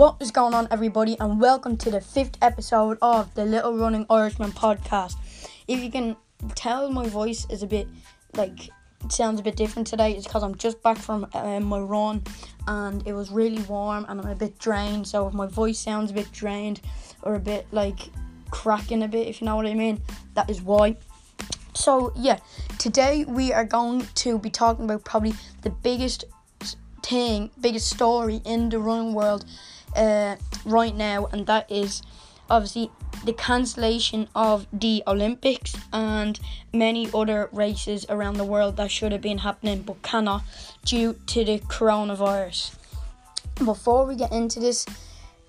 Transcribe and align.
What 0.00 0.16
is 0.18 0.30
going 0.30 0.54
on, 0.54 0.66
everybody, 0.70 1.14
and 1.20 1.38
welcome 1.38 1.76
to 1.76 1.90
the 1.90 2.00
fifth 2.00 2.38
episode 2.40 2.96
of 3.02 3.34
the 3.34 3.44
Little 3.44 3.76
Running 3.76 4.06
Irishman 4.08 4.50
podcast. 4.50 5.16
If 5.68 5.80
you 5.80 5.90
can 5.90 6.16
tell, 6.54 6.90
my 6.90 7.06
voice 7.06 7.46
is 7.50 7.62
a 7.62 7.66
bit 7.66 7.86
like 8.34 8.68
it 9.04 9.12
sounds 9.12 9.40
a 9.40 9.42
bit 9.42 9.56
different 9.56 9.86
today. 9.86 10.12
It's 10.12 10.24
because 10.24 10.42
I'm 10.42 10.54
just 10.54 10.82
back 10.82 10.96
from 10.96 11.26
uh, 11.34 11.60
my 11.60 11.80
run 11.80 12.22
and 12.66 13.06
it 13.06 13.12
was 13.12 13.30
really 13.30 13.60
warm 13.64 14.06
and 14.08 14.22
I'm 14.22 14.26
a 14.26 14.34
bit 14.34 14.58
drained. 14.58 15.06
So 15.06 15.28
if 15.28 15.34
my 15.34 15.46
voice 15.46 15.78
sounds 15.78 16.12
a 16.12 16.14
bit 16.14 16.32
drained 16.32 16.80
or 17.22 17.34
a 17.34 17.38
bit 17.38 17.66
like 17.70 18.08
cracking 18.50 19.02
a 19.02 19.08
bit, 19.08 19.28
if 19.28 19.42
you 19.42 19.44
know 19.44 19.56
what 19.56 19.66
I 19.66 19.74
mean, 19.74 20.00
that 20.32 20.48
is 20.48 20.62
why. 20.62 20.96
So 21.74 22.14
yeah, 22.16 22.38
today 22.78 23.26
we 23.28 23.52
are 23.52 23.66
going 23.66 24.06
to 24.14 24.38
be 24.38 24.48
talking 24.48 24.86
about 24.86 25.04
probably 25.04 25.34
the 25.60 25.68
biggest 25.68 26.24
thing, 27.02 27.50
biggest 27.60 27.90
story 27.90 28.40
in 28.46 28.70
the 28.70 28.78
running 28.78 29.12
world 29.12 29.44
uh, 29.96 30.36
right 30.64 30.94
now, 30.94 31.26
and 31.26 31.46
that 31.46 31.70
is 31.70 32.02
obviously 32.48 32.90
the 33.24 33.32
cancellation 33.32 34.28
of 34.34 34.66
the 34.72 35.02
Olympics 35.06 35.76
and 35.92 36.38
many 36.72 37.08
other 37.12 37.48
races 37.52 38.06
around 38.08 38.34
the 38.38 38.44
world 38.44 38.76
that 38.76 38.90
should 38.90 39.12
have 39.12 39.20
been 39.20 39.38
happening 39.38 39.82
but 39.82 40.00
cannot 40.02 40.42
due 40.84 41.14
to 41.26 41.44
the 41.44 41.58
coronavirus. 41.60 42.74
Before 43.64 44.06
we 44.06 44.16
get 44.16 44.32
into 44.32 44.58
this, 44.58 44.86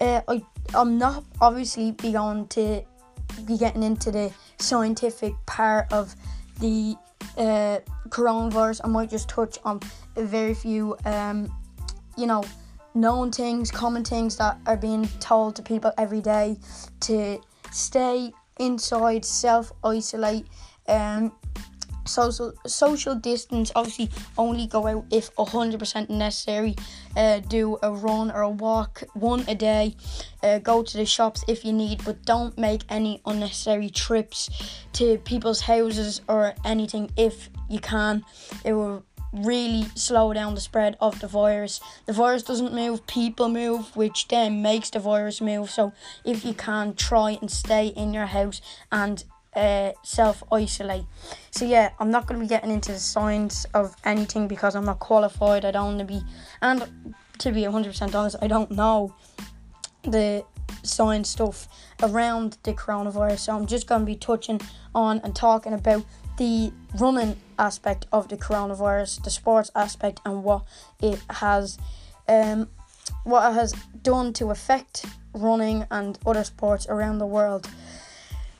uh, 0.02 0.22
I, 0.27 0.41
I'm 0.73 0.98
not 0.98 1.23
obviously 1.40 1.91
going 1.91 2.48
to 2.49 2.84
be 3.46 3.58
getting 3.58 3.84
into 3.84 4.12
the 4.12 4.32
scientific 4.60 5.34
part 5.46 5.91
of 5.94 6.16
the 6.60 6.96
uh, 7.38 7.80
coronavirus. 8.10 8.82
I 8.84 8.88
might 8.88 9.10
just 9.10 9.30
touch 9.30 9.58
on 9.63 9.80
a 10.18 10.23
very 10.23 10.54
few, 10.54 10.98
um, 11.05 11.52
you 12.18 12.27
know, 12.27 12.43
known 12.93 13.31
things, 13.31 13.71
common 13.71 14.03
things 14.03 14.37
that 14.37 14.57
are 14.65 14.77
being 14.77 15.07
told 15.20 15.55
to 15.55 15.61
people 15.61 15.91
every 15.97 16.21
day 16.21 16.57
to 17.01 17.39
stay 17.71 18.31
inside, 18.59 19.25
self 19.25 19.71
isolate, 19.84 20.45
um, 20.87 21.31
social 22.05 22.53
social 22.65 23.15
distance. 23.15 23.71
Obviously, 23.75 24.09
only 24.37 24.67
go 24.67 24.87
out 24.87 25.05
if 25.12 25.29
hundred 25.37 25.79
percent 25.79 26.09
necessary. 26.09 26.75
Uh, 27.15 27.39
do 27.39 27.77
a 27.84 27.91
run 27.91 28.31
or 28.31 28.41
a 28.41 28.49
walk, 28.49 29.03
one 29.13 29.43
a 29.47 29.55
day. 29.55 29.95
Uh, 30.43 30.59
go 30.59 30.81
to 30.84 30.97
the 30.97 31.05
shops 31.05 31.43
if 31.47 31.65
you 31.65 31.73
need, 31.73 32.03
but 32.05 32.23
don't 32.25 32.57
make 32.57 32.84
any 32.89 33.21
unnecessary 33.25 33.89
trips 33.89 34.49
to 34.93 35.17
people's 35.19 35.62
houses 35.62 36.21
or 36.27 36.53
anything 36.65 37.09
if 37.17 37.49
you 37.69 37.79
can. 37.79 38.23
It 38.63 38.73
will 38.73 39.03
really 39.32 39.85
slow 39.96 40.34
down 40.34 40.55
the 40.55 40.62
spread 40.62 40.98
of 40.99 41.20
the 41.20 41.27
virus. 41.27 41.79
The 42.05 42.13
virus 42.13 42.43
doesn't 42.43 42.74
move, 42.74 43.07
people 43.07 43.49
move, 43.49 43.96
which 43.96 44.27
then 44.27 44.62
makes 44.62 44.90
the 44.90 44.99
virus 44.99 45.41
move. 45.41 45.70
So 45.70 45.93
if 46.26 46.46
you 46.46 46.54
can, 46.54 46.96
try 46.96 47.37
and 47.41 47.49
stay 47.49 47.87
in 47.87 48.13
your 48.13 48.27
house 48.27 48.62
and 48.91 49.24
uh, 49.55 49.91
self 50.04 50.43
isolate. 50.52 51.05
So 51.52 51.65
yeah, 51.65 51.91
I'm 51.99 52.12
not 52.12 52.27
going 52.27 52.40
to 52.40 52.43
be 52.43 52.49
getting 52.49 52.71
into 52.71 52.91
the 52.91 52.99
science 52.99 53.65
of 53.74 53.96
anything 54.05 54.48
because 54.48 54.76
I'm 54.76 54.85
not 54.85 54.99
qualified. 54.99 55.65
I 55.65 55.71
don't 55.71 55.98
want 55.98 55.99
to 55.99 56.05
be, 56.05 56.21
and 56.62 57.13
to 57.40 57.52
be 57.52 57.62
100% 57.62 58.15
honest, 58.15 58.35
I 58.41 58.48
don't 58.48 58.71
know 58.71 59.13
the 60.04 60.46
science 60.84 61.29
stuff 61.29 61.68
around 62.02 62.57
the 62.63 62.74
coronavirus. 62.74 63.40
So 63.40 63.55
I'm 63.55 63.65
just 63.65 63.87
going 63.87 64.02
to 64.02 64.06
be 64.06 64.16
touching 64.16 64.62
on 64.96 65.19
and 65.24 65.35
talking 65.35 65.74
about 65.74 66.03
the 66.41 66.73
running 66.97 67.35
aspect 67.59 68.07
of 68.11 68.28
the 68.28 68.35
coronavirus, 68.35 69.23
the 69.23 69.29
sports 69.29 69.69
aspect, 69.75 70.19
and 70.25 70.44
what 70.44 70.63
it 71.00 71.22
has, 71.29 71.78
um, 72.28 72.67
what 73.23 73.51
it 73.51 73.53
has 73.53 73.73
done 74.01 74.34
to 74.34 74.50
affect 74.50 75.06
running 75.35 75.85
and 75.91 76.18
other 76.25 76.44
sports 76.44 76.88
around 76.90 77.19
the 77.19 77.28
world. 77.28 77.69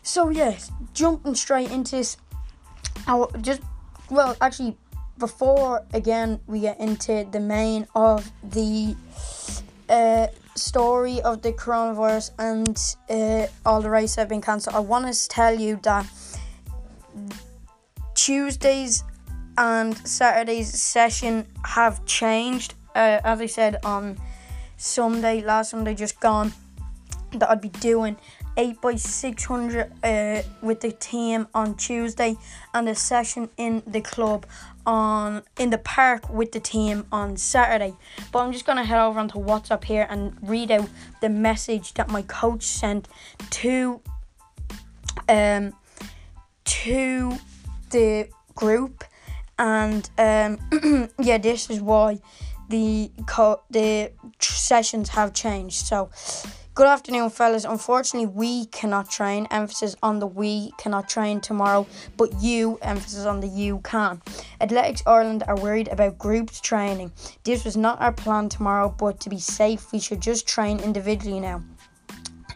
So 0.03 0.30
yes, 0.30 0.72
jumping 0.94 1.34
straight 1.34 1.72
into 1.72 1.96
this, 1.96 2.18
I 3.08 3.25
just 3.41 3.62
well 4.12 4.38
actually 4.41 4.78
before 5.18 5.84
again 5.94 6.40
we 6.46 6.59
get 6.59 6.80
into 6.80 7.28
the 7.31 7.40
main 7.40 7.88
of 7.96 8.31
the 8.44 8.96
uh, 9.90 10.28
story 10.53 11.20
of 11.22 11.41
the 11.41 11.52
coronavirus 11.53 12.30
and 12.38 12.78
uh, 13.09 13.47
all 13.66 13.81
the 13.81 13.90
races 13.90 14.18
have 14.18 14.30
been 14.30 14.41
cancelled. 14.41 14.75
I 14.75 14.81
want 14.81 15.12
to 15.12 15.28
tell 15.30 15.59
you 15.59 15.80
that 15.81 16.06
Tuesdays 18.26 19.04
and 19.58 19.98
Saturday's 20.08 20.80
session 20.80 21.48
have 21.66 22.06
changed. 22.06 22.76
Uh, 22.94 23.20
as 23.24 23.42
I 23.42 23.48
said 23.48 23.78
on 23.84 24.20
Sunday, 24.78 25.42
last 25.42 25.72
Sunday 25.72 25.96
just 25.96 26.20
gone, 26.20 26.54
that 27.32 27.50
I'd 27.50 27.62
be 27.62 27.70
doing 27.70 28.18
8 28.58 28.80
by 28.80 28.96
600 28.96 29.92
uh, 30.04 30.44
with 30.62 30.82
the 30.82 30.92
team 30.92 31.48
on 31.56 31.74
Tuesday 31.74 32.38
and 32.76 32.88
a 32.88 32.94
session 32.94 33.50
in 33.58 33.82
the 33.88 34.02
club 34.02 34.46
on 34.86 35.42
in 35.58 35.72
the 35.72 35.80
park 35.80 36.30
with 36.30 36.52
the 36.52 36.59
team 36.59 37.08
on 37.12 37.38
Saturday. 37.38 37.96
But 38.32 38.44
I'm 38.44 38.52
just 38.52 38.68
gonna 38.68 38.84
head 38.84 39.00
over 39.00 39.20
onto 39.20 39.40
WhatsApp 39.40 39.84
here 39.86 40.06
and 40.08 40.38
read 40.44 40.70
out 40.70 40.90
the 41.22 41.30
message 41.30 41.96
that 41.96 42.08
my 42.08 42.22
coach 42.22 42.62
sent 42.62 43.08
to 43.50 44.00
um 45.28 45.74
to 46.66 47.40
the 47.91 48.29
group, 48.56 49.03
and 49.59 50.09
um, 50.18 50.57
yeah, 51.19 51.38
this 51.38 51.69
is 51.69 51.81
why 51.81 52.19
the 52.69 53.12
co- 53.28 53.62
the 53.69 54.12
sessions 54.40 55.09
have 55.09 55.34
changed. 55.34 55.85
So, 55.85 56.09
good 56.74 56.88
afternoon, 56.88 57.29
fellas. 57.29 57.66
Unfortunately, 57.66 58.28
we 58.28 58.66
cannot 58.68 59.09
train. 59.09 59.47
Emphasis 59.52 59.96
on 60.02 60.19
the 60.19 60.28
we 60.28 60.72
cannot 60.78 61.09
train 61.09 61.41
tomorrow, 61.41 61.85
but 62.18 62.29
you 62.41 62.79
emphasis 62.81 63.25
on 63.25 63.40
the 63.41 63.47
you 63.47 63.79
can. 63.84 64.22
Athletics 64.59 65.03
Ireland 65.06 65.44
are 65.47 65.58
worried 65.58 65.90
about 65.90 66.18
groups 66.18 66.59
training. 66.62 67.12
This 67.44 67.66
was 67.66 67.78
not 67.78 68.02
our 68.02 68.13
plan 68.13 68.50
tomorrow, 68.50 68.94
but 68.97 69.19
to 69.22 69.29
be 69.29 69.40
safe, 69.40 69.91
we 69.91 70.00
should 70.00 70.22
just 70.22 70.47
train 70.47 70.79
individually 70.79 71.40
now 71.40 71.62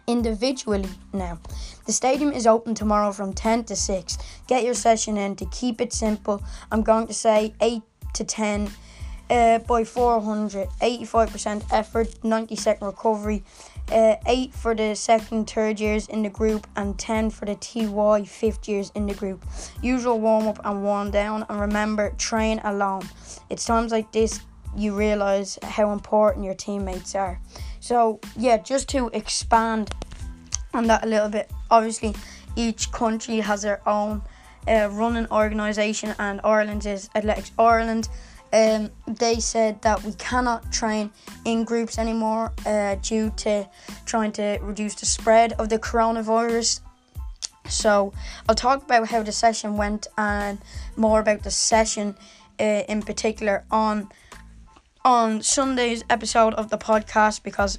individually 0.07 0.87
now. 1.13 1.39
The 1.85 1.93
stadium 1.93 2.31
is 2.31 2.47
open 2.47 2.73
tomorrow 2.73 3.11
from 3.11 3.33
10 3.33 3.65
to 3.65 3.75
6. 3.75 4.17
Get 4.47 4.63
your 4.63 4.73
session 4.73 5.17
in 5.17 5.35
to 5.35 5.45
keep 5.45 5.79
it 5.81 5.93
simple. 5.93 6.43
I'm 6.71 6.81
going 6.81 7.07
to 7.07 7.13
say 7.13 7.53
8 7.61 7.81
to 8.13 8.23
10 8.23 8.71
uh, 9.29 9.59
by 9.59 9.83
400. 9.83 10.67
85% 10.81 11.63
effort, 11.71 12.23
90 12.23 12.55
second 12.55 12.87
recovery. 12.87 13.43
Uh, 13.91 14.15
8 14.25 14.51
for 14.53 14.73
the 14.73 14.95
second, 14.95 15.47
third 15.47 15.79
years 15.79 16.07
in 16.07 16.23
the 16.23 16.29
group, 16.29 16.65
and 16.75 16.97
10 16.97 17.29
for 17.29 17.45
the 17.45 17.55
TY 17.55 18.23
fifth 18.25 18.67
years 18.67 18.91
in 18.95 19.05
the 19.05 19.13
group. 19.13 19.45
Usual 19.81 20.19
warm 20.19 20.47
up 20.47 20.59
and 20.65 20.83
warm 20.83 21.11
down, 21.11 21.45
and 21.49 21.59
remember, 21.59 22.09
train 22.17 22.59
alone. 22.63 23.03
It's 23.51 23.63
times 23.63 23.91
like 23.91 24.11
this 24.11 24.39
you 24.75 24.93
realize 24.95 25.57
how 25.63 25.91
important 25.91 26.45
your 26.45 26.55
teammates 26.55 27.15
are. 27.15 27.39
So, 27.79 28.19
yeah, 28.35 28.57
just 28.57 28.89
to 28.89 29.09
expand 29.13 29.93
on 30.75 30.87
that 30.87 31.03
a 31.03 31.07
little 31.07 31.29
bit, 31.29 31.49
obviously, 31.71 32.13
each 32.55 32.91
country 32.91 33.37
has 33.37 33.61
their 33.61 33.87
own 33.87 34.21
uh, 34.67 34.89
running 34.91 35.27
organisation, 35.31 36.13
and 36.19 36.41
Ireland 36.43 36.85
is 36.85 37.09
Athletics 37.15 37.51
Ireland. 37.57 38.09
Um, 38.53 38.89
they 39.07 39.39
said 39.39 39.81
that 39.81 40.03
we 40.03 40.13
cannot 40.13 40.71
train 40.71 41.11
in 41.43 41.63
groups 41.63 41.97
anymore 41.97 42.53
uh, 42.65 42.95
due 42.95 43.31
to 43.37 43.67
trying 44.05 44.31
to 44.33 44.59
reduce 44.61 44.95
the 44.95 45.05
spread 45.05 45.53
of 45.53 45.69
the 45.69 45.79
coronavirus. 45.79 46.81
So, 47.67 48.13
I'll 48.47 48.55
talk 48.55 48.83
about 48.83 49.07
how 49.07 49.23
the 49.23 49.31
session 49.31 49.75
went 49.75 50.07
and 50.17 50.59
more 50.95 51.19
about 51.19 51.43
the 51.43 51.51
session 51.51 52.15
uh, 52.59 52.83
in 52.87 53.01
particular 53.01 53.65
on 53.71 54.09
on 55.03 55.39
Sunday's 55.43 56.03
episode 56.09 56.55
of 56.55 56.69
the 56.71 56.79
podcast 56.79 57.43
because 57.43 57.77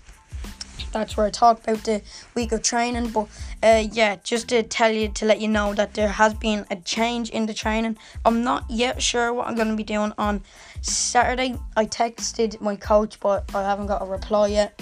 that's 0.96 1.16
where 1.16 1.26
I 1.26 1.30
talk 1.30 1.62
about 1.62 1.84
the 1.84 2.02
week 2.34 2.52
of 2.52 2.62
training. 2.62 3.10
But 3.10 3.28
uh, 3.62 3.84
yeah, 3.92 4.16
just 4.24 4.48
to 4.48 4.62
tell 4.62 4.90
you 4.90 5.08
to 5.08 5.26
let 5.26 5.40
you 5.40 5.48
know 5.48 5.74
that 5.74 5.94
there 5.94 6.08
has 6.08 6.34
been 6.34 6.64
a 6.70 6.76
change 6.76 7.30
in 7.30 7.46
the 7.46 7.54
training. 7.54 7.96
I'm 8.24 8.42
not 8.42 8.64
yet 8.70 9.02
sure 9.02 9.32
what 9.32 9.46
I'm 9.46 9.54
going 9.54 9.68
to 9.68 9.76
be 9.76 9.84
doing 9.84 10.12
on 10.18 10.42
Saturday. 10.82 11.58
I 11.76 11.86
texted 11.86 12.60
my 12.60 12.76
coach, 12.76 13.20
but 13.20 13.54
I 13.54 13.62
haven't 13.62 13.86
got 13.86 14.02
a 14.02 14.06
reply 14.06 14.48
yet. 14.48 14.80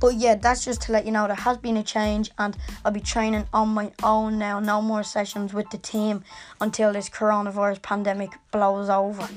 But 0.00 0.14
yeah, 0.14 0.34
that's 0.34 0.64
just 0.64 0.82
to 0.82 0.92
let 0.92 1.06
you 1.06 1.12
know 1.12 1.26
there 1.26 1.36
has 1.36 1.58
been 1.58 1.76
a 1.76 1.82
change, 1.82 2.30
and 2.38 2.56
I'll 2.84 2.92
be 2.92 3.00
training 3.00 3.46
on 3.52 3.68
my 3.68 3.92
own 4.02 4.38
now. 4.38 4.60
No 4.60 4.82
more 4.82 5.02
sessions 5.02 5.52
with 5.52 5.70
the 5.70 5.78
team 5.78 6.24
until 6.60 6.92
this 6.92 7.08
coronavirus 7.08 7.82
pandemic 7.82 8.30
blows 8.50 8.88
over. 8.88 9.28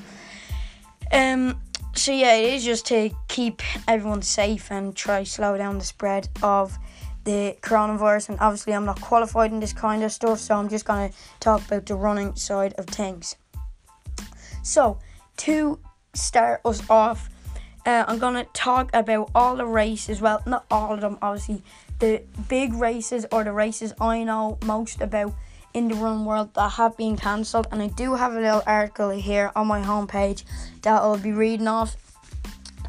Um, 1.11 1.59
so 1.97 2.11
yeah, 2.11 2.35
it 2.35 2.53
is 2.53 2.63
just 2.63 2.85
to 2.87 3.09
keep 3.27 3.61
everyone 3.87 4.21
safe 4.21 4.71
and 4.71 4.95
try 4.95 5.23
slow 5.23 5.57
down 5.57 5.79
the 5.79 5.85
spread 5.85 6.29
of 6.41 6.77
the 7.23 7.57
coronavirus. 7.61 8.29
And 8.29 8.39
obviously, 8.39 8.73
I'm 8.73 8.85
not 8.85 9.01
qualified 9.01 9.51
in 9.51 9.59
this 9.59 9.73
kind 9.73 10.03
of 10.03 10.11
stuff, 10.11 10.39
so 10.39 10.55
I'm 10.55 10.69
just 10.69 10.85
gonna 10.85 11.11
talk 11.39 11.65
about 11.65 11.85
the 11.85 11.95
running 11.95 12.35
side 12.35 12.73
of 12.77 12.85
things. 12.85 13.35
So 14.63 14.99
to 15.37 15.79
start 16.13 16.61
us 16.63 16.81
off, 16.89 17.29
Uh, 17.87 18.03
I'm 18.05 18.19
gonna 18.19 18.43
talk 18.51 18.89
about 18.93 19.31
all 19.33 19.55
the 19.55 19.65
races. 19.65 20.19
Well, 20.19 20.41
not 20.45 20.65
all 20.69 20.93
of 20.93 20.99
them, 20.99 21.17
obviously. 21.21 21.63
The 21.99 22.21
big 22.49 22.73
races 22.73 23.25
or 23.31 23.45
the 23.45 23.53
races 23.53 23.93
I 24.01 24.25
know 24.25 24.57
most 24.65 24.99
about 24.99 25.31
in 25.77 25.89
the 25.89 25.95
run 25.95 26.25
world 26.25 26.51
that 26.55 26.71
have 26.71 26.97
been 26.97 27.15
cancelled, 27.15 27.67
and 27.71 27.83
I 27.83 27.87
do 27.87 28.15
have 28.15 28.33
a 28.33 28.39
little 28.39 28.63
article 28.65 29.11
here 29.11 29.51
on 29.55 29.67
my 29.67 29.79
homepage 29.79 30.43
that 30.81 31.01
I'll 31.03 31.19
be 31.19 31.31
reading 31.31 31.67
off. 31.67 31.95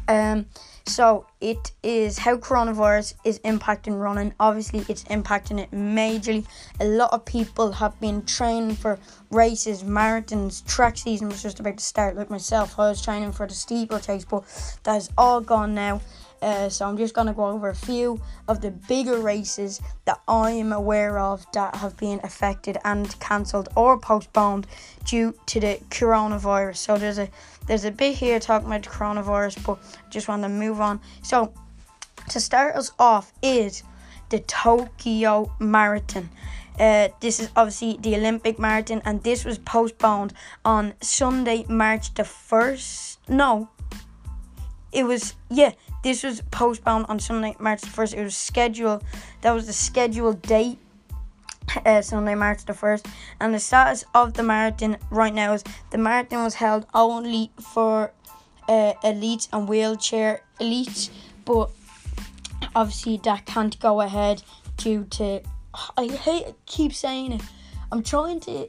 Um, 0.07 0.47
so 0.87 1.27
it 1.39 1.71
is 1.83 2.17
how 2.17 2.37
coronavirus 2.37 3.13
is 3.23 3.37
impacting 3.41 4.01
running. 4.01 4.33
Obviously, 4.39 4.83
it's 4.89 5.03
impacting 5.03 5.59
it 5.59 5.69
majorly. 5.69 6.47
A 6.79 6.85
lot 6.85 7.13
of 7.13 7.25
people 7.25 7.73
have 7.73 7.99
been 8.01 8.25
training 8.25 8.75
for 8.75 8.97
races, 9.29 9.83
marathons, 9.83 10.65
track 10.65 10.97
season 10.97 11.29
was 11.29 11.43
just 11.43 11.59
about 11.59 11.77
to 11.77 11.83
start. 11.83 12.15
Like 12.15 12.31
myself, 12.31 12.79
I 12.79 12.89
was 12.89 13.03
training 13.03 13.33
for 13.33 13.45
the 13.45 13.53
steeplechase, 13.53 14.25
but 14.25 14.43
that 14.83 14.95
is 14.95 15.11
all 15.15 15.41
gone 15.41 15.75
now. 15.75 16.01
Uh, 16.41 16.69
so 16.69 16.87
I'm 16.87 16.97
just 16.97 17.13
gonna 17.13 17.33
go 17.33 17.45
over 17.45 17.69
a 17.69 17.75
few 17.75 18.21
of 18.47 18.61
the 18.61 18.71
bigger 18.71 19.19
races 19.19 19.81
that 20.05 20.21
I 20.27 20.51
am 20.51 20.71
aware 20.71 21.19
of 21.19 21.45
that 21.53 21.75
have 21.75 21.97
been 21.97 22.19
affected 22.23 22.77
and 22.85 23.19
cancelled 23.19 23.69
or 23.75 23.97
postponed 23.99 24.67
due 25.05 25.33
to 25.47 25.59
the 25.59 25.79
coronavirus. 25.89 26.77
So 26.77 26.97
there's 26.97 27.19
a 27.19 27.29
there's 27.67 27.85
a 27.85 27.91
bit 27.91 28.15
here 28.15 28.39
talking 28.39 28.67
about 28.67 28.83
the 28.83 28.89
coronavirus, 28.89 29.65
but 29.65 29.79
I 30.05 30.09
just 30.09 30.27
want 30.27 30.43
to 30.43 30.49
move 30.49 30.81
on. 30.81 31.01
So 31.21 31.53
to 32.29 32.39
start 32.39 32.75
us 32.75 32.91
off 32.99 33.33
is 33.41 33.83
the 34.29 34.39
Tokyo 34.39 35.51
Marathon. 35.59 36.29
Uh, 36.79 37.09
this 37.19 37.41
is 37.41 37.49
obviously 37.57 37.97
the 37.99 38.15
Olympic 38.15 38.57
marathon, 38.57 39.01
and 39.03 39.21
this 39.23 39.43
was 39.43 39.57
postponed 39.57 40.33
on 40.63 40.93
Sunday, 41.01 41.65
March 41.67 42.13
the 42.13 42.23
first. 42.23 43.19
No, 43.27 43.69
it 44.91 45.03
was 45.03 45.35
yeah 45.49 45.73
this 46.03 46.23
was 46.23 46.41
postponed 46.51 47.05
on 47.09 47.19
Sunday 47.19 47.55
March 47.59 47.81
the 47.81 47.87
first. 47.87 48.13
It 48.13 48.23
was 48.23 48.35
scheduled 48.35 49.03
that 49.41 49.51
was 49.51 49.67
the 49.67 49.73
scheduled 49.73 50.41
date 50.41 50.77
uh, 51.85 52.01
Sunday 52.01 52.35
March 52.35 52.65
the 52.65 52.73
first. 52.73 53.07
And 53.39 53.53
the 53.53 53.59
status 53.59 54.05
of 54.13 54.33
the 54.33 54.43
marathon 54.43 54.97
right 55.11 55.33
now 55.33 55.53
is 55.53 55.63
the 55.91 55.97
marathon 55.97 56.43
was 56.43 56.55
held 56.55 56.85
only 56.93 57.51
for 57.73 58.11
uh, 58.67 58.93
elites 59.03 59.49
and 59.51 59.67
wheelchair 59.67 60.41
elites 60.59 61.09
but 61.43 61.71
obviously 62.75 63.19
that 63.23 63.43
can't 63.47 63.79
go 63.79 64.01
ahead 64.01 64.43
due 64.77 65.03
to 65.05 65.41
I 65.97 66.05
hate 66.07 66.53
keep 66.67 66.93
saying 66.93 67.33
it 67.33 67.41
I'm 67.91 68.03
trying 68.03 68.39
to 68.41 68.67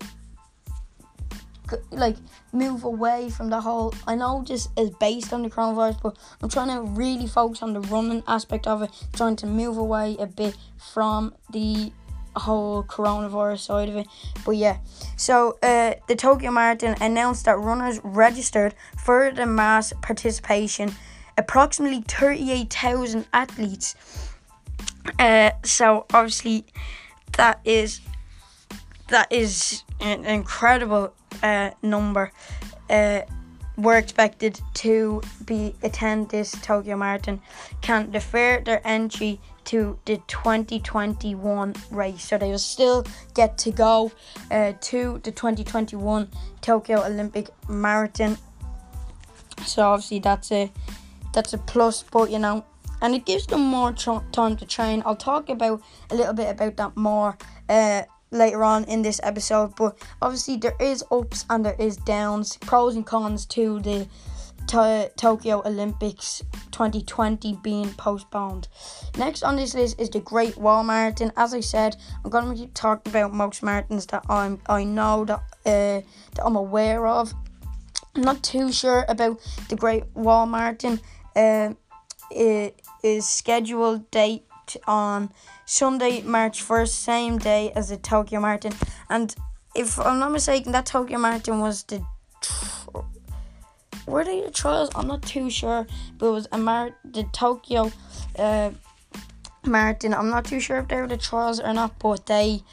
like 1.91 2.17
move 2.53 2.85
away 2.85 3.31
from 3.31 3.51
the 3.51 3.61
whole. 3.61 3.95
I 4.07 4.15
know 4.15 4.45
this 4.47 4.69
is 4.77 4.91
based 5.01 5.33
on 5.33 5.43
the 5.43 5.51
coronavirus, 5.51 6.03
but 6.03 6.19
I'm 6.43 6.49
trying 6.49 6.69
to 6.69 6.83
really 6.83 7.27
focus 7.27 7.63
on 7.63 7.73
the 7.73 7.81
running 7.81 8.23
aspect 8.27 8.67
of 8.67 8.83
it, 8.83 8.91
trying 9.13 9.37
to 9.37 9.47
move 9.47 9.79
away 9.79 10.17
a 10.19 10.27
bit 10.27 10.57
from 10.79 11.35
the 11.51 11.93
whole 12.37 12.83
coronavirus 12.85 13.61
side 13.61 13.89
of 13.89 13.97
it. 13.97 14.07
But 14.45 14.53
yeah, 14.53 14.79
so 15.17 15.59
uh, 15.63 15.95
the 16.09 16.17
Tokyo 16.17 16.51
Marathon 16.51 16.97
announced 17.01 17.45
that 17.47 17.59
runners 17.59 18.01
registered 18.03 18.75
for 18.99 19.31
the 19.31 19.47
mass 19.47 19.93
participation, 20.01 20.95
approximately 21.37 22.03
38,000 22.03 23.27
athletes. 23.33 23.95
Uh, 25.19 25.51
so 25.65 26.07
obviously, 26.13 26.65
that 27.37 27.61
is 27.65 28.01
that 29.09 29.31
is 29.33 29.83
an 30.01 30.25
incredible 30.25 31.13
uh, 31.43 31.71
number 31.83 32.33
uh, 32.89 33.21
were 33.77 33.97
expected 33.97 34.61
to 34.75 35.23
be 35.47 35.75
attend 35.83 36.29
this 36.29 36.53
Tokyo 36.63 36.97
Marathon 36.97 37.41
can 37.81 38.11
defer 38.11 38.61
their 38.61 38.81
entry 38.85 39.41
to 39.65 39.99
the 40.05 40.17
2021 40.27 41.75
race. 41.91 42.25
So 42.25 42.39
they 42.39 42.51
will 42.51 42.59
still 42.59 43.07
get 43.35 43.57
to 43.59 43.71
go 43.71 44.13
uh, 44.51 44.73
to 44.81 45.21
the 45.23 45.31
2021 45.31 46.29
Tokyo 46.61 47.05
Olympic 47.05 47.49
Marathon. 47.69 48.37
So 49.65 49.83
obviously 49.83 50.19
that's 50.19 50.53
a 50.53 50.71
that's 51.33 51.53
a 51.53 51.59
plus, 51.59 52.03
but 52.03 52.31
you 52.31 52.39
know, 52.39 52.65
and 53.01 53.15
it 53.15 53.25
gives 53.25 53.47
them 53.47 53.61
more 53.61 53.93
tr- 53.93 54.25
time 54.33 54.57
to 54.57 54.67
train. 54.67 55.03
I'll 55.07 55.17
talk 55.17 55.49
about 55.49 55.83
a 56.11 56.15
little 56.15 56.35
bit 56.35 56.51
about 56.51 56.77
that 56.77 56.97
more 56.97 57.39
uh, 57.69 58.03
later 58.31 58.65
on 58.65 58.85
in 58.85 59.03
this 59.03 59.21
episode. 59.23 59.75
But 59.77 59.99
obviously, 60.23 60.57
there 60.57 60.77
is 60.81 61.05
ups 61.11 61.45
and 61.51 61.65
there 61.65 61.77
is 61.79 61.97
downs, 61.97 62.57
pros 62.59 62.97
and 62.97 63.07
cons 63.07 63.47
to 63.47 63.81
the 63.81 64.09
to- 64.71 65.11
Tokyo 65.17 65.63
Olympics 65.65 66.43
2020 66.71 67.59
being 67.63 67.93
postponed. 67.95 68.69
Next 69.19 69.43
on 69.43 69.57
this 69.57 69.75
list 69.75 70.01
is 70.01 70.11
the 70.11 70.21
Great 70.21 70.57
Wall 70.57 70.85
Marathon. 70.85 71.33
As 71.37 71.55
I 71.55 71.61
said, 71.61 71.97
I'm 72.25 72.31
going 72.31 72.55
to 72.55 72.63
be 72.67 72.71
talking 72.73 73.11
about 73.11 73.33
most 73.33 73.63
marathons 73.63 74.07
that 74.09 74.25
I'm 74.29 74.61
I 74.69 74.85
know 74.85 75.25
that 75.25 75.41
uh, 75.67 76.01
that 76.35 76.45
I'm 76.45 76.57
aware 76.57 77.07
of. 77.07 77.33
I'm 78.15 78.23
not 78.23 78.43
too 78.43 78.73
sure 78.73 79.05
about 79.09 79.41
the 79.69 79.77
Great 79.77 80.05
Wall 80.15 80.47
Marathon. 80.47 81.01
Uh, 81.35 81.75
it 82.31 82.81
is 83.03 83.29
scheduled 83.29 84.09
date 84.11 84.45
on 84.87 85.31
Sunday, 85.71 86.21
March 86.23 86.65
1st, 86.65 86.89
same 86.89 87.39
day 87.39 87.71
as 87.77 87.91
the 87.91 87.97
Tokyo 87.97 88.41
Marathon. 88.41 88.73
And 89.09 89.33
if 89.77 90.01
I'm 90.01 90.19
not 90.19 90.33
mistaken, 90.33 90.73
that 90.73 90.85
Tokyo 90.85 91.17
Marathon 91.17 91.61
was 91.61 91.85
the. 91.85 92.05
Were 94.05 94.25
they 94.25 94.41
the 94.41 94.51
trials? 94.51 94.91
I'm 94.97 95.07
not 95.07 95.23
too 95.23 95.49
sure, 95.49 95.87
but 96.19 96.27
it 96.27 96.31
was 96.31 96.49
a 96.51 96.59
mar- 96.59 96.97
the 97.05 97.23
Tokyo 97.33 97.93
uh, 98.37 98.73
Marathon. 99.65 100.13
I'm 100.13 100.29
not 100.29 100.45
too 100.45 100.59
sure 100.59 100.79
if 100.79 100.89
they 100.89 100.97
were 100.97 101.07
the 101.07 101.17
trials 101.17 101.61
or 101.61 101.73
not, 101.73 101.97
but 102.01 102.27
they, 102.27 102.65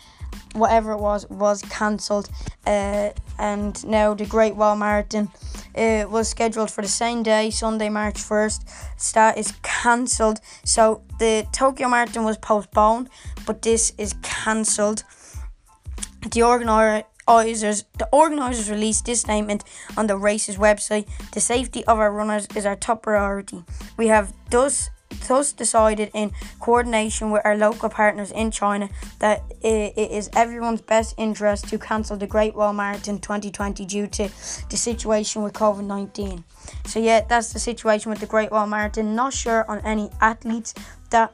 whatever 0.54 0.94
it 0.94 1.00
was, 1.00 1.30
was 1.30 1.62
cancelled. 1.70 2.32
Uh, 2.66 3.12
and 3.38 3.86
now 3.86 4.16
the 4.16 4.26
Great 4.26 4.56
Wall 4.56 4.76
Marathon 4.76 5.30
uh, 5.78 6.08
was 6.10 6.28
scheduled 6.28 6.72
for 6.72 6.82
the 6.82 6.88
same 6.88 7.24
day, 7.24 7.50
Sunday, 7.50 7.90
March 7.90 8.16
1st. 8.16 9.14
That 9.14 9.38
is 9.38 9.54
cancelled. 9.64 10.40
So 10.64 11.04
the 11.20 11.48
Tokyo 11.52 11.88
Marathon 11.88 12.24
was 12.24 12.38
postponed, 12.38 13.10
but 13.46 13.62
this 13.62 13.94
is 13.98 14.16
cancelled. 14.22 15.04
The 16.32 16.44
organisers, 16.44 17.86
the 17.98 18.10
organisers 18.12 18.70
released 18.70 19.06
this 19.06 19.22
statement 19.22 19.64
on 19.96 20.08
the 20.08 20.18
race's 20.18 20.58
website. 20.58 21.08
The 21.31 21.40
safety 21.40 21.86
of 21.86 22.00
our 22.00 22.12
runners 22.12 22.48
is 22.56 22.66
our 22.66 22.76
top 22.76 23.04
priority. 23.04 23.64
We 23.98 24.07
have 24.07 24.34
thus 24.50 24.90
thus 25.28 25.54
decided 25.54 26.11
in 26.14 26.31
coordination 26.59 27.31
with 27.31 27.42
our 27.45 27.56
local 27.56 27.90
partners 27.90 28.31
in 28.31 28.52
China 28.52 28.90
that 29.19 29.44
it 29.61 29.97
is 29.97 30.30
everyone's 30.35 30.81
best 30.81 31.16
interest 31.18 31.68
to 31.69 31.78
cancel 31.78 32.18
the 32.18 32.28
Great 32.28 32.56
Wall 32.56 32.73
Marathon 32.73 33.19
2020 33.19 33.85
due 33.85 34.07
to 34.07 34.30
the 34.69 34.78
situation 34.78 35.44
with 35.44 35.54
COVID 35.54 35.85
19. 35.85 36.44
So, 36.85 36.99
yeah, 36.99 37.21
that's 37.28 37.54
the 37.54 37.59
situation 37.59 38.09
with 38.09 38.19
the 38.19 38.26
Great 38.26 38.52
Wall 38.52 38.68
Marathon. 38.68 39.16
Not 39.16 39.33
sure 39.33 39.69
on 39.69 39.80
any 39.80 40.09
athletes 40.21 40.73
that 41.09 41.33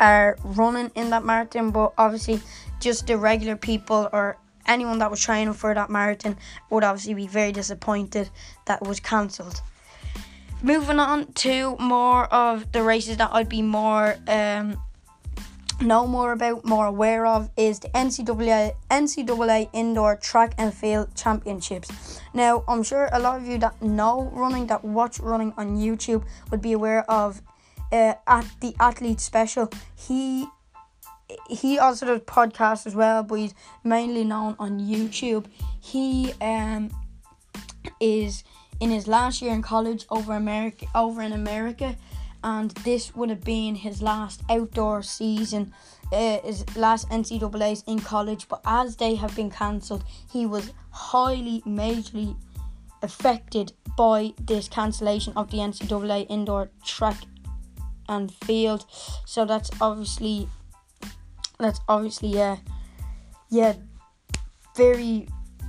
are 0.00 0.36
running 0.44 0.90
in 0.94 1.10
that 1.10 1.24
marathon, 1.24 1.70
but 1.70 1.92
obviously, 1.98 2.40
just 2.80 3.06
the 3.06 3.16
regular 3.16 3.56
people 3.56 4.08
or 4.12 4.36
anyone 4.66 4.98
that 4.98 5.10
was 5.10 5.20
training 5.20 5.54
for 5.54 5.74
that 5.74 5.90
marathon 5.90 6.36
would 6.70 6.84
obviously 6.84 7.14
be 7.14 7.26
very 7.26 7.52
disappointed 7.52 8.28
that 8.66 8.80
it 8.80 8.88
was 8.88 9.00
cancelled. 9.00 9.60
Moving 10.62 11.00
on 11.00 11.32
to 11.32 11.76
more 11.78 12.26
of 12.32 12.70
the 12.70 12.82
races 12.82 13.16
that 13.16 13.30
I'd 13.32 13.48
be 13.48 13.62
more 13.62 14.16
um, 14.28 14.80
know 15.80 16.06
more 16.06 16.32
about, 16.32 16.64
more 16.64 16.86
aware 16.86 17.26
of, 17.26 17.50
is 17.56 17.80
the 17.80 17.88
NCAA 17.88 18.72
NCAA 18.90 19.68
Indoor 19.72 20.16
Track 20.16 20.54
and 20.58 20.72
Field 20.72 21.14
Championships. 21.16 22.20
Now, 22.32 22.64
I'm 22.68 22.82
sure 22.82 23.08
a 23.12 23.18
lot 23.18 23.40
of 23.40 23.46
you 23.46 23.58
that 23.58 23.82
know 23.82 24.30
running, 24.32 24.68
that 24.68 24.84
watch 24.84 25.18
running 25.18 25.52
on 25.56 25.76
YouTube, 25.76 26.24
would 26.50 26.62
be 26.62 26.72
aware 26.72 27.10
of 27.10 27.42
uh, 27.90 28.14
at 28.26 28.46
the 28.60 28.74
athlete 28.78 29.20
special. 29.20 29.68
He 29.96 30.46
he 31.48 31.78
also 31.78 32.06
does 32.06 32.20
podcasts 32.20 32.86
as 32.86 32.94
well, 32.94 33.22
but 33.22 33.36
he's 33.36 33.54
mainly 33.82 34.24
known 34.24 34.54
on 34.58 34.78
YouTube. 34.78 35.46
He 35.80 36.32
um 36.40 36.90
is 38.00 38.44
in 38.82 38.90
his 38.90 39.06
last 39.06 39.40
year 39.40 39.54
in 39.54 39.62
college 39.62 40.04
over 40.10 40.32
America 40.34 40.86
over 40.92 41.22
in 41.22 41.32
America 41.32 41.96
and 42.42 42.72
this 42.82 43.14
would 43.14 43.30
have 43.30 43.44
been 43.44 43.76
his 43.76 44.02
last 44.02 44.42
outdoor 44.50 45.02
season 45.04 45.72
uh, 46.12 46.40
his 46.40 46.76
last 46.76 47.08
NCAA's 47.08 47.82
in 47.86 47.98
college. 47.98 48.46
But 48.48 48.60
as 48.66 48.96
they 48.96 49.14
have 49.14 49.36
been 49.36 49.50
cancelled 49.50 50.02
he 50.32 50.46
was 50.46 50.72
highly 50.90 51.62
majorly 51.64 52.36
affected 53.02 53.72
by 53.96 54.34
this 54.40 54.68
cancellation 54.68 55.32
of 55.36 55.52
the 55.52 55.58
NCAA 55.58 56.26
indoor 56.28 56.68
track 56.84 57.18
and 58.08 58.34
field. 58.34 58.84
So 59.26 59.44
that's 59.44 59.70
obviously 59.80 60.48
that's 61.60 61.80
obviously 61.88 62.30
yeah 62.30 62.56
yeah 63.48 63.74
very 64.76 65.28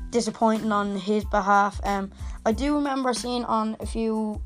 disappointing 0.10 0.72
on 0.72 0.98
his 0.98 1.24
behalf. 1.26 1.80
Um 1.84 2.12
I 2.46 2.52
do 2.52 2.76
remember 2.76 3.14
seeing 3.14 3.46
on 3.46 3.78
a 3.80 3.86
few 3.86 4.42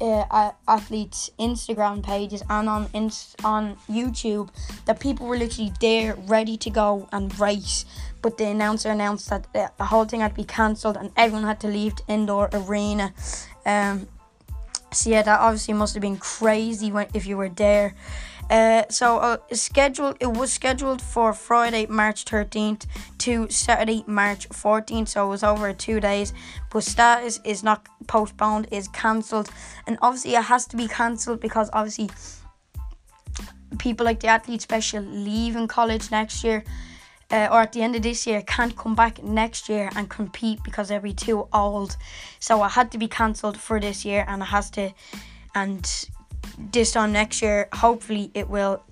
uh, 0.00 0.52
athletes' 0.66 1.30
Instagram 1.38 2.02
pages 2.02 2.42
and 2.48 2.68
on 2.68 2.88
ins- 2.92 3.36
on 3.44 3.76
YouTube 3.88 4.48
that 4.86 5.00
people 5.00 5.26
were 5.26 5.36
literally 5.36 5.72
there, 5.80 6.14
ready 6.26 6.56
to 6.56 6.70
go 6.70 7.08
and 7.12 7.38
race. 7.38 7.84
But 8.22 8.38
the 8.38 8.46
announcer 8.46 8.90
announced 8.90 9.28
that 9.30 9.52
the 9.52 9.84
whole 9.84 10.04
thing 10.04 10.20
had 10.20 10.30
to 10.30 10.34
be 10.34 10.44
cancelled 10.44 10.96
and 10.96 11.10
everyone 11.16 11.44
had 11.44 11.60
to 11.60 11.68
leave 11.68 11.96
the 11.96 12.04
indoor 12.08 12.48
arena. 12.52 13.12
Um, 13.66 14.08
so 14.92 15.10
yeah, 15.10 15.22
that 15.22 15.40
obviously 15.40 15.74
must 15.74 15.94
have 15.94 16.02
been 16.02 16.16
crazy 16.16 16.90
when 16.92 17.08
if 17.14 17.26
you 17.26 17.36
were 17.36 17.48
there. 17.48 17.94
Uh, 18.50 18.84
so 18.90 19.18
uh, 19.18 19.36
scheduled 19.52 20.16
it 20.20 20.30
was 20.30 20.52
scheduled 20.52 21.00
for 21.00 21.32
Friday 21.32 21.86
March 21.86 22.24
13th 22.24 22.86
to 23.18 23.48
Saturday 23.48 24.04
March 24.06 24.48
14th 24.50 25.08
so 25.08 25.26
it 25.26 25.28
was 25.30 25.42
over 25.42 25.72
two 25.72 26.00
days. 26.00 26.32
But 26.70 26.84
status 26.84 27.40
is 27.44 27.62
not 27.62 27.86
postponed 28.06 28.68
is 28.70 28.88
cancelled. 28.88 29.50
And 29.86 29.98
obviously 30.02 30.34
it 30.34 30.42
has 30.42 30.66
to 30.66 30.76
be 30.76 30.88
cancelled 30.88 31.40
because 31.40 31.70
obviously 31.72 32.10
people 33.78 34.04
like 34.04 34.20
the 34.20 34.28
athlete 34.28 34.62
special 34.62 35.02
leaving 35.02 35.66
college 35.66 36.10
next 36.10 36.44
year 36.44 36.64
uh, 37.30 37.48
or 37.50 37.62
at 37.62 37.72
the 37.72 37.82
end 37.82 37.96
of 37.96 38.02
this 38.02 38.26
year 38.26 38.42
can't 38.42 38.76
come 38.76 38.94
back 38.94 39.22
next 39.22 39.68
year 39.68 39.90
and 39.96 40.08
compete 40.08 40.60
because 40.62 40.88
they'll 40.88 41.00
be 41.00 41.14
too 41.14 41.48
old. 41.52 41.96
So 42.38 42.62
it 42.64 42.68
had 42.68 42.92
to 42.92 42.98
be 42.98 43.08
cancelled 43.08 43.58
for 43.58 43.80
this 43.80 44.04
year 44.04 44.24
and 44.28 44.42
it 44.42 44.46
has 44.46 44.70
to 44.72 44.92
and 45.54 46.08
this 46.72 46.92
time 46.92 47.12
next 47.12 47.42
year, 47.42 47.68
hopefully 47.72 48.30
it 48.34 48.48
will 48.48 48.82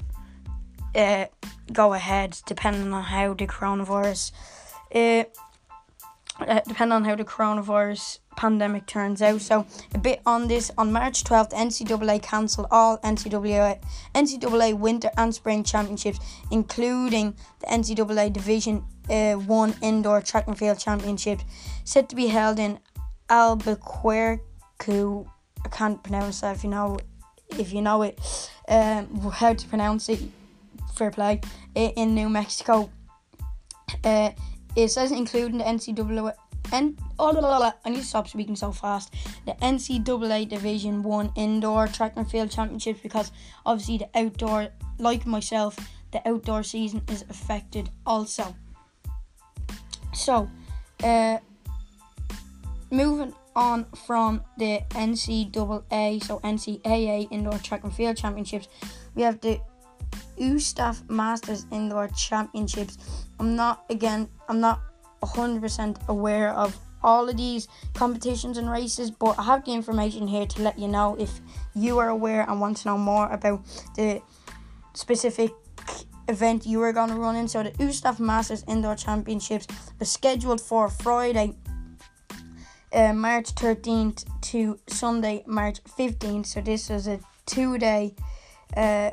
uh, 0.94 1.26
go 1.72 1.94
ahead, 1.94 2.38
depending 2.46 2.92
on 2.92 3.02
how 3.02 3.34
the 3.34 3.46
coronavirus, 3.46 4.32
uh, 4.94 5.24
uh, 6.40 6.60
depending 6.66 6.92
on 6.92 7.04
how 7.04 7.14
the 7.14 7.24
coronavirus 7.24 8.18
pandemic 8.36 8.86
turns 8.86 9.22
out. 9.22 9.40
So 9.40 9.66
a 9.94 9.98
bit 9.98 10.20
on 10.26 10.48
this 10.48 10.70
on 10.76 10.92
March 10.92 11.24
12th, 11.24 11.52
NCAA 11.52 12.22
cancelled 12.22 12.66
all 12.70 12.98
NCAA 12.98 13.80
NCAA 14.14 14.78
winter 14.78 15.10
and 15.16 15.34
spring 15.34 15.64
championships, 15.64 16.18
including 16.50 17.34
the 17.60 17.66
NCAA 17.66 18.32
Division 18.32 18.84
uh, 19.10 19.34
One 19.34 19.74
indoor 19.82 20.20
track 20.20 20.46
and 20.46 20.58
field 20.58 20.78
championships, 20.78 21.44
set 21.84 22.08
to 22.08 22.16
be 22.16 22.28
held 22.28 22.58
in 22.58 22.78
Albuquerque. 23.28 24.40
I 25.64 25.68
can't 25.70 26.02
pronounce 26.02 26.40
that 26.40 26.56
if 26.56 26.64
you 26.64 26.70
know 26.70 26.98
if 27.58 27.72
you 27.72 27.82
know 27.82 28.02
it, 28.02 28.18
um, 28.68 29.30
how 29.30 29.54
to 29.54 29.68
pronounce 29.68 30.08
it, 30.08 30.20
fair 30.94 31.10
play, 31.10 31.40
in 31.74 32.14
New 32.14 32.28
Mexico. 32.28 32.90
Uh, 34.04 34.30
it 34.76 34.88
says 34.88 35.12
including 35.12 35.58
the 35.58 35.64
NCAA. 35.64 36.32
And 36.72 36.98
oh, 37.18 37.30
la, 37.30 37.40
la, 37.40 37.58
la, 37.58 37.72
I 37.84 37.90
need 37.90 37.98
to 37.98 38.04
stop 38.04 38.28
speaking 38.28 38.56
so 38.56 38.72
fast. 38.72 39.12
The 39.44 39.52
NCAA 39.52 40.48
Division 40.48 41.02
One 41.02 41.30
Indoor 41.36 41.86
Track 41.86 42.14
and 42.16 42.30
Field 42.30 42.50
Championships 42.50 43.00
because 43.02 43.30
obviously 43.66 43.98
the 43.98 44.08
outdoor, 44.14 44.68
like 44.98 45.26
myself, 45.26 45.76
the 46.12 46.26
outdoor 46.26 46.62
season 46.62 47.02
is 47.08 47.22
affected 47.28 47.90
also. 48.06 48.54
So, 50.14 50.48
uh, 51.02 51.38
moving 52.90 53.34
on 53.54 53.84
from 54.06 54.42
the 54.58 54.80
NCAA, 54.90 56.22
so 56.22 56.38
NCAA 56.40 57.28
Indoor 57.30 57.58
Track 57.58 57.84
and 57.84 57.94
Field 57.94 58.16
Championships, 58.16 58.68
we 59.14 59.22
have 59.22 59.40
the 59.40 59.60
USTAF 60.38 61.08
Masters 61.10 61.66
Indoor 61.70 62.08
Championships. 62.08 62.98
I'm 63.38 63.56
not 63.56 63.84
again, 63.90 64.28
I'm 64.48 64.60
not 64.60 64.80
100% 65.22 66.08
aware 66.08 66.50
of 66.50 66.78
all 67.02 67.28
of 67.28 67.36
these 67.36 67.68
competitions 67.94 68.58
and 68.58 68.70
races, 68.70 69.10
but 69.10 69.38
I 69.38 69.42
have 69.42 69.64
the 69.64 69.72
information 69.72 70.26
here 70.26 70.46
to 70.46 70.62
let 70.62 70.78
you 70.78 70.88
know 70.88 71.16
if 71.18 71.40
you 71.74 71.98
are 71.98 72.08
aware 72.08 72.48
and 72.48 72.60
want 72.60 72.78
to 72.78 72.88
know 72.88 72.98
more 72.98 73.28
about 73.30 73.64
the 73.96 74.22
specific 74.94 75.50
event 76.28 76.64
you 76.64 76.80
are 76.82 76.92
going 76.92 77.08
to 77.10 77.16
run 77.16 77.36
in. 77.36 77.48
So 77.48 77.62
the 77.62 77.70
USTAF 77.72 78.20
Masters 78.20 78.64
Indoor 78.68 78.94
Championships 78.94 79.66
are 80.00 80.04
scheduled 80.04 80.60
for 80.60 80.88
Friday, 80.88 81.54
uh, 82.92 83.12
March 83.12 83.54
13th 83.54 84.24
to 84.42 84.78
Sunday, 84.86 85.44
March 85.46 85.82
15th. 85.84 86.46
So 86.46 86.60
this 86.60 86.88
was 86.88 87.06
a 87.06 87.20
two 87.46 87.78
day, 87.78 88.14
uh, 88.76 89.10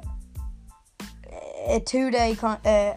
a 1.68 1.80
two 1.86 2.12
day 2.12 2.36
con- 2.36 2.60
uh, 2.66 2.96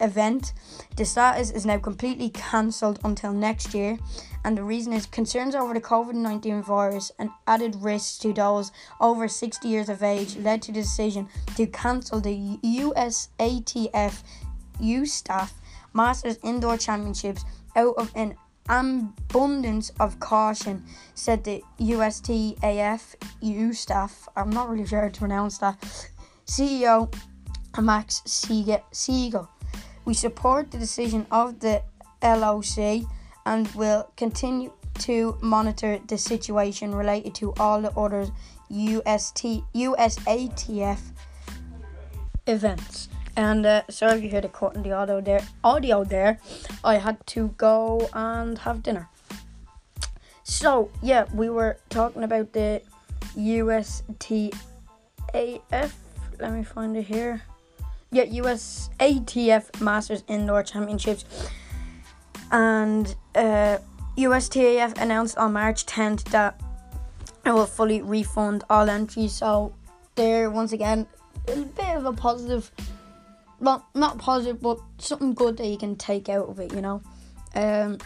event. 0.00 0.52
The 0.96 1.04
status 1.04 1.50
is 1.50 1.64
now 1.64 1.78
completely 1.78 2.30
cancelled 2.30 2.98
until 3.04 3.32
next 3.32 3.72
year, 3.72 3.98
and 4.44 4.58
the 4.58 4.62
reason 4.62 4.92
is 4.92 5.06
concerns 5.06 5.54
over 5.54 5.72
the 5.72 5.80
COVID 5.80 6.14
19 6.14 6.62
virus 6.62 7.12
and 7.18 7.30
added 7.46 7.76
risks 7.76 8.18
to 8.18 8.32
those 8.32 8.72
over 9.00 9.28
60 9.28 9.66
years 9.66 9.88
of 9.88 10.02
age 10.02 10.36
led 10.36 10.60
to 10.62 10.72
the 10.72 10.80
decision 10.80 11.28
to 11.56 11.66
cancel 11.66 12.20
the 12.20 12.58
USATF 12.62 14.22
staff 15.06 15.54
Masters 15.94 16.38
Indoor 16.42 16.76
Championships 16.76 17.44
out 17.76 17.94
of 17.96 18.10
an 18.14 18.34
abundance 18.72 19.90
of 20.00 20.18
caution, 20.18 20.82
said 21.14 21.44
the 21.44 21.62
USTAF 21.78 23.14
EU 23.42 23.72
staff. 23.72 24.28
I'm 24.34 24.50
not 24.50 24.70
really 24.70 24.86
sure 24.86 25.02
how 25.02 25.08
to 25.08 25.18
pronounce 25.18 25.58
that. 25.58 25.78
CEO 26.46 27.12
Max 27.80 28.22
Siegel. 28.24 29.48
We 30.04 30.14
support 30.14 30.70
the 30.70 30.78
decision 30.78 31.26
of 31.30 31.60
the 31.60 31.82
LOC 32.22 33.04
and 33.44 33.68
will 33.74 34.10
continue 34.16 34.72
to 35.00 35.36
monitor 35.40 35.98
the 36.06 36.18
situation 36.18 36.94
related 36.94 37.34
to 37.36 37.52
all 37.54 37.80
the 37.82 37.92
other 37.92 38.26
UST, 38.70 39.62
USATF 39.74 40.98
events. 42.46 43.08
And 43.36 43.64
uh, 43.64 43.82
sorry 43.88 44.18
if 44.18 44.24
you 44.24 44.30
hear 44.30 44.40
the 44.40 44.48
cut 44.48 44.74
in 44.74 44.82
the 44.82 44.92
audio 44.92 45.20
there. 45.20 45.42
Audio 45.64 46.04
there. 46.04 46.38
I 46.84 46.96
had 46.96 47.26
to 47.28 47.48
go 47.56 48.08
and 48.12 48.58
have 48.58 48.82
dinner. 48.82 49.08
So 50.42 50.90
yeah, 51.02 51.24
we 51.32 51.48
were 51.48 51.78
talking 51.88 52.24
about 52.24 52.52
the 52.52 52.82
USTAF. 53.36 54.52
Let 56.38 56.52
me 56.52 56.64
find 56.64 56.96
it 56.96 57.04
here. 57.04 57.42
Yeah, 58.10 58.26
USATF 58.26 59.80
Masters 59.80 60.22
Indoor 60.28 60.62
Championships, 60.62 61.24
and 62.50 63.14
uh, 63.34 63.78
USTAF 64.18 65.00
announced 65.00 65.38
on 65.38 65.54
March 65.54 65.86
10th 65.86 66.24
that 66.24 66.60
it 67.46 67.52
will 67.52 67.64
fully 67.64 68.02
refund 68.02 68.64
all 68.68 68.90
entries. 68.90 69.32
So 69.32 69.72
there, 70.14 70.50
once 70.50 70.72
again, 70.72 71.06
a 71.48 71.56
bit 71.56 71.96
of 71.96 72.04
a 72.04 72.12
positive 72.12 72.70
well, 73.62 73.86
not 73.94 74.18
positive, 74.18 74.60
but 74.60 74.80
something 74.98 75.34
good 75.34 75.56
that 75.56 75.66
you 75.68 75.78
can 75.78 75.94
take 75.96 76.28
out 76.28 76.48
of 76.48 76.58
it, 76.58 76.74
you 76.74 76.80
know. 76.80 77.00
Um, 77.54 77.98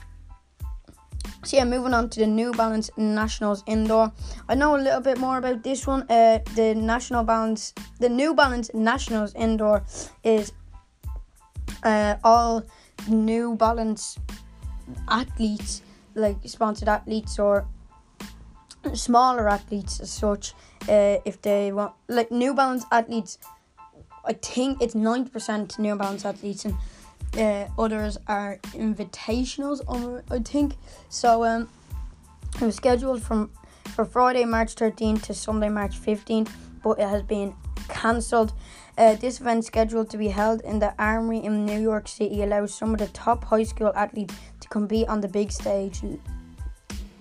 so 1.45 1.57
yeah, 1.57 1.65
moving 1.65 1.95
on 1.95 2.11
to 2.11 2.21
the 2.21 2.27
New 2.27 2.53
Balance 2.53 2.91
Nationals 2.99 3.65
Indoor. 3.67 4.13
I 4.49 4.55
know 4.55 4.77
a 4.77 4.81
little 4.81 5.01
bit 5.01 5.19
more 5.19 5.39
about 5.39 5.63
this 5.63 5.87
one. 5.87 6.03
Uh, 6.11 6.41
the 6.55 6.75
National 6.75 7.25
Balance, 7.25 7.73
the 8.01 8.09
New 8.09 8.35
Balance 8.35 8.71
Nationals 8.75 9.35
Indoor 9.35 9.83
is 10.23 10.53
uh, 11.83 12.17
all 12.23 12.63
New 13.09 13.57
Balance 13.57 14.19
athletes, 15.09 15.83
like 16.15 16.37
sponsored 16.45 16.89
athletes 16.89 17.39
or 17.39 17.67
smaller 18.93 19.49
athletes 19.49 20.01
as 20.01 20.11
such. 20.11 20.53
Uh, 20.89 21.19
if 21.25 21.41
they 21.41 21.73
want, 21.73 21.93
like 22.09 22.31
New 22.31 22.55
Balance 22.55 22.85
athletes 22.93 23.39
I 24.27 24.33
think 24.33 24.83
it's 24.83 24.95
90% 24.95 25.79
New 25.79 25.97
Balance 25.97 26.25
athletes 26.25 26.65
and 26.65 26.75
uh, 27.39 27.69
others 27.79 28.19
are 28.27 28.59
invitationals, 28.73 29.83
um, 29.89 30.23
I 30.31 30.41
think. 30.41 30.75
So 31.09 31.45
um, 31.45 31.69
it 32.61 32.65
was 32.65 32.77
scheduled 32.77 33.23
from 33.23 33.51
for 33.95 34.05
Friday, 34.05 34.45
March 34.45 34.75
13th 34.75 35.23
to 35.23 35.35
Sunday, 35.35 35.69
March 35.69 35.99
15th, 36.01 36.51
but 36.83 36.99
it 36.99 37.09
has 37.09 37.23
been 37.23 37.55
cancelled. 37.89 38.53
Uh, 38.99 39.15
this 39.15 39.41
event, 39.41 39.65
scheduled 39.65 40.11
to 40.11 40.19
be 40.19 40.29
held 40.29 40.61
in 40.63 40.79
the 40.79 40.95
Armory 40.99 41.39
in 41.39 41.65
New 41.65 41.81
York 41.81 42.09
City, 42.09 42.43
allows 42.43 42.75
some 42.75 42.93
of 42.93 42.99
the 42.99 43.07
top 43.09 43.45
high 43.45 43.63
school 43.63 43.93
athletes 43.95 44.35
to 44.61 44.69
compete 44.69 45.09
on 45.09 45.21
the 45.21 45.29
big 45.29 45.53
stage. 45.53 46.03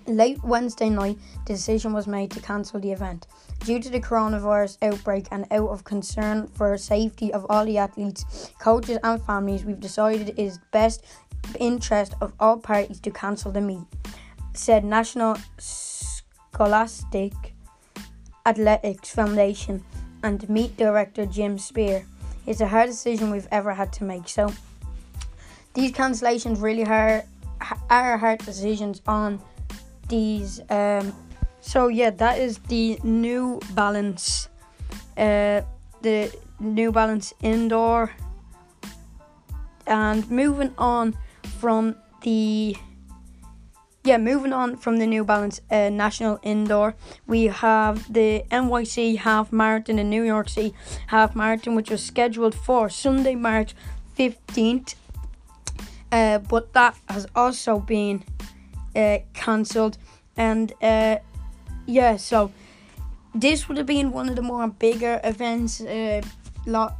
Late 0.06 0.42
Wednesday 0.42 0.90
night, 0.90 1.18
the 1.46 1.54
decision 1.54 1.92
was 1.92 2.06
made 2.06 2.30
to 2.32 2.40
cancel 2.40 2.80
the 2.80 2.92
event. 2.92 3.26
Due 3.66 3.80
to 3.80 3.90
the 3.90 4.00
coronavirus 4.00 4.78
outbreak 4.80 5.26
and 5.32 5.44
out 5.50 5.68
of 5.70 5.82
concern 5.82 6.46
for 6.46 6.78
safety 6.78 7.32
of 7.32 7.44
all 7.50 7.64
the 7.64 7.78
athletes, 7.78 8.52
coaches, 8.60 8.96
and 9.02 9.20
families, 9.24 9.64
we've 9.64 9.80
decided 9.80 10.28
it 10.28 10.38
is 10.38 10.60
best 10.70 11.04
interest 11.58 12.14
of 12.20 12.32
all 12.38 12.58
parties 12.58 13.00
to 13.00 13.10
cancel 13.10 13.50
the 13.50 13.60
meet, 13.60 13.82
said 14.52 14.84
National 14.84 15.36
Scholastic 15.58 17.32
Athletics 18.46 19.10
Foundation 19.10 19.82
and 20.22 20.48
meet 20.48 20.76
director 20.76 21.26
Jim 21.26 21.58
Spear. 21.58 22.06
It's 22.46 22.60
a 22.60 22.68
hard 22.68 22.86
decision 22.86 23.32
we've 23.32 23.48
ever 23.50 23.74
had 23.74 23.92
to 23.94 24.04
make. 24.04 24.28
So 24.28 24.52
these 25.74 25.90
cancellations 25.90 26.62
really 26.62 26.84
hard, 26.84 27.24
are 27.90 28.16
hard 28.16 28.38
decisions 28.44 29.02
on 29.08 29.40
these 30.08 30.60
um, 30.70 31.12
So 31.66 31.88
yeah, 31.88 32.10
that 32.10 32.38
is 32.38 32.58
the 32.68 32.96
New 33.02 33.58
Balance, 33.74 34.48
uh, 35.18 35.62
the 36.00 36.32
New 36.60 36.92
Balance 36.92 37.34
indoor. 37.42 38.12
And 39.84 40.30
moving 40.30 40.72
on 40.78 41.18
from 41.58 41.96
the 42.22 42.76
yeah, 44.04 44.16
moving 44.16 44.52
on 44.52 44.76
from 44.76 44.98
the 44.98 45.08
New 45.08 45.24
Balance 45.24 45.60
uh, 45.68 45.88
National 45.88 46.38
Indoor, 46.44 46.94
we 47.26 47.46
have 47.46 48.12
the 48.12 48.44
NYC 48.52 49.18
Half 49.18 49.52
Marathon 49.52 49.98
in 49.98 50.08
New 50.08 50.22
York 50.22 50.48
City 50.48 50.72
Half 51.08 51.34
Marathon, 51.34 51.74
which 51.74 51.90
was 51.90 52.00
scheduled 52.00 52.54
for 52.54 52.88
Sunday, 52.88 53.34
March 53.34 53.74
15th. 54.16 54.94
Uh, 56.12 56.38
but 56.38 56.72
that 56.74 56.96
has 57.08 57.26
also 57.34 57.80
been 57.80 58.22
uh, 58.94 59.18
cancelled. 59.34 59.98
And 60.36 60.72
uh, 60.80 61.16
yeah, 61.86 62.16
so 62.16 62.52
this 63.34 63.68
would 63.68 63.78
have 63.78 63.86
been 63.86 64.12
one 64.12 64.28
of 64.28 64.36
the 64.36 64.42
more 64.42 64.66
bigger 64.68 65.20
events. 65.24 65.80
Uh, 65.80 66.22
lot 66.66 66.96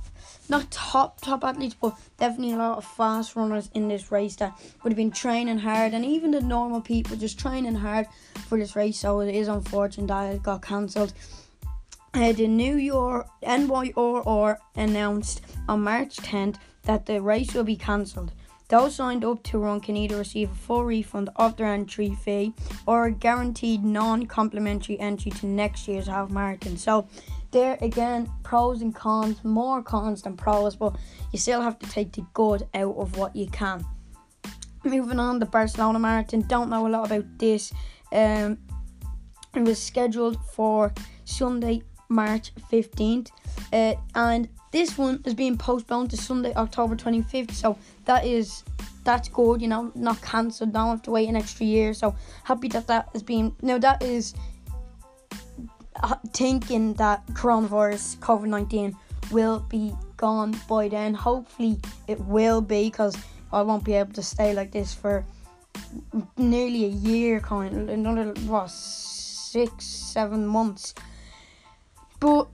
not 0.48 0.70
top 0.70 1.20
top 1.20 1.44
athletes, 1.44 1.74
but 1.80 1.96
definitely 2.18 2.52
a 2.52 2.56
lot 2.56 2.78
of 2.78 2.84
fast 2.84 3.34
runners 3.34 3.68
in 3.74 3.88
this 3.88 4.12
race 4.12 4.36
that 4.36 4.58
would 4.82 4.92
have 4.92 4.96
been 4.96 5.10
training 5.10 5.58
hard, 5.58 5.92
and 5.92 6.04
even 6.04 6.30
the 6.30 6.40
normal 6.40 6.80
people 6.80 7.16
just 7.16 7.38
training 7.38 7.74
hard 7.74 8.06
for 8.46 8.58
this 8.58 8.76
race. 8.76 8.98
So 8.98 9.20
it 9.20 9.34
is 9.34 9.48
unfortunate 9.48 10.08
that 10.08 10.34
it 10.34 10.42
got 10.42 10.62
cancelled. 10.62 11.12
Uh, 12.14 12.32
the 12.32 12.48
New 12.48 12.76
York 12.76 13.28
NYRR 13.42 14.56
announced 14.74 15.42
on 15.68 15.82
March 15.82 16.16
10th 16.16 16.56
that 16.84 17.04
the 17.04 17.20
race 17.20 17.52
will 17.52 17.64
be 17.64 17.76
cancelled. 17.76 18.32
Those 18.68 18.96
signed 18.96 19.24
up 19.24 19.42
to 19.44 19.58
run 19.58 19.80
can 19.80 19.96
either 19.96 20.16
receive 20.16 20.50
a 20.50 20.54
full 20.54 20.84
refund 20.84 21.30
of 21.36 21.56
their 21.56 21.68
entry 21.68 22.16
fee 22.24 22.52
or 22.86 23.06
a 23.06 23.12
guaranteed 23.12 23.84
non 23.84 24.26
complimentary 24.26 24.98
entry 24.98 25.30
to 25.32 25.46
next 25.46 25.86
year's 25.86 26.08
half 26.08 26.30
marathon. 26.30 26.76
So, 26.76 27.06
there 27.52 27.78
again, 27.80 28.28
pros 28.42 28.82
and 28.82 28.94
cons, 28.94 29.44
more 29.44 29.82
cons 29.82 30.22
than 30.22 30.36
pros, 30.36 30.74
but 30.74 30.96
you 31.32 31.38
still 31.38 31.60
have 31.60 31.78
to 31.78 31.88
take 31.88 32.12
the 32.12 32.26
good 32.34 32.66
out 32.74 32.96
of 32.96 33.16
what 33.16 33.36
you 33.36 33.46
can. 33.46 33.84
Moving 34.84 35.20
on, 35.20 35.38
the 35.38 35.46
Barcelona 35.46 35.98
Marathon. 35.98 36.42
Don't 36.42 36.70
know 36.70 36.86
a 36.86 36.88
lot 36.88 37.06
about 37.06 37.38
this. 37.38 37.72
Um, 38.12 38.58
it 39.54 39.62
was 39.62 39.82
scheduled 39.82 40.38
for 40.52 40.92
Sunday, 41.24 41.82
March 42.08 42.52
15th, 42.72 43.30
uh, 43.72 43.94
and 44.14 44.48
this 44.72 44.98
one 44.98 45.22
is 45.24 45.34
being 45.34 45.56
postponed 45.56 46.10
to 46.10 46.16
Sunday, 46.16 46.52
October 46.54 46.96
25th. 46.96 47.52
So 47.52 47.78
that 48.04 48.24
is 48.24 48.62
that's 49.04 49.28
good, 49.28 49.62
you 49.62 49.68
know, 49.68 49.92
not 49.94 50.20
cancelled. 50.20 50.72
Don't 50.72 50.88
have 50.88 51.02
to 51.02 51.12
wait 51.12 51.28
an 51.28 51.36
extra 51.36 51.64
year. 51.64 51.94
So 51.94 52.14
happy 52.44 52.68
that 52.68 52.86
that 52.88 53.08
is 53.14 53.22
being. 53.22 53.54
No, 53.62 53.78
that 53.78 54.02
is 54.02 54.34
uh, 56.02 56.16
thinking 56.32 56.94
that 56.94 57.26
coronavirus 57.28 58.18
COVID 58.18 58.48
19 58.48 58.96
will 59.30 59.60
be 59.60 59.94
gone 60.16 60.54
by 60.68 60.88
then. 60.88 61.14
Hopefully 61.14 61.78
it 62.08 62.20
will 62.20 62.60
be 62.60 62.90
because 62.90 63.16
I 63.52 63.62
won't 63.62 63.84
be 63.84 63.94
able 63.94 64.12
to 64.14 64.22
stay 64.22 64.52
like 64.52 64.72
this 64.72 64.92
for 64.92 65.24
nearly 66.36 66.84
a 66.84 66.88
year, 66.88 67.40
kind 67.40 67.74
of 67.76 67.88
another 67.88 68.34
what 68.46 68.70
six, 68.70 69.84
seven 69.84 70.46
months. 70.46 70.94
But 72.20 72.48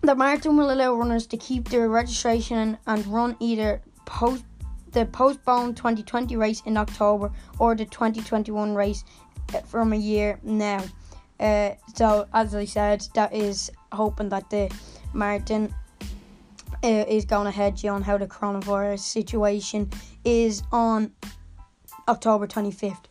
the 0.00 0.14
marathon 0.14 0.56
will 0.56 0.70
allow 0.70 0.94
runners 0.94 1.26
to 1.28 1.36
keep 1.36 1.68
their 1.68 1.88
registration 1.88 2.78
and 2.86 3.06
run 3.06 3.36
either 3.40 3.80
post 4.04 4.44
the 4.92 5.04
postponed 5.06 5.76
2020 5.76 6.36
race 6.36 6.62
in 6.66 6.76
October 6.76 7.32
or 7.58 7.74
the 7.74 7.84
2021 7.84 8.74
race 8.74 9.04
uh, 9.52 9.58
from 9.60 9.92
a 9.92 9.96
year 9.96 10.38
now. 10.42 10.84
Uh, 11.40 11.70
so 11.94 12.28
as 12.32 12.54
I 12.54 12.64
said, 12.64 13.04
that 13.14 13.34
is 13.34 13.72
hoping 13.92 14.28
that 14.28 14.48
the 14.50 14.70
marathon 15.12 15.74
uh, 16.84 17.04
is 17.08 17.24
going 17.24 17.48
ahead 17.48 17.84
on 17.86 18.02
how 18.02 18.18
the 18.18 18.26
coronavirus 18.26 19.00
situation 19.00 19.90
is 20.24 20.62
on 20.70 21.12
October 22.06 22.46
25th. 22.46 23.04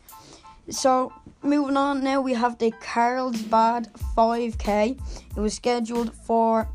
So 0.70 1.12
moving 1.44 1.76
on 1.76 2.02
now, 2.02 2.20
we 2.20 2.32
have 2.34 2.58
the 2.58 2.70
Carlsbad 2.80 3.92
5K. 4.16 4.98
It 5.36 5.40
was 5.40 5.54
scheduled 5.54 6.14
for 6.14 6.68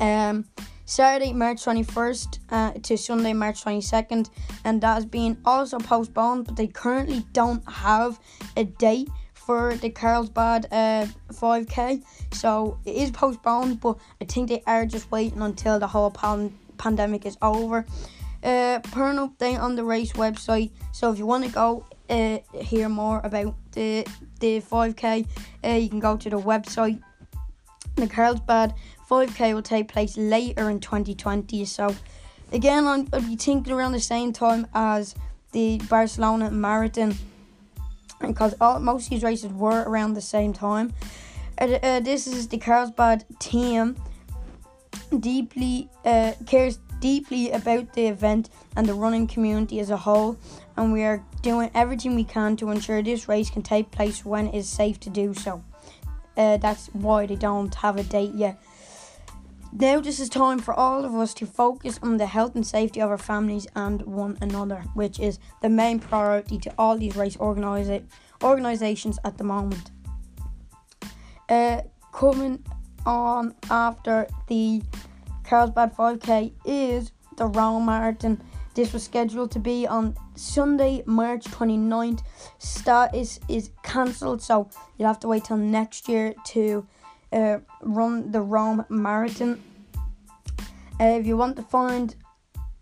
um, 0.00 0.44
Saturday, 0.84 1.32
March 1.32 1.64
21st 1.64 2.38
uh, 2.50 2.72
to 2.72 2.96
Sunday, 2.96 3.32
March 3.32 3.64
22nd, 3.64 4.30
and 4.64 4.80
that 4.80 4.94
has 4.94 5.06
been 5.06 5.38
also 5.44 5.78
postponed, 5.78 6.46
but 6.46 6.56
they 6.56 6.66
currently 6.66 7.24
don't 7.32 7.66
have 7.68 8.18
a 8.56 8.64
date 8.64 9.08
for 9.34 9.76
the 9.76 9.90
Carlsbad 9.90 10.66
uh, 10.72 11.06
5k. 11.32 12.02
So 12.32 12.78
it 12.84 12.96
is 12.96 13.10
postponed, 13.10 13.80
but 13.80 13.98
I 14.20 14.24
think 14.24 14.48
they 14.48 14.62
are 14.66 14.84
just 14.86 15.10
waiting 15.10 15.40
until 15.40 15.78
the 15.78 15.86
whole 15.86 16.10
pan- 16.10 16.56
pandemic 16.78 17.24
is 17.26 17.38
over. 17.40 17.86
Uh, 18.42 18.80
per 18.92 19.10
an 19.10 19.16
update 19.16 19.60
on 19.60 19.76
the 19.76 19.84
race 19.84 20.12
website. 20.12 20.70
So 20.92 21.12
if 21.12 21.18
you 21.18 21.26
want 21.26 21.44
to 21.44 21.50
go 21.50 21.84
uh, 22.08 22.38
hear 22.58 22.88
more 22.88 23.20
about 23.24 23.54
the 23.72 24.06
the 24.40 24.60
5k, 24.60 25.26
uh, 25.64 25.68
you 25.70 25.88
can 25.88 26.00
go 26.00 26.16
to 26.16 26.30
the 26.30 26.38
website. 26.38 27.00
The 27.96 28.06
Carlsbad 28.06 28.74
5k 29.10 29.54
will 29.54 29.62
take 29.62 29.88
place 29.88 30.16
later 30.16 30.68
in 30.68 30.80
2020. 30.80 31.64
So, 31.64 31.94
again, 32.52 32.86
i 32.86 32.98
will 32.98 33.20
be 33.22 33.36
thinking 33.36 33.72
around 33.72 33.92
the 33.92 34.00
same 34.00 34.32
time 34.32 34.66
as 34.74 35.14
the 35.52 35.80
Barcelona 35.88 36.50
Marathon 36.50 37.14
because 38.20 38.54
all, 38.60 38.80
most 38.80 39.04
of 39.04 39.10
these 39.10 39.22
races 39.22 39.52
were 39.52 39.82
around 39.82 40.14
the 40.14 40.20
same 40.20 40.52
time. 40.52 40.92
Uh, 41.58 41.78
uh, 41.82 42.00
this 42.00 42.26
is 42.26 42.48
the 42.48 42.58
Carlsbad 42.58 43.24
team 43.38 43.96
deeply 45.20 45.88
uh, 46.04 46.32
cares 46.46 46.78
deeply 47.00 47.50
about 47.50 47.92
the 47.94 48.06
event 48.06 48.50
and 48.76 48.86
the 48.86 48.94
running 48.94 49.26
community 49.26 49.80
as 49.80 49.90
a 49.90 49.96
whole, 49.96 50.36
and 50.76 50.92
we 50.92 51.02
are 51.04 51.22
doing 51.46 51.70
everything 51.76 52.16
we 52.16 52.24
can 52.24 52.56
to 52.56 52.72
ensure 52.72 53.00
this 53.00 53.28
race 53.28 53.48
can 53.50 53.62
take 53.62 53.88
place 53.92 54.24
when 54.24 54.48
it 54.48 54.54
is 54.56 54.68
safe 54.68 54.98
to 54.98 55.08
do 55.08 55.32
so. 55.32 55.62
Uh, 56.36 56.56
that's 56.56 56.88
why 56.88 57.24
they 57.24 57.36
don't 57.36 57.72
have 57.76 57.96
a 57.96 58.02
date 58.02 58.34
yet. 58.34 58.60
Now, 59.72 60.00
this 60.00 60.18
is 60.18 60.28
time 60.28 60.58
for 60.58 60.74
all 60.74 61.04
of 61.04 61.14
us 61.14 61.32
to 61.34 61.46
focus 61.46 62.00
on 62.02 62.16
the 62.16 62.26
health 62.26 62.56
and 62.56 62.66
safety 62.66 63.00
of 63.00 63.10
our 63.10 63.18
families 63.32 63.68
and 63.76 64.02
one 64.02 64.36
another, 64.40 64.82
which 64.94 65.20
is 65.20 65.38
the 65.62 65.68
main 65.68 66.00
priority 66.00 66.58
to 66.58 66.74
all 66.78 66.98
these 66.98 67.14
race 67.14 67.36
organisa- 67.36 68.02
organisations 68.42 69.16
at 69.24 69.38
the 69.38 69.44
moment. 69.44 69.92
Uh, 71.48 71.82
coming 72.12 72.64
on 73.04 73.54
after 73.70 74.26
the 74.48 74.82
Carlsbad 75.44 75.94
5K 75.94 76.54
is 76.64 77.12
the 77.36 77.46
Rome 77.46 77.86
Marathon. 77.86 78.42
This 78.76 78.92
was 78.92 79.04
scheduled 79.04 79.52
to 79.52 79.58
be 79.58 79.86
on 79.86 80.14
Sunday, 80.34 81.02
March 81.06 81.44
29th. 81.46 82.20
Start 82.58 83.14
is, 83.14 83.40
is 83.48 83.70
cancelled, 83.82 84.42
so 84.42 84.68
you'll 84.98 85.08
have 85.08 85.18
to 85.20 85.28
wait 85.28 85.44
till 85.44 85.56
next 85.56 86.10
year 86.10 86.34
to 86.48 86.86
uh, 87.32 87.56
run 87.80 88.30
the 88.30 88.42
Rome 88.42 88.84
Marathon. 88.90 89.62
Uh, 91.00 91.04
if 91.04 91.26
you 91.26 91.38
want 91.38 91.56
to 91.56 91.62
find 91.62 92.16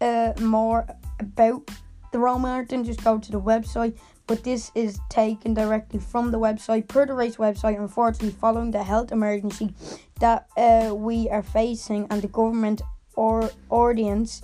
uh, 0.01 0.33
more 0.41 0.85
about 1.21 1.71
the 2.11 2.19
Rome 2.19 2.43
Marathon, 2.43 2.83
just 2.83 3.05
go 3.05 3.17
to 3.17 3.31
the 3.31 3.41
website. 3.41 3.97
But 4.27 4.43
this 4.43 4.73
is 4.75 4.99
taken 5.11 5.55
directly 5.55 6.01
from 6.01 6.33
the 6.33 6.41
website, 6.41 6.89
per 6.89 7.07
the 7.07 7.15
race 7.15 7.37
website. 7.37 7.79
Unfortunately, 7.79 8.31
following 8.31 8.73
the 8.73 8.83
health 8.83 9.13
emergency 9.13 9.73
that 10.19 10.49
uh, 10.57 10.93
we 10.93 11.29
are 11.31 11.43
facing 11.43 12.09
and 12.11 12.21
the 12.21 12.27
government 12.27 12.83
or 13.15 13.49
audience, 13.71 14.43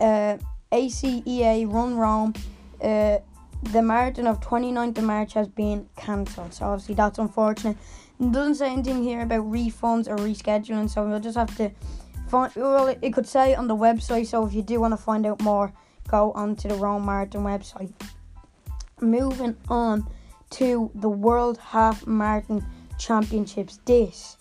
uh, 0.00 0.38
ACEA 0.72 1.70
Run 1.72 1.96
Rome, 1.96 2.34
uh, 2.82 3.18
the 3.62 3.82
marathon 3.82 4.26
of 4.26 4.40
29th 4.40 4.98
of 4.98 5.04
March 5.04 5.32
has 5.34 5.48
been 5.48 5.88
cancelled. 5.96 6.52
So 6.54 6.66
obviously 6.66 6.94
that's 6.94 7.18
unfortunate. 7.18 7.76
It 8.20 8.32
doesn't 8.32 8.56
say 8.56 8.72
anything 8.72 9.02
here 9.02 9.22
about 9.22 9.44
refunds 9.50 10.08
or 10.08 10.16
rescheduling, 10.16 10.88
so 10.88 11.06
we'll 11.06 11.20
just 11.20 11.36
have 11.36 11.54
to 11.58 11.70
find. 12.28 12.52
Well, 12.56 12.88
it, 12.88 13.12
could 13.12 13.26
say 13.26 13.54
on 13.54 13.68
the 13.68 13.76
website. 13.76 14.26
So 14.26 14.46
if 14.46 14.54
you 14.54 14.62
do 14.62 14.80
want 14.80 14.92
to 14.92 14.96
find 14.96 15.26
out 15.26 15.42
more, 15.42 15.72
go 16.08 16.32
onto 16.32 16.68
the 16.68 16.76
Rome 16.76 17.04
Marathon 17.04 17.44
website. 17.44 17.92
Moving 19.00 19.56
on 19.68 20.06
to 20.50 20.90
the 20.94 21.10
World 21.10 21.58
Half 21.58 22.06
Marathon 22.06 22.64
Championships. 22.98 23.80
This 23.84 24.38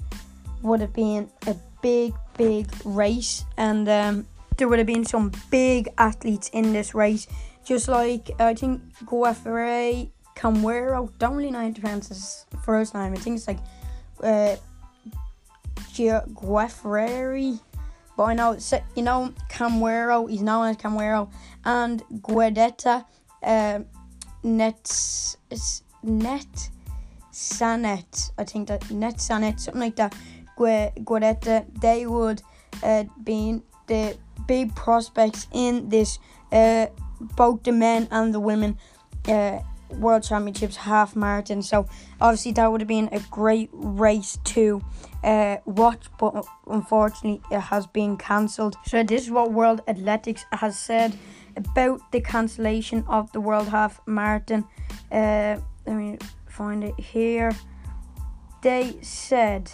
would 0.61 0.79
have 0.79 0.93
been 0.93 1.29
a 1.47 1.55
big, 1.81 2.13
big 2.38 2.67
race, 2.85 3.43
and 3.57 3.88
um, 3.89 4.27
there 4.57 4.67
would 4.67 4.79
have 4.79 4.87
been 4.87 5.05
some 5.05 5.31
big 5.49 5.89
athletes 5.97 6.49
in 6.49 6.73
this 6.73 6.93
race. 6.93 7.27
Just 7.63 7.87
like 7.87 8.29
I 8.39 8.53
think 8.53 8.81
Guafere 9.05 10.09
Camero. 10.35 11.09
Don't 11.17 11.35
really 11.35 11.51
know 11.51 11.61
how 11.61 11.71
to 11.71 11.81
pronounce 11.81 12.09
his 12.09 12.45
first 12.63 12.93
name. 12.93 13.13
I 13.13 13.15
think 13.15 13.37
it's 13.37 13.47
like 13.47 13.59
uh, 14.21 14.55
Guefreri. 15.93 17.59
But 18.17 18.23
I 18.23 18.33
know, 18.33 18.57
you 18.95 19.03
know, 19.03 19.33
Camero, 19.49 20.29
he's 20.29 20.41
known 20.41 20.67
as 20.67 20.77
Camero, 20.77 21.29
and 21.65 22.01
Guedetta 22.21 23.05
uh, 23.43 23.79
Nets, 24.43 25.37
Net 26.03 26.69
Sanet, 27.31 28.31
I 28.37 28.43
think 28.43 28.69
that 28.69 28.89
Net 28.89 29.17
Sanet, 29.17 29.59
something 29.59 29.81
like 29.81 29.95
that, 29.97 30.15
Guaretta, 30.57 31.65
they 31.81 32.05
would 32.05 32.41
uh, 32.83 33.03
be 33.23 33.61
the 33.87 34.17
big 34.48 34.76
prospects 34.76 35.48
in 35.52 35.89
this, 35.89 36.19
uh, 36.52 36.88
both 37.19 37.63
the 37.63 37.71
men 37.71 38.08
and 38.12 38.34
the 38.34 38.39
women 38.39 38.78
uh, 39.28 39.60
World 39.89 40.24
Championships 40.24 40.76
half 40.76 41.15
marathon. 41.15 41.62
So 41.62 41.88
obviously 42.19 42.52
that 42.54 42.71
would 42.71 42.82
have 42.82 42.88
been 42.88 43.10
a 43.12 43.19
great 43.32 43.69
race 43.71 44.38
to 44.45 44.82
uh, 45.24 45.58
watch, 45.65 46.06
but 46.19 46.45
unfortunately 46.67 47.41
it 47.52 47.60
has 47.60 47.88
been 47.88 48.17
cancelled. 48.17 48.76
So 48.86 49.04
this 49.04 49.24
is 49.24 49.32
what 49.32 49.52
World 49.52 49.82
Athletics 49.88 50.45
has 50.52 50.78
said 50.78 51.17
about 51.56 52.12
the 52.12 52.21
cancellation 52.21 53.04
of 53.08 53.32
the 53.32 53.39
World 53.39 53.69
Half 53.69 54.02
Marathon. 54.06 54.65
Uh, 55.12 55.58
let 55.86 55.95
me 55.95 56.17
find 56.48 56.84
it 56.84 57.00
here. 57.00 57.52
They 58.62 58.98
said, 59.02 59.71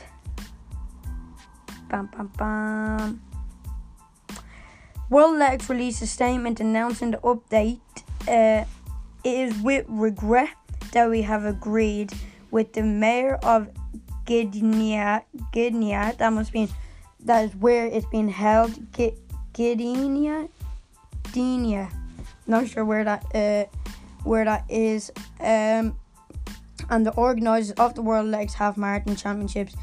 bam, 1.90 2.08
bam, 2.08 2.32
bam. 2.38 3.31
World 5.12 5.42
Athletics 5.42 5.70
released 5.70 6.02
a 6.02 6.08
statement 6.08 6.62
announcing 6.62 7.12
the 7.12 7.18
update. 7.18 7.82
Uh, 8.30 8.64
it 9.26 9.50
is 9.50 9.62
with 9.62 9.86
regret 9.90 10.56
that 10.94 11.10
we 11.10 11.22
have 11.24 11.44
agreed 11.44 12.14
with 12.50 12.72
the 12.72 12.82
mayor 12.82 13.36
of 13.44 13.68
Gdynia. 14.26 15.24
Gdynia, 15.52 16.18
that 16.18 16.30
must 16.32 16.54
be 16.54 16.70
that 17.26 17.44
is 17.44 17.56
where 17.58 17.88
it's 17.88 18.06
being 18.06 18.30
held. 18.30 18.72
Gdynia, 18.94 20.48
Gdynia. 21.24 21.92
Not 22.48 22.70
sure 22.70 22.86
where 22.86 23.04
that 23.04 23.26
uh, 23.36 23.66
where 24.24 24.46
that 24.46 24.64
is. 24.70 25.12
Um, 25.42 25.98
and 26.90 27.06
the 27.06 27.14
organisers 27.16 27.72
of 27.72 27.96
the 27.96 28.02
World 28.02 28.28
Legs 28.28 28.54
Half 28.54 28.78
Marathon 28.78 29.18
Championships, 29.18 29.76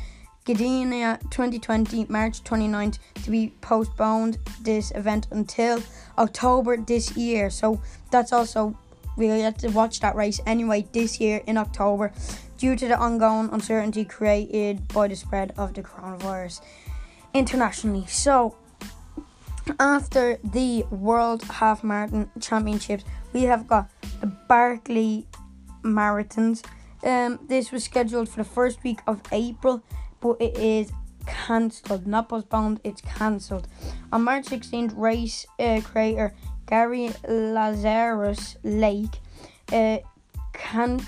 Gdynia 0.48 1.20
2020, 1.30 2.06
March 2.08 2.42
29th, 2.42 2.98
to 3.22 3.30
be 3.30 3.52
postponed 3.60 4.38
this 4.62 4.90
event 4.92 5.26
until 5.30 5.82
October 6.16 6.78
this 6.78 7.14
year. 7.18 7.50
So 7.50 7.82
that's 8.10 8.32
also 8.32 8.74
we 9.18 9.26
get 9.26 9.58
to 9.58 9.68
watch 9.68 10.00
that 10.00 10.14
race 10.14 10.40
anyway 10.46 10.86
this 10.92 11.20
year 11.20 11.42
in 11.46 11.58
October 11.58 12.12
due 12.56 12.76
to 12.76 12.88
the 12.88 12.96
ongoing 12.96 13.50
uncertainty 13.52 14.04
created 14.04 14.88
by 14.88 15.08
the 15.08 15.16
spread 15.16 15.52
of 15.58 15.74
the 15.74 15.82
coronavirus 15.82 16.62
internationally. 17.34 18.06
So, 18.06 18.56
after 19.78 20.38
the 20.42 20.84
World 20.90 21.42
Half 21.42 21.84
Marathon 21.84 22.30
Championships, 22.40 23.04
we 23.34 23.42
have 23.42 23.66
got 23.66 23.90
the 24.20 24.26
Barkley 24.26 25.26
Marathons. 25.82 26.64
Um, 27.02 27.38
this 27.48 27.70
was 27.70 27.84
scheduled 27.84 28.28
for 28.28 28.38
the 28.38 28.48
first 28.48 28.82
week 28.82 29.00
of 29.06 29.20
April, 29.30 29.82
but 30.20 30.40
it 30.40 30.56
is 30.56 30.92
cancelled, 31.26 32.06
not 32.06 32.28
postponed, 32.28 32.80
it's 32.84 33.00
cancelled. 33.00 33.68
On 34.12 34.22
March 34.22 34.46
16th, 34.46 34.92
race 34.96 35.46
uh, 35.58 35.80
creator 35.84 36.34
Gary 36.66 37.10
Lazarus 37.28 38.56
Lake 38.62 39.20
uh, 39.72 39.98
can 40.52 41.00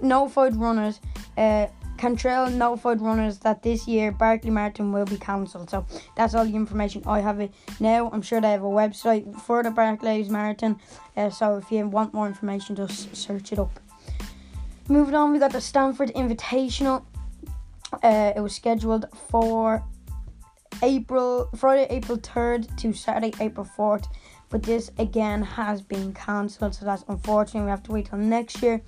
notified 0.00 0.56
runners 0.56 1.00
uh, 1.36 1.66
Cantrell 1.96 2.50
notified 2.50 3.00
runners 3.00 3.38
that 3.38 3.62
this 3.62 3.86
year 3.86 4.12
Barkley 4.12 4.50
Marathon 4.50 4.92
will 4.92 5.04
be 5.04 5.16
cancelled. 5.16 5.70
So 5.70 5.86
that's 6.16 6.34
all 6.34 6.44
the 6.44 6.54
information 6.54 7.02
I 7.06 7.20
have 7.20 7.40
it 7.40 7.52
now. 7.80 8.10
I'm 8.12 8.22
sure 8.22 8.40
they 8.40 8.50
have 8.50 8.62
a 8.62 8.66
website 8.66 9.40
for 9.42 9.62
the 9.62 9.70
Barkley 9.70 10.22
Marathon. 10.24 10.80
Uh, 11.16 11.30
so 11.30 11.56
if 11.56 11.70
you 11.70 11.86
want 11.88 12.12
more 12.12 12.26
information, 12.26 12.76
just 12.76 13.14
search 13.16 13.52
it 13.52 13.58
up. 13.58 13.78
Moving 14.88 15.14
on, 15.14 15.32
we 15.32 15.38
got 15.38 15.52
the 15.52 15.60
Stanford 15.60 16.12
Invitational. 16.14 17.04
Uh, 18.02 18.32
it 18.36 18.40
was 18.40 18.54
scheduled 18.54 19.06
for 19.30 19.84
April 20.82 21.48
Friday, 21.56 21.86
April 21.90 22.18
3rd 22.18 22.76
to 22.78 22.92
Saturday, 22.92 23.32
April 23.40 23.68
4th. 23.76 24.06
But 24.50 24.62
this 24.62 24.90
again 24.98 25.42
has 25.42 25.82
been 25.82 26.12
cancelled, 26.12 26.74
so 26.74 26.84
that's 26.84 27.04
unfortunate. 27.08 27.64
We 27.64 27.70
have 27.70 27.82
to 27.84 27.92
wait 27.92 28.06
till 28.06 28.18
next 28.18 28.62
year. 28.62 28.82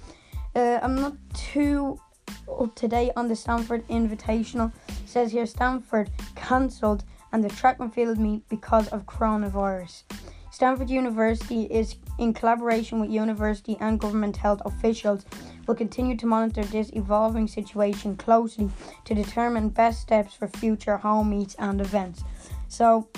Uh, 0.55 0.79
I'm 0.83 0.95
not 0.95 1.15
too 1.35 2.01
up 2.49 2.75
to 2.77 2.89
date 2.89 3.13
on 3.17 3.29
the 3.29 3.37
Stanford 3.37 3.87
Invitational. 3.89 4.73
It 4.89 5.09
says 5.09 5.33
here 5.33 5.47
Stanford 5.47 6.11
cancelled 6.35 7.05
and 7.33 7.43
the 7.43 7.49
track 7.49 7.81
and 7.81 7.93
field 7.93 8.19
meet 8.19 8.49
because 8.49 8.89
of 8.89 9.05
coronavirus. 9.07 10.05
Stanford 10.51 10.89
University 10.89 11.65
is 11.65 11.97
in 12.19 12.33
collaboration 12.33 13.01
with 13.01 13.11
university 13.11 13.77
and 13.81 14.01
government 14.01 14.37
health 14.37 14.63
officials 14.65 15.27
will 15.67 15.75
continue 15.75 16.17
to 16.17 16.27
monitor 16.27 16.65
this 16.65 16.91
evolving 16.95 17.49
situation 17.49 18.17
closely 18.17 18.71
to 19.05 19.15
determine 19.15 19.69
best 19.69 20.01
steps 20.01 20.35
for 20.35 20.49
future 20.49 20.97
home 20.97 21.31
meets 21.31 21.55
and 21.57 21.81
events. 21.81 22.25
So, 22.69 23.09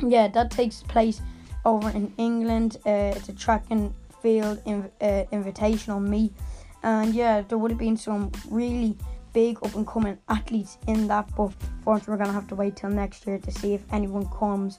yeah, 0.00 0.28
that 0.28 0.50
takes 0.50 0.82
place 0.82 1.20
over 1.64 1.90
in 1.90 2.12
England. 2.18 2.76
Uh, 2.84 3.14
it's 3.16 3.28
a 3.28 3.32
track 3.32 3.64
and 3.70 3.94
field 4.22 4.62
inv- 4.64 4.90
uh, 5.00 5.24
invitational 5.32 6.02
meet, 6.02 6.32
and 6.82 7.14
yeah, 7.14 7.42
there 7.42 7.58
would 7.58 7.70
have 7.70 7.78
been 7.78 7.96
some 7.96 8.30
really 8.50 8.96
big 9.32 9.56
up 9.64 9.74
and 9.74 9.86
coming 9.86 10.18
athletes 10.28 10.78
in 10.86 11.08
that, 11.08 11.28
but 11.36 11.52
fortunately, 11.84 12.12
we're 12.12 12.18
gonna 12.18 12.32
have 12.32 12.48
to 12.48 12.54
wait 12.54 12.76
till 12.76 12.90
next 12.90 13.26
year 13.26 13.38
to 13.38 13.50
see 13.50 13.74
if 13.74 13.82
anyone 13.92 14.26
comes 14.38 14.78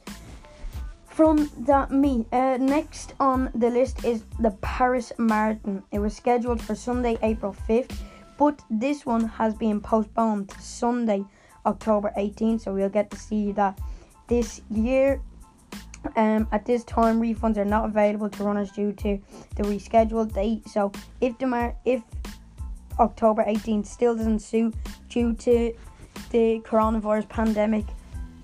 from 1.14 1.50
that 1.60 1.92
meet. 1.92 2.26
Uh, 2.34 2.58
next 2.58 3.14
on 3.20 3.52
the 3.54 3.70
list 3.70 4.04
is 4.04 4.24
the 4.40 4.52
Paris 4.62 5.14
Marathon. 5.18 5.84
It 5.92 6.00
was 6.00 6.16
scheduled 6.16 6.62
for 6.62 6.76
Sunday, 6.76 7.18
April 7.22 7.56
5th, 7.70 7.96
but 8.38 8.62
this 8.70 9.06
one 9.06 9.28
has 9.28 9.54
been 9.54 9.80
postponed 9.80 10.50
to 10.50 10.60
Sunday, 10.60 11.24
October 11.66 12.12
18th. 12.18 12.62
So 12.62 12.74
we'll 12.74 12.90
get 12.90 13.12
to 13.12 13.18
see 13.18 13.52
that 13.54 13.80
this 14.28 14.62
year. 14.70 15.22
Um, 16.18 16.50
at 16.52 16.66
this 16.66 16.84
time, 16.84 17.22
refunds 17.22 17.56
are 17.58 17.64
not 17.64 17.86
available 17.86 18.30
to 18.30 18.44
runners 18.44 18.72
due 18.72 18.92
to 18.92 19.18
the 19.56 19.64
rescheduled 19.64 20.34
date. 20.34 20.68
So 20.68 20.92
if 21.22 21.38
the 21.38 21.48
Mar- 21.48 21.78
if 21.86 22.02
October 23.00 23.44
18th 23.46 23.86
still 23.86 24.16
doesn't 24.16 24.40
suit 24.40 24.74
due 25.08 25.34
to 25.34 25.74
the 26.32 26.60
coronavirus 26.66 27.30
pandemic, 27.30 27.86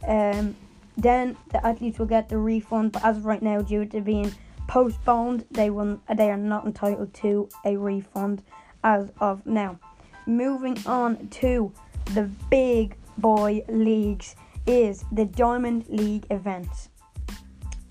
um, 0.07 0.55
then 1.01 1.37
the 1.51 1.65
athletes 1.65 1.99
will 1.99 2.05
get 2.05 2.29
the 2.29 2.37
refund. 2.37 2.91
But 2.91 3.05
as 3.05 3.17
of 3.17 3.25
right 3.25 3.41
now, 3.41 3.61
due 3.61 3.85
to 3.85 4.01
being 4.01 4.31
postponed, 4.67 5.45
they 5.51 5.69
will 5.69 5.99
they 6.13 6.29
are 6.29 6.37
not 6.37 6.65
entitled 6.65 7.13
to 7.15 7.49
a 7.65 7.75
refund 7.75 8.43
as 8.83 9.11
of 9.19 9.45
now. 9.45 9.79
Moving 10.25 10.77
on 10.85 11.27
to 11.41 11.71
the 12.13 12.29
big 12.49 12.95
boy 13.17 13.63
leagues 13.67 14.35
is 14.67 15.03
the 15.11 15.25
Diamond 15.25 15.85
League 15.89 16.25
events. 16.29 16.89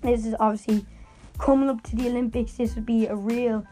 This 0.01 0.25
is 0.25 0.35
obviously 0.39 0.85
coming 1.37 1.69
up 1.69 1.83
to 1.83 1.95
the 1.95 2.07
Olympics. 2.07 2.53
This 2.53 2.75
would 2.75 2.85
be 2.85 3.07
a 3.07 3.15
real 3.15 3.65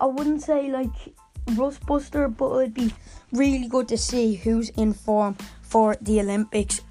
I 0.00 0.06
wouldn't 0.06 0.42
say 0.42 0.70
like 0.70 1.14
rust 1.54 1.84
buster, 1.86 2.28
but 2.28 2.56
it'd 2.58 2.74
be 2.74 2.92
really 3.32 3.68
good 3.68 3.88
to 3.88 3.98
see 3.98 4.34
who's 4.34 4.70
in 4.70 4.92
form 4.92 5.36
for 5.62 5.96
the 6.00 6.20
Olympics 6.20 6.82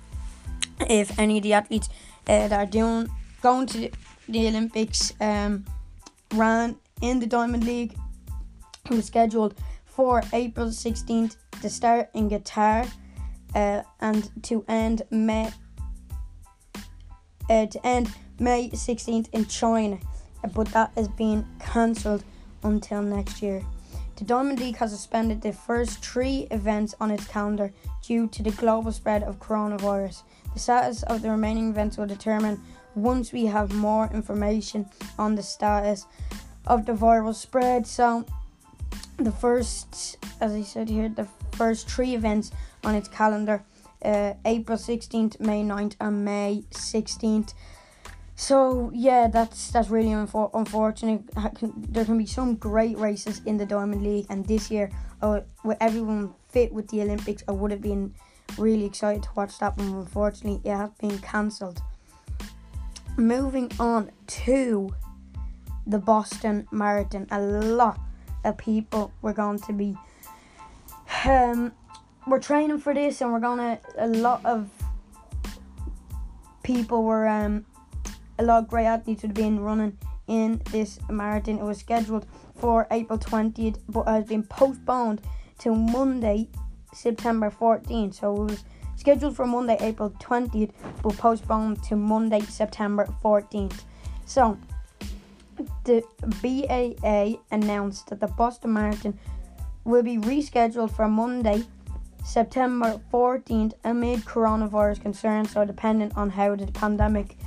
if 0.90 1.18
any 1.20 1.38
of 1.38 1.44
the 1.44 1.54
athletes 1.54 1.90
uh, 2.28 2.48
that 2.48 2.54
are 2.54 2.66
doing 2.66 3.08
going 3.42 3.68
to 3.68 3.90
the 4.28 4.48
Olympics 4.48 5.14
um, 5.22 5.66
ran 6.34 6.76
in 7.02 7.20
the 7.20 7.28
Diamond 7.28 7.64
League 7.64 7.96
It 8.86 8.92
was 8.92 9.06
scheduled 9.06 9.56
for 9.86 10.22
April 10.32 10.68
16th 10.68 11.38
to 11.62 11.70
start 11.70 12.10
in 12.14 12.30
Qatar 12.30 12.88
uh, 13.56 13.82
and 14.00 14.30
to 14.44 14.64
end 14.68 15.02
May 15.10 15.52
uh, 17.50 17.66
to 17.66 17.88
end 17.88 18.12
May 18.40 18.70
16th 18.70 19.30
in 19.32 19.46
China, 19.46 19.98
but 20.54 20.68
that 20.70 20.92
is 20.98 21.08
being 21.08 21.46
cancelled 21.60 22.24
until 22.64 23.02
next 23.02 23.42
year. 23.42 23.64
The 24.16 24.24
Diamond 24.24 24.60
League 24.60 24.78
has 24.78 24.92
suspended 24.92 25.42
the 25.42 25.52
first 25.52 26.04
three 26.04 26.48
events 26.50 26.96
on 27.02 27.12
its 27.12 27.28
calendar 27.28 27.74
due 28.02 28.28
to 28.28 28.44
the 28.44 28.52
global 28.52 28.94
spread 28.94 29.24
of 29.24 29.40
coronavirus. 29.40 30.24
The 30.54 30.60
status 30.60 31.04
of 31.04 31.22
the 31.22 31.32
remaining 31.32 31.70
events 31.70 31.98
will 31.98 32.06
determine 32.06 32.62
once 32.96 33.34
we 33.34 33.46
have 33.48 33.74
more 33.74 34.10
information 34.14 34.86
on 35.20 35.36
the 35.36 35.44
status 35.44 36.06
of 36.66 36.86
the 36.86 36.94
viral 36.94 37.36
spread. 37.36 37.86
So, 37.86 38.26
the 39.18 39.32
first, 39.32 40.18
as 40.40 40.54
I 40.54 40.62
said 40.62 40.90
here, 40.90 41.10
the 41.10 41.28
first 41.52 41.90
three 41.90 42.16
events 42.16 42.52
on 42.86 42.96
its 42.96 43.10
calendar 43.10 43.64
uh, 44.04 44.34
April 44.46 44.78
16th, 44.78 45.40
May 45.42 45.64
9th, 45.64 45.96
and 46.00 46.24
May 46.24 46.64
16th. 46.72 47.54
So 48.36 48.92
yeah, 48.94 49.28
that's 49.28 49.72
that's 49.72 49.90
really 49.90 50.10
unfor- 50.10 50.52
unfortunate. 50.54 51.24
There 51.90 52.04
can 52.04 52.18
be 52.18 52.26
some 52.26 52.56
great 52.56 52.98
races 52.98 53.42
in 53.46 53.58
the 53.58 53.66
Diamond 53.66 54.04
League, 54.04 54.26
and 54.30 54.46
this 54.46 54.70
year, 54.70 54.92
uh, 55.22 55.42
with 55.64 55.78
everyone 55.80 56.34
fit 56.50 56.74
with 56.74 56.90
the 56.90 57.02
Olympics, 57.02 57.44
I 57.48 57.54
would 57.54 57.72
have 57.72 57.82
been 57.82 58.14
really 58.58 58.86
excited 58.86 59.24
to 59.24 59.30
watch 59.36 59.58
that 59.60 59.78
one. 59.78 59.88
Unfortunately, 59.88 60.60
it 60.70 60.76
has 60.76 60.90
been 61.00 61.18
cancelled. 61.20 61.82
Moving 63.16 63.72
on 63.80 64.12
to 64.28 64.94
the 65.88 66.00
Boston 66.00 66.68
Marathon, 66.72 67.28
a 67.32 67.40
lot, 67.40 68.00
of 68.46 68.58
people 68.58 69.12
we're 69.22 69.34
going 69.34 69.60
to 69.60 69.74
be. 69.74 69.98
Um, 71.26 71.72
we're 72.28 72.40
training 72.40 72.80
for 72.80 72.94
this, 72.94 73.22
and 73.22 73.32
we're 73.32 73.40
gonna 73.40 73.80
a 73.98 74.08
lot 74.08 74.46
of 74.46 74.70
people 76.64 77.04
were 77.04 77.28
um 77.28 77.66
a 78.38 78.44
lot 78.44 78.64
of 78.64 78.68
great 78.68 78.86
athletes 78.86 79.22
would 79.22 79.30
have 79.30 79.36
been 79.36 79.60
running 79.60 79.98
in 80.28 80.62
this 80.72 81.00
marathon. 81.10 81.60
It 81.60 81.64
was 81.64 81.80
scheduled 81.80 82.26
for 82.56 82.88
April 82.92 83.20
20th, 83.20 83.80
but 83.90 84.08
has 84.08 84.26
been 84.26 84.44
postponed 84.44 85.22
to 85.60 85.74
Monday, 85.74 86.50
September 86.94 87.50
14th. 87.50 88.16
So 88.16 88.34
it 88.36 88.52
was 88.52 88.64
scheduled 88.96 89.36
for 89.36 89.46
Monday, 89.46 89.78
April 89.80 90.10
20th, 90.20 90.72
but 91.02 91.18
postponed 91.18 91.84
to 91.84 91.96
Monday, 91.96 92.42
September 92.42 93.08
14th. 93.24 93.84
So 94.26 94.58
the 95.84 96.04
BAA 96.42 97.40
announced 97.52 98.08
that 98.08 98.20
the 98.20 98.28
Boston 98.28 98.74
Marathon 98.74 99.18
will 99.84 100.04
be 100.04 100.18
rescheduled 100.18 100.92
for 100.96 101.08
Monday, 101.08 101.64
September 102.26 103.00
14th 103.14 103.74
amid 103.84 104.22
coronavirus 104.22 105.02
concerns. 105.02 105.52
So 105.52 105.64
dependent 105.64 106.18
on 106.18 106.32
how 106.32 106.56
the 106.56 106.68
pandemic 106.68 107.38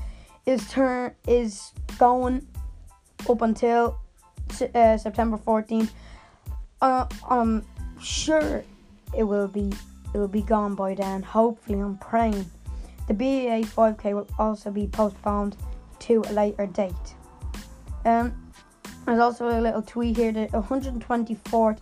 is 0.49 0.67
turn 0.71 1.15
is 1.27 1.73
going 1.99 2.47
up 3.29 3.43
until 3.43 3.99
uh, 4.75 4.97
September 4.97 5.37
14th. 5.37 5.91
Uh, 6.81 7.07
I'm 7.29 7.67
sure 8.01 8.65
it 9.17 9.25
will 9.25 9.49
be 9.49 9.71
it 10.15 10.17
will 10.17 10.27
be 10.27 10.41
gone 10.41 10.75
by 10.75 10.95
then. 10.95 11.23
Hopefully, 11.23 11.81
I'm 11.81 11.99
praying. 11.99 12.51
The 13.09 13.15
BAA 13.15 13.61
5K 13.69 14.15
will 14.15 14.29
also 14.39 14.71
be 14.71 14.87
postponed 14.87 15.57
to 16.01 16.25
a 16.29 16.33
later 16.33 16.67
date. 16.67 16.95
Um, 18.07 18.51
there's 19.05 19.21
also 19.21 19.49
a 19.49 19.61
little 19.61 19.83
tweet 19.83 20.17
here 20.17 20.33
that 20.33 20.53
124th 20.53 21.79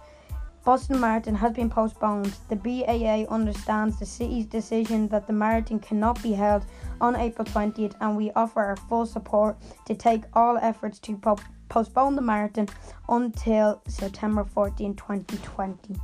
Boston 0.64 0.98
Marathon 0.98 1.36
has 1.36 1.52
been 1.52 1.70
postponed. 1.70 2.34
The 2.48 2.56
BAA 2.56 3.32
understands 3.32 4.00
the 4.00 4.06
city's 4.06 4.46
decision 4.46 5.06
that 5.08 5.28
the 5.28 5.32
marathon 5.32 5.78
cannot 5.78 6.20
be 6.20 6.32
held 6.32 6.64
on 7.00 7.16
April 7.16 7.46
20th, 7.46 7.94
and 8.00 8.16
we 8.16 8.30
offer 8.32 8.60
our 8.60 8.76
full 8.76 9.06
support 9.06 9.56
to 9.86 9.94
take 9.94 10.22
all 10.34 10.56
efforts 10.58 10.98
to 11.00 11.16
po- 11.16 11.38
postpone 11.68 12.16
the 12.16 12.22
marathon 12.22 12.68
until 13.08 13.82
September 13.88 14.44
14, 14.44 14.94
2020. 14.94 15.96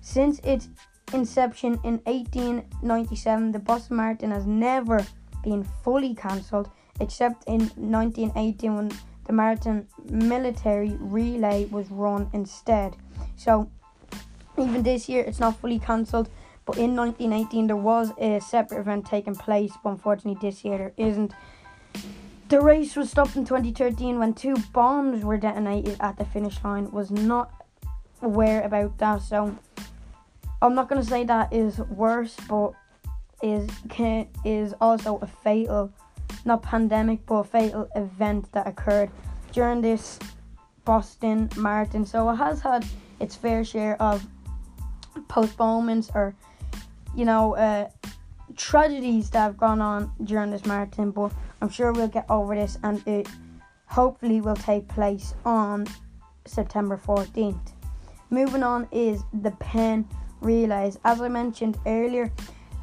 Since 0.00 0.38
its 0.40 0.68
inception 1.12 1.78
in 1.84 2.00
1897, 2.04 3.52
the 3.52 3.58
Boston 3.58 3.96
Marathon 3.96 4.30
has 4.30 4.46
never 4.46 5.04
been 5.42 5.64
fully 5.82 6.14
cancelled, 6.14 6.70
except 7.00 7.44
in 7.46 7.60
1918 7.76 8.74
when 8.74 8.92
the 9.26 9.32
marathon 9.32 9.86
military 10.10 10.96
relay 11.00 11.64
was 11.66 11.90
run 11.90 12.28
instead. 12.32 12.96
So, 13.36 13.70
even 14.58 14.82
this 14.82 15.08
year, 15.08 15.24
it's 15.24 15.40
not 15.40 15.56
fully 15.56 15.78
cancelled. 15.78 16.28
But 16.66 16.78
in 16.78 16.96
1918, 16.96 17.66
there 17.66 17.76
was 17.76 18.12
a 18.18 18.40
separate 18.40 18.80
event 18.80 19.06
taking 19.06 19.34
place, 19.34 19.72
but 19.82 19.90
unfortunately, 19.90 20.38
this 20.40 20.64
year 20.64 20.78
there 20.78 20.92
isn't. 20.96 21.32
The 22.48 22.60
race 22.60 22.96
was 22.96 23.10
stopped 23.10 23.36
in 23.36 23.44
2013 23.44 24.18
when 24.18 24.34
two 24.34 24.56
bombs 24.72 25.24
were 25.24 25.36
detonated 25.36 25.96
at 26.00 26.16
the 26.16 26.24
finish 26.24 26.62
line. 26.64 26.90
Was 26.90 27.10
not 27.10 27.50
aware 28.22 28.62
about 28.62 28.96
that, 28.98 29.22
so 29.22 29.56
I'm 30.62 30.74
not 30.74 30.88
gonna 30.88 31.04
say 31.04 31.24
that 31.24 31.52
is 31.52 31.78
worse, 31.78 32.36
but 32.48 32.72
is 33.42 33.68
can, 33.90 34.26
is 34.44 34.74
also 34.80 35.18
a 35.18 35.26
fatal, 35.26 35.92
not 36.46 36.62
pandemic, 36.62 37.26
but 37.26 37.42
fatal 37.44 37.88
event 37.94 38.50
that 38.52 38.66
occurred 38.66 39.10
during 39.52 39.82
this 39.82 40.18
Boston 40.84 41.50
Marathon. 41.56 42.06
So 42.06 42.30
it 42.30 42.36
has 42.36 42.60
had 42.60 42.86
its 43.20 43.36
fair 43.36 43.64
share 43.64 44.00
of 44.00 44.26
postponements 45.28 46.10
or 46.14 46.34
you 47.16 47.24
know 47.24 47.54
uh, 47.56 47.88
tragedies 48.56 49.30
that 49.30 49.40
have 49.40 49.56
gone 49.56 49.80
on 49.80 50.12
during 50.24 50.50
this 50.50 50.64
marathon. 50.64 51.10
But 51.10 51.32
I'm 51.60 51.68
sure 51.68 51.92
we'll 51.92 52.08
get 52.08 52.26
over 52.28 52.54
this, 52.54 52.78
and 52.82 53.06
it 53.06 53.28
hopefully 53.86 54.40
will 54.40 54.56
take 54.56 54.88
place 54.88 55.34
on 55.44 55.86
September 56.46 57.00
14th. 57.02 57.72
Moving 58.30 58.62
on 58.62 58.88
is 58.90 59.22
the 59.32 59.52
Penn 59.52 60.08
Relays. 60.40 60.98
As 61.04 61.20
I 61.20 61.28
mentioned 61.28 61.78
earlier, 61.86 62.32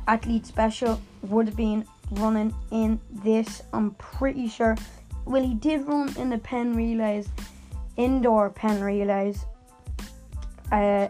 Athlete 0.07 0.45
Special 0.45 0.99
would 1.23 1.47
have 1.47 1.57
been 1.57 1.85
running 2.11 2.53
in 2.71 2.99
this. 3.23 3.61
I'm 3.73 3.91
pretty 3.95 4.47
sure. 4.47 4.75
Well, 5.25 5.43
he 5.43 5.53
did 5.53 5.87
run 5.87 6.15
in 6.17 6.29
the 6.29 6.37
Penn 6.37 6.75
Relays, 6.75 7.29
indoor 7.97 8.49
Penn 8.49 8.81
Relays, 8.81 9.45
uh, 10.71 11.09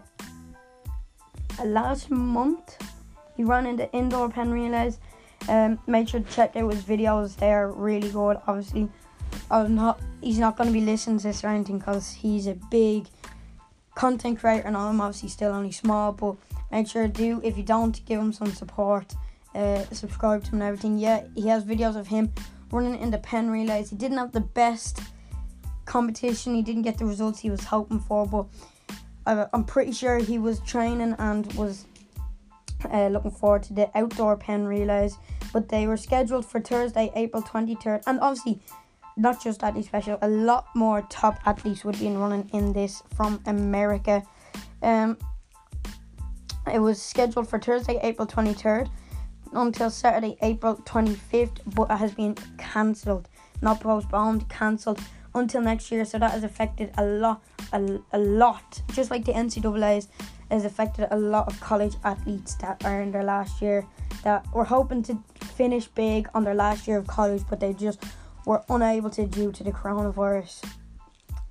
last 1.64 2.10
month. 2.10 2.78
He 3.36 3.44
ran 3.44 3.66
in 3.66 3.76
the 3.76 3.92
indoor 3.92 4.30
Penn 4.30 4.52
Relays. 4.52 5.00
Um, 5.50 5.80
make 5.88 6.08
sure 6.08 6.20
to 6.20 6.32
check 6.32 6.56
out 6.56 6.72
his 6.72 6.84
videos. 6.84 7.36
They're 7.36 7.70
really 7.70 8.10
good. 8.10 8.38
Obviously, 8.48 8.90
I'm 9.50 9.76
not. 9.76 10.00
He's 10.22 10.40
not 10.40 10.58
going 10.58 10.68
to 10.68 10.74
be 10.74 10.82
listening 10.82 11.18
to 11.20 11.24
this 11.24 11.44
or 11.44 11.48
anything 11.48 11.80
because 11.80 12.12
he's 12.12 12.48
a 12.48 12.54
big 12.70 13.08
content 13.96 14.40
creator 14.40 14.68
and 14.68 14.78
I'm 14.78 15.02
obviously 15.02 15.30
still 15.30 15.52
only 15.52 15.72
small. 15.72 16.12
But 16.12 16.36
make 16.72 16.88
sure 16.88 17.08
to 17.08 17.14
do 17.14 17.42
if 17.44 17.58
you 17.58 17.64
don't 17.64 18.04
give 18.06 18.20
him 18.20 18.34
some 18.34 18.54
support. 18.54 19.16
Uh, 19.54 19.84
subscribe 19.92 20.44
to 20.46 20.50
him 20.52 20.62
and 20.62 20.64
everything. 20.64 20.98
Yeah, 20.98 21.24
he 21.36 21.48
has 21.48 21.64
videos 21.66 21.96
of 21.96 22.08
him 22.08 22.32
running 22.72 23.00
in 23.00 23.12
the 23.12 23.18
Penn 23.18 23.50
Relays. 23.50 23.90
He 23.90 23.96
didn't 23.96 24.18
have 24.18 24.32
the 24.32 24.42
best 24.42 25.02
competition. 25.86 26.56
He 26.56 26.62
didn't 26.62 26.84
get 26.84 26.98
the 26.98 27.06
results 27.06 27.40
he 27.40 27.50
was 27.50 27.64
hoping 27.64 28.00
for, 28.00 28.26
but 28.26 28.46
I'm 29.26 29.66
pretty 29.66 29.92
sure 29.92 30.18
he 30.18 30.38
was 30.38 30.60
training 30.62 31.16
and 31.20 31.52
was 31.54 31.86
uh, 32.92 33.08
looking 33.08 33.32
forward 33.32 33.64
to 33.64 33.74
the 33.74 33.90
outdoor 33.98 34.38
Penn 34.38 34.66
relays. 34.66 35.18
But 35.54 35.70
they 35.70 35.88
were 35.88 35.98
scheduled 35.98 36.46
for 36.46 36.60
Thursday, 36.60 37.12
April 37.16 37.44
23rd. 37.44 38.04
And 38.08 38.20
obviously, 38.20 38.62
not 39.18 39.44
just 39.44 39.64
athlete 39.64 39.86
special, 39.86 40.18
a 40.22 40.30
lot 40.30 40.68
more 40.76 41.02
top 41.10 41.40
athletes 41.46 41.84
would 41.84 42.00
be 42.00 42.10
running 42.10 42.50
in 42.54 42.74
this 42.74 43.04
from 43.16 43.42
America. 43.46 44.24
Um, 44.82 45.18
it 46.72 46.80
was 46.80 47.02
scheduled 47.02 47.50
for 47.50 47.60
Thursday, 47.60 48.00
April 48.02 48.28
23rd 48.28 48.90
until 49.54 49.90
Saturday, 49.90 50.38
April 50.42 50.76
25th, 50.86 51.58
but 51.76 51.90
it 51.92 51.98
has 51.98 52.14
been 52.14 52.36
cancelled. 52.58 53.28
Not 53.62 53.82
postponed, 53.82 54.48
cancelled 54.50 55.00
until 55.36 55.62
next 55.62 55.92
year. 55.92 56.06
So 56.06 56.20
that 56.20 56.32
has 56.32 56.44
affected 56.44 56.92
a 56.98 57.06
lot, 57.06 57.44
a, 57.74 58.00
a 58.14 58.18
lot. 58.18 58.82
Just 58.94 59.12
like 59.12 59.26
the 59.26 59.34
NCAA's 59.34 60.08
has 60.52 60.66
affected 60.66 61.08
a 61.12 61.18
lot 61.18 61.48
of 61.48 61.60
college 61.60 61.96
athletes 62.04 62.56
that 62.56 62.84
are 62.86 63.02
in 63.02 63.12
their 63.12 63.24
last 63.24 63.62
year 63.62 63.86
that 64.24 64.46
were 64.54 64.66
hoping 64.66 65.02
to 65.04 65.18
finish 65.56 65.88
big 65.88 66.28
on 66.34 66.44
their 66.44 66.56
last 66.56 66.88
year 66.88 66.98
of 66.98 67.08
college, 67.08 67.44
but 67.50 67.60
they 67.60 67.74
just 67.74 68.04
were 68.46 68.64
unable 68.70 69.10
to 69.10 69.26
due 69.26 69.52
to 69.52 69.64
the 69.64 69.72
coronavirus. 69.72 70.64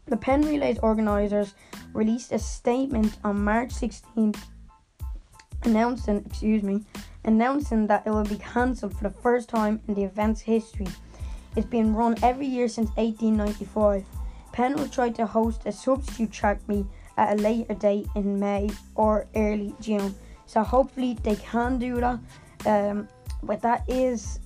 The 0.07 0.17
Penn 0.17 0.43
Relays 0.43 0.79
organisers 0.81 1.55
released 1.93 2.33
a 2.33 2.39
statement 2.39 3.19
on 3.25 3.43
March 3.43 3.71
16th 3.71 4.39
announcing, 5.63 6.25
excuse 6.27 6.63
me, 6.63 6.85
announcing 7.25 7.87
that 7.87 8.07
it 8.07 8.11
will 8.11 8.25
be 8.25 8.39
cancelled 8.39 8.97
for 8.97 9.05
the 9.05 9.15
first 9.23 9.49
time 9.49 9.81
in 9.87 9.95
the 9.95 10.05
event's 10.05 10.41
history. 10.41 10.89
It's 11.57 11.67
been 11.67 11.95
run 11.95 12.17
every 12.23 12.47
year 12.47 12.69
since 12.69 12.91
1895. 12.97 14.05
Penn 14.53 14.75
will 14.75 14.89
try 14.89 15.11
to 15.11 15.27
host 15.27 15.63
a 15.67 15.73
substitute 15.73 16.33
track 16.33 16.61
meet 16.69 16.87
at 17.21 17.39
a 17.39 17.43
later 17.43 17.75
date 17.75 18.07
in 18.17 18.41
May 18.41 18.71
or 18.95 19.27
early 19.37 19.75
June. 19.79 20.15
So 20.47 20.63
hopefully 20.63 21.19
they 21.23 21.37
can 21.37 21.79
do 21.79 22.01
that. 22.01 22.19
Um, 22.65 23.09
but 23.43 23.61
that 23.61 23.85
is, 23.89 24.41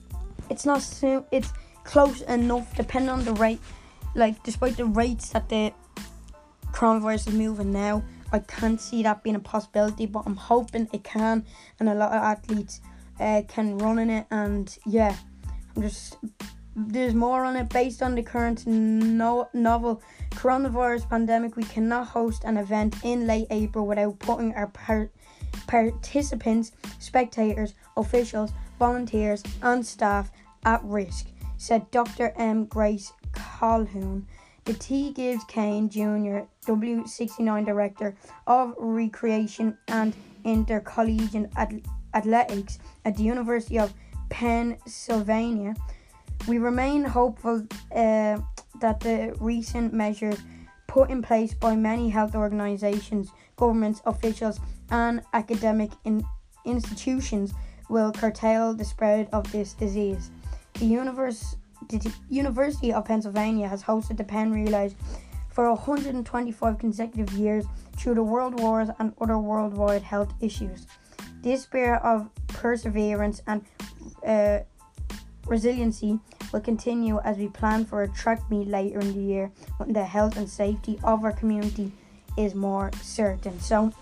it's 0.50 0.66
not 0.66 0.82
soon. 0.82 1.24
It's 1.30 1.52
close 1.84 2.22
enough, 2.22 2.74
depending 2.76 3.10
on 3.10 3.24
the 3.24 3.32
rate. 3.34 3.60
Like 4.16 4.42
despite 4.42 4.76
the 4.76 4.86
rates 4.86 5.30
that 5.30 5.48
the 5.48 5.72
coronavirus 6.72 7.28
is 7.28 7.34
moving 7.34 7.72
now, 7.72 8.02
I 8.32 8.40
can't 8.40 8.80
see 8.80 9.04
that 9.04 9.22
being 9.22 9.36
a 9.36 9.40
possibility. 9.40 10.06
But 10.06 10.24
I'm 10.26 10.36
hoping 10.36 10.88
it 10.92 11.04
can, 11.04 11.46
and 11.78 11.88
a 11.88 11.94
lot 11.94 12.10
of 12.10 12.22
athletes 12.22 12.80
uh, 13.20 13.42
can 13.46 13.78
run 13.78 14.00
in 14.00 14.10
it. 14.10 14.26
And 14.32 14.76
yeah, 14.84 15.14
I'm 15.76 15.82
just 15.82 16.18
there's 16.76 17.14
more 17.14 17.44
on 17.44 17.56
it 17.56 17.68
based 17.68 18.02
on 18.02 18.14
the 18.14 18.22
current 18.22 18.66
no- 18.66 19.48
novel 19.52 20.02
coronavirus 20.30 21.08
pandemic. 21.08 21.56
We 21.56 21.64
cannot 21.64 22.08
host 22.08 22.44
an 22.44 22.56
event 22.56 22.96
in 23.04 23.26
late 23.26 23.46
April 23.50 23.86
without 23.86 24.18
putting 24.18 24.54
our 24.54 24.68
par- 24.68 25.10
participants, 25.66 26.72
spectators, 26.98 27.74
officials, 27.96 28.52
volunteers, 28.78 29.42
and 29.62 29.86
staff 29.86 30.30
at 30.64 30.82
risk, 30.84 31.26
said 31.56 31.90
Dr. 31.90 32.32
M. 32.36 32.64
Grace 32.66 33.12
Calhoun. 33.32 34.26
The 34.64 34.74
T. 34.74 35.12
Gibbs 35.12 35.44
Kane 35.44 35.90
Jr., 35.90 36.46
W69 36.66 37.66
Director 37.66 38.16
of 38.46 38.72
Recreation 38.78 39.76
and 39.88 40.16
Intercollegiate 40.42 41.52
Athletics 42.14 42.78
at 43.04 43.16
the 43.16 43.22
University 43.22 43.78
of 43.78 43.92
Pennsylvania, 44.30 45.74
we 46.46 46.58
remain 46.58 47.04
hopeful 47.04 47.66
uh, 47.94 48.38
that 48.80 49.00
the 49.00 49.34
recent 49.40 49.92
measures 49.92 50.38
put 50.86 51.10
in 51.10 51.22
place 51.22 51.54
by 51.54 51.74
many 51.74 52.08
health 52.08 52.34
organizations, 52.34 53.30
governments, 53.56 54.02
officials, 54.06 54.60
and 54.90 55.22
academic 55.32 55.90
in- 56.04 56.24
institutions 56.64 57.54
will 57.88 58.12
curtail 58.12 58.74
the 58.74 58.84
spread 58.84 59.28
of 59.32 59.50
this 59.52 59.72
disease. 59.74 60.30
The, 60.74 60.86
universe, 60.86 61.56
University 62.28 62.92
of 62.92 63.04
Pennsylvania 63.04 63.68
has 63.68 63.82
hosted 63.82 64.16
the 64.16 64.24
Penn 64.24 64.52
Relays 64.52 64.94
for 65.50 65.68
125 65.68 66.78
consecutive 66.78 67.32
years 67.32 67.64
through 67.96 68.14
the 68.14 68.22
world 68.22 68.60
wars 68.60 68.88
and 68.98 69.12
other 69.20 69.38
worldwide 69.38 70.02
health 70.02 70.34
issues. 70.40 70.86
This 71.42 71.62
spirit 71.62 72.02
of 72.02 72.28
perseverance 72.48 73.42
and 73.46 73.64
uh, 74.26 74.60
resiliency 75.46 76.18
will 76.52 76.60
continue 76.60 77.20
as 77.20 77.36
we 77.36 77.48
plan 77.48 77.84
for 77.84 78.02
a 78.02 78.08
track 78.08 78.50
meet 78.50 78.68
later 78.68 79.00
in 79.00 79.14
the 79.14 79.20
year 79.20 79.50
when 79.76 79.92
the 79.92 80.04
health 80.04 80.36
and 80.36 80.48
safety 80.48 80.98
of 81.04 81.24
our 81.24 81.32
community 81.32 81.92
is 82.36 82.54
more 82.54 82.90
certain. 83.02 83.60
So, 83.60 83.92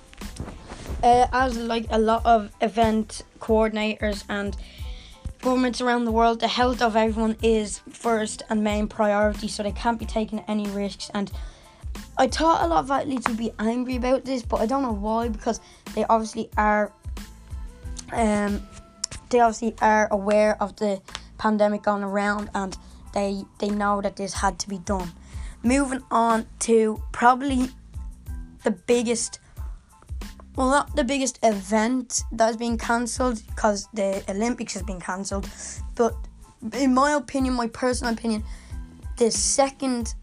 uh, 1.02 1.26
as 1.32 1.56
like 1.56 1.86
a 1.90 1.98
lot 1.98 2.24
of 2.24 2.52
event 2.60 3.22
coordinators 3.40 4.24
and 4.28 4.56
governments 5.40 5.80
around 5.80 6.04
the 6.04 6.12
world, 6.12 6.40
the 6.40 6.48
health 6.48 6.80
of 6.80 6.96
everyone 6.96 7.36
is 7.42 7.80
first 7.90 8.42
and 8.48 8.62
main 8.62 8.86
priority, 8.86 9.48
so 9.48 9.62
they 9.62 9.72
can't 9.72 9.98
be 9.98 10.06
taking 10.06 10.40
any 10.40 10.68
risks. 10.68 11.10
And 11.12 11.30
I 12.16 12.28
thought 12.28 12.62
a 12.62 12.68
lot 12.68 12.84
of 12.84 12.90
athletes 12.90 13.28
would 13.28 13.38
be 13.38 13.52
angry 13.58 13.96
about 13.96 14.24
this, 14.24 14.42
but 14.42 14.60
I 14.60 14.66
don't 14.66 14.82
know 14.82 14.92
why 14.92 15.28
because 15.28 15.60
they 15.94 16.04
obviously 16.04 16.48
are. 16.56 16.92
Um, 18.12 18.62
they 19.30 19.40
obviously 19.40 19.74
are 19.80 20.08
aware 20.10 20.62
of 20.62 20.76
the 20.76 21.00
pandemic 21.42 21.82
going 21.82 22.04
around 22.04 22.48
and 22.54 22.78
they 23.14 23.44
they 23.58 23.68
know 23.68 24.00
that 24.00 24.14
this 24.16 24.32
had 24.34 24.58
to 24.60 24.68
be 24.68 24.78
done. 24.78 25.12
Moving 25.64 26.02
on 26.10 26.46
to 26.60 27.02
probably 27.10 27.68
the 28.62 28.70
biggest 28.70 29.40
well 30.54 30.70
not 30.70 30.94
the 30.94 31.04
biggest 31.04 31.40
event 31.42 32.22
that 32.30 32.46
has 32.46 32.56
been 32.56 32.78
cancelled 32.78 33.42
because 33.48 33.88
the 33.92 34.22
Olympics 34.28 34.74
has 34.74 34.84
been 34.84 35.00
cancelled, 35.00 35.48
but 35.96 36.14
in 36.74 36.94
my 36.94 37.12
opinion, 37.12 37.54
my 37.54 37.66
personal 37.66 38.12
opinion, 38.12 38.44
the 39.16 39.30
second 39.30 40.14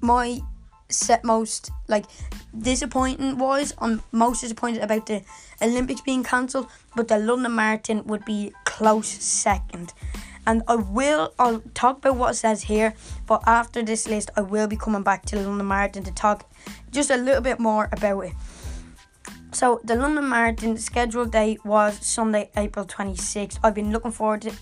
my 0.00 0.40
set 0.88 1.22
most 1.22 1.70
like 1.88 2.06
disappointing 2.58 3.36
was 3.36 3.74
I'm 3.78 4.02
most 4.12 4.40
disappointed 4.40 4.82
about 4.82 5.04
the 5.04 5.22
Olympics 5.60 6.00
being 6.00 6.24
cancelled, 6.24 6.68
but 6.96 7.08
the 7.08 7.18
London 7.18 7.54
Marathon 7.54 8.06
would 8.06 8.24
be 8.24 8.52
close 8.64 9.08
second 9.08 9.92
and 10.48 10.62
I 10.66 10.76
will 10.76 11.34
I'll 11.38 11.60
talk 11.74 11.98
about 11.98 12.16
what 12.16 12.30
it 12.30 12.36
says 12.36 12.62
here, 12.62 12.94
but 13.26 13.42
after 13.46 13.82
this 13.82 14.08
list 14.08 14.30
I 14.34 14.40
will 14.40 14.66
be 14.66 14.76
coming 14.76 15.02
back 15.02 15.26
to 15.26 15.36
London 15.36 15.68
Marathon 15.68 16.02
to 16.04 16.12
talk 16.12 16.50
just 16.90 17.10
a 17.10 17.16
little 17.16 17.42
bit 17.42 17.60
more 17.60 17.88
about 17.92 18.22
it. 18.22 18.32
So 19.52 19.80
the 19.84 19.94
London 19.94 20.26
Marathon 20.28 20.78
scheduled 20.78 21.32
date 21.32 21.64
was 21.66 21.98
Sunday, 22.04 22.50
April 22.56 22.86
26th. 22.86 23.58
I've 23.62 23.74
been 23.74 23.92
looking 23.92 24.10
forward 24.10 24.42
to 24.42 24.52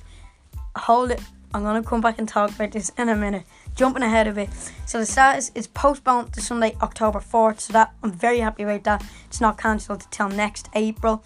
hold 0.75 1.13
it. 1.13 1.21
I'm 1.57 1.63
gonna 1.63 1.83
come 1.83 2.03
back 2.03 2.19
and 2.19 2.29
talk 2.29 2.51
about 2.55 2.73
this 2.73 2.93
in 2.99 3.09
a 3.09 3.17
minute 3.17 3.45
jumping 3.75 4.03
ahead 4.03 4.27
of 4.27 4.37
it. 4.37 4.51
So 4.85 4.99
the 4.99 5.07
status 5.07 5.51
is 5.55 5.67
postponed 5.67 6.35
to 6.35 6.43
Sunday, 6.43 6.77
October 6.83 7.19
4th. 7.19 7.61
So 7.61 7.73
that 7.73 7.95
I'm 8.03 8.13
very 8.13 8.41
happy 8.41 8.65
about 8.65 8.85
that. 8.85 9.03
It's 9.27 9.41
not 9.41 9.57
cancelled 9.57 10.03
until 10.03 10.29
next 10.29 10.69
April. 10.75 11.25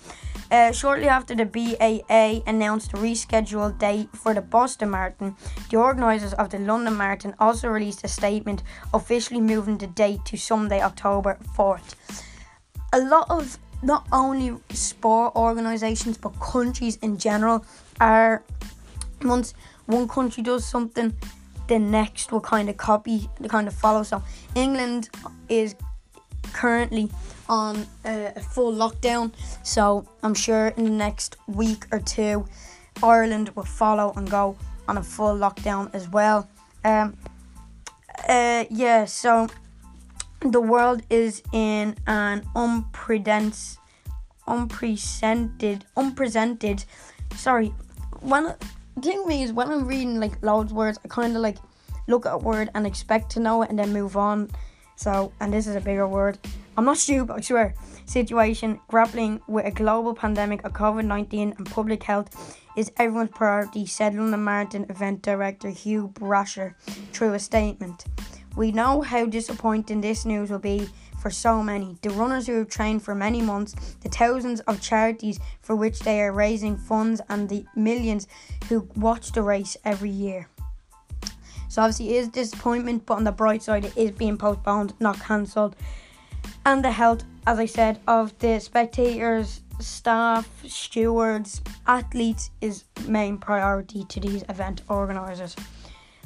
Uh, 0.48 0.70
shortly 0.70 1.08
after 1.08 1.34
the 1.34 1.44
BAA 1.44 2.42
announced 2.48 2.92
the 2.92 2.98
rescheduled 2.98 3.78
date 3.80 4.08
for 4.14 4.32
the 4.32 4.40
Boston 4.40 4.90
Marathon, 4.90 5.36
the 5.68 5.76
organisers 5.78 6.34
of 6.34 6.50
the 6.50 6.60
London 6.60 6.96
Marathon 6.96 7.34
also 7.40 7.66
released 7.66 8.04
a 8.04 8.08
statement 8.08 8.62
officially 8.94 9.40
moving 9.40 9.78
the 9.78 9.88
date 9.88 10.24
to 10.26 10.36
Sunday, 10.36 10.80
October 10.80 11.38
4th. 11.56 11.96
A 12.92 13.00
lot 13.00 13.26
of 13.30 13.58
not 13.82 14.06
only 14.12 14.56
sport 14.70 15.34
organisations 15.34 16.18
but 16.18 16.38
countries 16.38 16.96
in 17.02 17.16
general 17.16 17.64
are 18.00 18.44
once 19.22 19.54
one 19.90 20.08
country 20.08 20.42
does 20.42 20.64
something 20.64 21.14
the 21.70 21.78
next 21.78 22.32
will 22.32 22.40
kind 22.40 22.68
of 22.68 22.76
copy, 22.76 23.30
the 23.40 23.48
kind 23.48 23.68
of 23.68 23.74
follow. 23.74 24.02
So 24.02 24.22
England 24.56 25.08
is 25.48 25.76
currently 26.52 27.08
on 27.48 27.86
a, 28.04 28.40
full 28.40 28.72
lockdown, 28.72 29.32
so 29.62 30.06
I'm 30.22 30.34
sure 30.34 30.68
in 30.76 30.84
the 30.84 30.90
next 30.90 31.36
week 31.46 31.86
or 31.92 32.00
two, 32.00 32.44
Ireland 33.02 33.50
will 33.50 33.64
follow 33.64 34.12
and 34.16 34.28
go 34.28 34.56
on 34.88 34.98
a 34.98 35.02
full 35.02 35.36
lockdown 35.36 35.94
as 35.94 36.08
well. 36.08 36.48
Um, 36.84 37.16
uh, 38.28 38.64
yeah, 38.68 39.04
so 39.04 39.48
the 40.40 40.60
world 40.60 41.02
is 41.08 41.42
in 41.52 41.96
an 42.06 42.44
unprecedented, 42.56 43.78
unprecedented, 44.46 45.84
unprecedented. 45.96 46.84
Sorry, 47.36 47.68
when 48.20 48.54
the 48.96 49.02
thing 49.02 49.18
with 49.18 49.28
me 49.28 49.42
is 49.42 49.52
when 49.52 49.70
I'm 49.70 49.86
reading 49.86 50.20
like 50.20 50.42
loads 50.42 50.72
of 50.72 50.76
words, 50.76 50.98
I 51.04 51.08
kind 51.08 51.34
of 51.34 51.42
like 51.42 51.58
look 52.06 52.26
at 52.26 52.34
a 52.34 52.38
word 52.38 52.70
and 52.74 52.86
expect 52.86 53.30
to 53.32 53.40
know 53.40 53.62
it 53.62 53.70
and 53.70 53.78
then 53.78 53.92
move 53.92 54.16
on. 54.16 54.50
So, 54.96 55.32
and 55.40 55.52
this 55.52 55.66
is 55.66 55.76
a 55.76 55.80
bigger 55.80 56.06
word. 56.06 56.38
I'm 56.76 56.84
not 56.84 56.98
stupid, 56.98 57.32
I 57.32 57.40
swear. 57.40 57.74
Situation 58.06 58.80
grappling 58.88 59.40
with 59.46 59.66
a 59.66 59.70
global 59.70 60.14
pandemic 60.14 60.64
of 60.64 60.72
COVID 60.72 61.04
19 61.04 61.54
and 61.56 61.70
public 61.70 62.02
health 62.02 62.58
is 62.76 62.92
everyone's 62.96 63.30
priority, 63.30 63.86
said 63.86 64.14
London 64.14 64.44
Marathon 64.44 64.86
event 64.88 65.22
director 65.22 65.70
Hugh 65.70 66.08
Brasher 66.14 66.74
through 67.12 67.34
a 67.34 67.38
statement. 67.38 68.04
We 68.56 68.72
know 68.72 69.00
how 69.00 69.26
disappointing 69.26 70.00
this 70.00 70.24
news 70.24 70.50
will 70.50 70.58
be 70.58 70.88
for 71.20 71.30
so 71.30 71.62
many. 71.62 71.98
The 72.02 72.10
runners 72.10 72.46
who 72.46 72.58
have 72.58 72.68
trained 72.68 73.02
for 73.02 73.14
many 73.14 73.42
months, 73.42 73.74
the 74.00 74.08
thousands 74.08 74.60
of 74.60 74.80
charities 74.80 75.38
for 75.60 75.76
which 75.76 76.00
they 76.00 76.20
are 76.22 76.32
raising 76.32 76.76
funds, 76.76 77.20
and 77.28 77.48
the 77.48 77.64
millions 77.76 78.26
who 78.68 78.88
watch 78.96 79.32
the 79.32 79.42
race 79.42 79.76
every 79.84 80.10
year. 80.10 80.48
So 81.68 81.82
obviously 81.82 82.16
it 82.16 82.20
is 82.20 82.28
disappointment, 82.28 83.06
but 83.06 83.14
on 83.14 83.24
the 83.24 83.32
bright 83.32 83.62
side 83.62 83.84
it 83.84 83.96
is 83.96 84.10
being 84.10 84.36
postponed, 84.36 84.94
not 84.98 85.20
cancelled. 85.20 85.76
And 86.66 86.84
the 86.84 86.90
health, 86.90 87.24
as 87.46 87.58
I 87.58 87.66
said, 87.66 88.00
of 88.08 88.36
the 88.38 88.58
spectators, 88.58 89.60
staff, 89.78 90.48
stewards, 90.66 91.60
athletes 91.86 92.50
is 92.60 92.84
main 93.06 93.38
priority 93.38 94.04
to 94.04 94.20
these 94.20 94.42
event 94.48 94.82
organisers. 94.88 95.54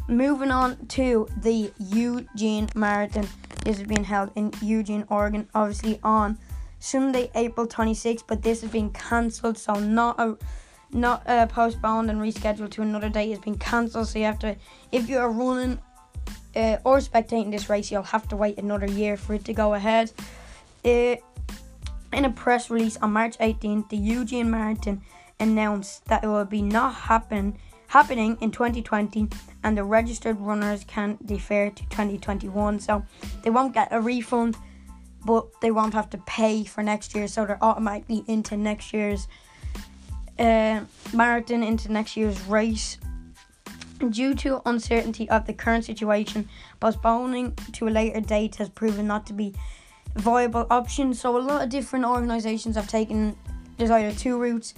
Moving 0.06 0.50
on 0.50 0.86
to 0.88 1.26
the 1.38 1.72
Eugene 1.78 2.68
Marathon. 2.74 3.26
This 3.64 3.78
is 3.78 3.86
being 3.86 4.04
held 4.04 4.30
in 4.36 4.52
Eugene, 4.60 5.06
Oregon, 5.08 5.48
obviously 5.54 5.98
on 6.02 6.36
Sunday, 6.78 7.30
April 7.34 7.66
26th, 7.66 8.24
but 8.26 8.42
this 8.42 8.60
has 8.60 8.70
been 8.70 8.90
cancelled, 8.90 9.56
so 9.56 9.74
not 9.74 10.20
a 10.20 10.36
not 10.92 11.26
uh, 11.26 11.46
postponed 11.46 12.10
and 12.10 12.20
rescheduled 12.20 12.70
to 12.70 12.82
another 12.82 13.08
date 13.08 13.30
has 13.30 13.38
been 13.38 13.58
cancelled. 13.58 14.06
So 14.06 14.18
you 14.18 14.26
have 14.26 14.38
to, 14.40 14.54
if 14.92 15.08
you 15.08 15.18
are 15.18 15.30
running 15.30 15.78
uh, 16.54 16.76
or 16.84 16.98
spectating 16.98 17.50
this 17.50 17.70
race, 17.70 17.90
you'll 17.90 18.02
have 18.02 18.28
to 18.28 18.36
wait 18.36 18.58
another 18.58 18.86
year 18.86 19.16
for 19.16 19.34
it 19.34 19.44
to 19.46 19.54
go 19.54 19.72
ahead. 19.72 20.12
Uh, 20.84 21.16
in 22.12 22.24
a 22.24 22.30
press 22.30 22.70
release 22.70 22.96
on 22.98 23.12
March 23.12 23.38
18th, 23.38 23.88
the 23.88 23.96
Eugene 23.96 24.50
Marathon 24.50 25.00
announced 25.40 26.04
that 26.04 26.22
it 26.22 26.28
will 26.28 26.44
be 26.44 26.62
not 26.62 26.94
happen 26.94 27.56
happening 27.88 28.36
in 28.40 28.50
2020 28.50 29.28
and 29.62 29.78
the 29.78 29.84
registered 29.84 30.38
runners 30.40 30.84
can 30.84 31.18
defer 31.24 31.70
to 31.70 31.82
2021 31.84 32.80
so 32.80 33.04
they 33.42 33.50
won't 33.50 33.72
get 33.72 33.88
a 33.90 34.00
refund 34.00 34.56
but 35.24 35.46
they 35.60 35.70
won't 35.70 35.94
have 35.94 36.10
to 36.10 36.18
pay 36.18 36.64
for 36.64 36.82
next 36.82 37.14
year 37.14 37.26
so 37.28 37.46
they're 37.46 37.62
automatically 37.62 38.24
into 38.26 38.56
next 38.56 38.92
year's 38.92 39.28
uh, 40.38 40.80
marathon 41.12 41.62
into 41.62 41.90
next 41.92 42.16
year's 42.16 42.40
race. 42.46 42.98
Due 44.10 44.35
to 44.35 44.60
uncertainty 44.66 45.28
of 45.30 45.46
the 45.46 45.52
current 45.52 45.85
situation, 45.85 46.48
postponing 46.80 47.54
to 47.72 47.88
a 47.88 47.90
later 47.90 48.20
date 48.20 48.56
has 48.56 48.68
proven 48.68 49.06
not 49.06 49.26
to 49.26 49.32
be 49.32 49.54
a 50.16 50.20
viable 50.20 50.66
option. 50.70 51.14
So 51.14 51.37
a 51.37 51.38
lot 51.38 51.62
of 51.62 51.68
different 51.68 52.04
organisations 52.04 52.76
have 52.76 52.88
taken 52.88 53.37
there's 53.76 53.90
either 53.90 54.12
two 54.16 54.38
routes, 54.38 54.74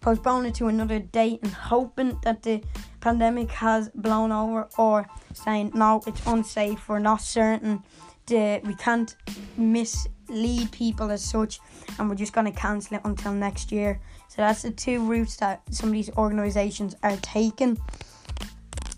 postpone 0.00 0.46
it 0.46 0.54
to 0.56 0.68
another 0.68 0.98
date 0.98 1.40
and 1.42 1.52
hoping 1.52 2.18
that 2.22 2.42
the 2.42 2.62
pandemic 3.00 3.50
has 3.50 3.88
blown 3.94 4.32
over, 4.32 4.68
or 4.78 5.06
saying 5.32 5.72
no, 5.74 6.02
it's 6.06 6.24
unsafe, 6.26 6.88
we're 6.88 6.98
not 6.98 7.20
certain, 7.20 7.82
the, 8.26 8.60
we 8.64 8.74
can't 8.74 9.16
mislead 9.56 10.70
people 10.72 11.10
as 11.10 11.24
such, 11.24 11.60
and 11.98 12.08
we're 12.08 12.14
just 12.14 12.32
going 12.32 12.50
to 12.52 12.58
cancel 12.58 12.96
it 12.96 13.02
until 13.04 13.32
next 13.32 13.72
year. 13.72 14.00
So 14.28 14.42
that's 14.42 14.62
the 14.62 14.70
two 14.70 15.04
routes 15.04 15.36
that 15.36 15.62
some 15.70 15.88
of 15.88 15.94
these 15.94 16.10
organisations 16.16 16.94
are 17.02 17.16
taking. 17.22 17.78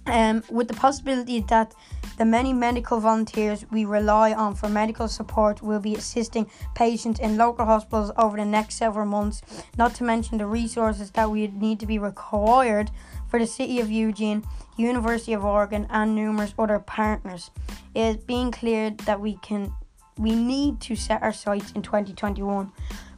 Um, 0.07 0.43
with 0.51 0.67
the 0.67 0.75
possibility 0.75 1.41
that 1.49 1.73
the 2.21 2.27
many 2.27 2.53
medical 2.53 3.01
volunteers 3.01 3.65
we 3.71 3.87
rely 3.87 4.35
on 4.35 4.55
for 4.55 4.69
medical 4.69 5.09
support 5.09 5.63
will 5.63 5.81
be 5.81 5.95
assisting 5.95 6.47
patients 6.75 7.19
in 7.19 7.39
local 7.39 7.65
hospitals 7.65 8.13
over 8.19 8.37
the 8.37 8.45
next 8.45 8.75
several 8.75 9.07
months, 9.07 9.41
not 9.79 9.95
to 9.95 10.05
mention 10.05 10.37
the 10.37 10.45
resources 10.45 11.11
that 11.13 11.31
we 11.31 11.47
need 11.47 11.81
to 11.81 11.87
be 11.87 11.99
required 11.99 12.91
for 13.27 13.39
the 13.39 13.47
city 13.47 13.81
of 13.81 13.91
Eugene. 13.91 14.45
University 14.77 15.33
of 15.33 15.47
Oregon, 15.47 15.87
and 15.89 16.15
numerous 16.15 16.55
other 16.59 16.79
partners. 16.79 17.51
It 17.95 18.01
is 18.01 18.17
being 18.19 18.51
cleared 18.51 18.99
that 19.01 19.19
we 19.19 19.37
can 19.37 19.73
we 20.19 20.35
need 20.35 20.81
to 20.83 20.97
set 20.97 21.23
our 21.23 21.33
sights 21.33 21.73
in 21.73 21.81
2021. 21.81 22.71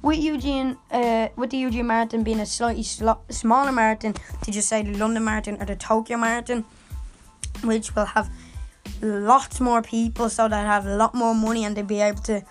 With 0.02 0.18
Eugene, 0.18 0.76
uh, 0.92 1.28
with 1.34 1.50
the 1.50 1.56
Eugene 1.56 1.88
Marathon 1.88 2.22
being 2.22 2.38
a 2.38 2.46
slightly 2.46 2.84
sl- 2.84 3.22
smaller 3.30 3.72
marathon 3.72 4.14
to 4.42 4.52
just 4.52 4.68
say 4.68 4.82
the 4.82 4.96
London 4.96 5.24
Marathon 5.24 5.60
or 5.60 5.66
the 5.66 5.74
Tokyo 5.74 6.16
Marathon, 6.18 6.64
which 7.64 7.96
will 7.96 8.04
have 8.04 8.30
lots 9.00 9.60
more 9.60 9.82
people, 9.82 10.28
so 10.28 10.48
they 10.48 10.56
have 10.56 10.86
a 10.86 10.96
lot 10.96 11.14
more 11.14 11.34
money 11.34 11.64
and 11.64 11.76
they'll 11.76 11.84
be 11.84 12.00
able 12.00 12.22
to 12.22 12.42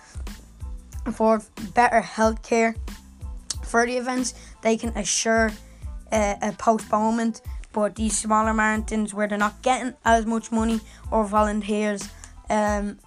afford 1.06 1.42
better 1.74 2.00
healthcare 2.00 2.76
for 3.62 3.86
the 3.86 3.96
events. 3.96 4.34
They 4.60 4.76
can 4.76 4.90
assure 4.96 5.50
uh, 6.12 6.34
a 6.42 6.52
postponement, 6.52 7.40
but 7.72 7.96
these 7.96 8.16
smaller 8.16 8.52
marathons 8.52 9.14
where 9.14 9.26
they're 9.26 9.38
not 9.38 9.62
getting 9.62 9.94
as 10.04 10.26
much 10.26 10.52
money 10.52 10.80
or 11.10 11.24
volunteers, 11.24 12.08
um, 12.50 12.98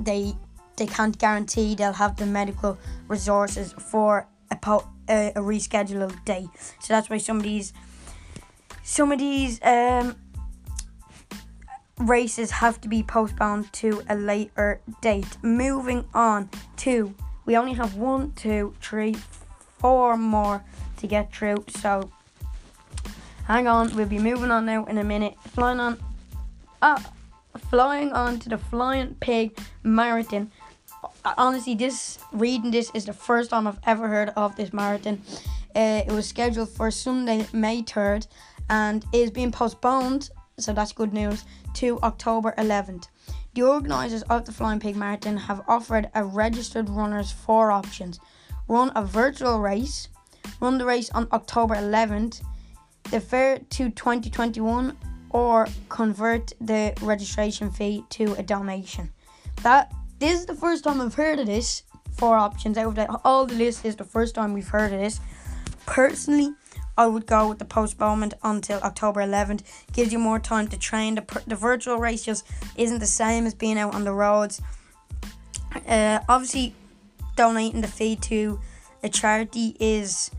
they 0.00 0.34
they 0.76 0.86
can't 0.86 1.18
guarantee 1.18 1.74
they'll 1.74 1.92
have 1.92 2.16
the 2.16 2.26
medical 2.26 2.78
resources 3.08 3.72
for 3.72 4.28
a, 4.52 4.56
po- 4.56 4.88
a, 5.08 5.32
a 5.34 5.40
rescheduled 5.40 6.24
day. 6.24 6.46
So 6.78 6.94
that's 6.94 7.10
why 7.10 7.18
some 7.18 7.38
of 7.38 7.42
these 7.42 7.72
some 8.84 9.10
of 9.10 9.18
these 9.18 9.60
um, 9.64 10.14
races 12.00 12.50
have 12.50 12.80
to 12.80 12.88
be 12.88 13.02
postponed 13.02 13.72
to 13.74 14.02
a 14.08 14.16
later 14.16 14.80
date. 15.00 15.36
Moving 15.42 16.04
on 16.14 16.48
to 16.78 17.14
we 17.46 17.56
only 17.56 17.72
have 17.72 17.96
one, 17.96 18.32
two, 18.32 18.74
three, 18.80 19.16
four 19.78 20.16
more 20.16 20.62
to 20.98 21.06
get 21.06 21.34
through. 21.34 21.64
So 21.68 22.10
hang 23.46 23.66
on, 23.66 23.94
we'll 23.96 24.06
be 24.06 24.18
moving 24.18 24.50
on 24.50 24.66
now 24.66 24.84
in 24.84 24.98
a 24.98 25.04
minute. 25.04 25.34
Flying 25.48 25.80
on, 25.80 25.98
uh, 26.82 27.00
flying 27.70 28.12
on 28.12 28.38
to 28.40 28.48
the 28.48 28.58
Flying 28.58 29.16
Pig 29.20 29.58
Marathon 29.82 30.50
honestly, 31.36 31.74
this 31.74 32.18
reading 32.32 32.70
this 32.70 32.90
is 32.94 33.04
the 33.04 33.12
first 33.12 33.50
time 33.50 33.66
I've 33.66 33.80
ever 33.86 34.08
heard 34.08 34.30
of 34.30 34.56
this 34.56 34.72
marathon. 34.72 35.20
Uh, 35.74 36.02
it 36.06 36.12
was 36.12 36.26
scheduled 36.26 36.68
for 36.68 36.90
Sunday, 36.90 37.46
May 37.52 37.82
3rd, 37.82 38.26
and 38.70 39.04
is 39.12 39.30
being 39.30 39.52
postponed, 39.52 40.30
so 40.58 40.72
that's 40.72 40.92
good 40.92 41.12
news, 41.12 41.44
to 41.78 42.00
October 42.02 42.52
11th. 42.58 43.06
The 43.54 43.62
organisers 43.62 44.22
of 44.22 44.44
the 44.44 44.52
Flying 44.52 44.80
Pig 44.80 44.96
Marathon 44.96 45.36
have 45.36 45.62
offered 45.68 46.10
a 46.12 46.24
registered 46.24 46.88
runners 46.88 47.30
four 47.30 47.70
options 47.70 48.18
run 48.66 48.90
a 48.96 49.04
virtual 49.04 49.60
race, 49.60 50.08
run 50.60 50.76
the 50.78 50.84
race 50.84 51.08
on 51.10 51.28
October 51.32 51.74
11th, 51.76 52.42
defer 53.10 53.58
to 53.70 53.90
2021, 53.90 54.96
or 55.30 55.68
convert 55.88 56.52
the 56.60 56.92
registration 57.00 57.70
fee 57.70 58.04
to 58.10 58.34
a 58.34 58.42
donation. 58.42 59.10
That 59.62 59.92
this 60.18 60.40
is 60.40 60.46
the 60.46 60.56
first 60.56 60.84
time 60.84 61.00
I've 61.00 61.14
heard 61.14 61.38
of 61.38 61.46
this. 61.46 61.84
Four 62.12 62.36
options 62.36 62.76
out 62.76 62.88
of 62.88 62.94
the, 62.96 63.20
all 63.24 63.46
the 63.46 63.54
list 63.54 63.84
is 63.84 63.94
the 63.94 64.04
first 64.04 64.34
time 64.34 64.52
we've 64.52 64.68
heard 64.68 64.92
of 64.92 64.98
this. 64.98 65.20
Personally, 65.86 66.52
I 66.98 67.06
would 67.06 67.26
go 67.26 67.48
with 67.48 67.60
the 67.60 67.64
postponement 67.64 68.34
until 68.42 68.80
October 68.80 69.20
11th. 69.20 69.62
Gives 69.92 70.12
you 70.12 70.18
more 70.18 70.40
time 70.40 70.66
to 70.68 70.78
train. 70.78 71.14
The, 71.14 71.42
the 71.46 71.54
virtual 71.54 71.98
race 71.98 72.24
just 72.24 72.44
isn't 72.76 72.98
the 72.98 73.06
same 73.06 73.46
as 73.46 73.54
being 73.54 73.78
out 73.78 73.94
on 73.94 74.02
the 74.02 74.12
roads. 74.12 74.60
Uh, 75.86 76.18
obviously, 76.28 76.74
donating 77.36 77.82
the 77.82 77.88
fee 77.88 78.16
to 78.16 78.58
a 79.04 79.08
charity 79.08 79.76
is 79.78 80.32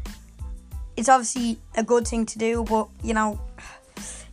it's 0.98 1.08
obviously 1.08 1.58
a 1.78 1.84
good 1.84 2.06
thing 2.06 2.26
to 2.26 2.38
do, 2.38 2.66
but 2.66 2.90
you 3.02 3.14
know, 3.14 3.40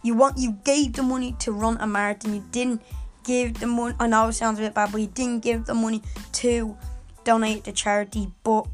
you 0.03 0.15
want 0.15 0.37
you 0.37 0.59
gave 0.65 0.95
the 0.95 1.05
money 1.05 1.37
to 1.39 1.53
run 1.53 1.77
a 1.79 1.87
marathon. 1.87 2.35
You 2.35 2.45
didn't 2.51 2.83
give 3.23 3.61
the 3.61 3.69
money. 3.69 3.95
I 4.01 4.09
know 4.09 4.27
it 4.29 4.33
sounds 4.33 4.59
a 4.59 4.63
bit 4.63 4.75
bad, 4.75 4.91
but 4.91 5.01
you 5.01 5.07
didn't 5.07 5.45
give 5.45 5.67
the 5.67 5.75
money 5.75 6.03
to 6.33 6.77
donate 7.23 7.63
to 7.65 7.73
charity. 7.73 8.33
But 8.43 8.67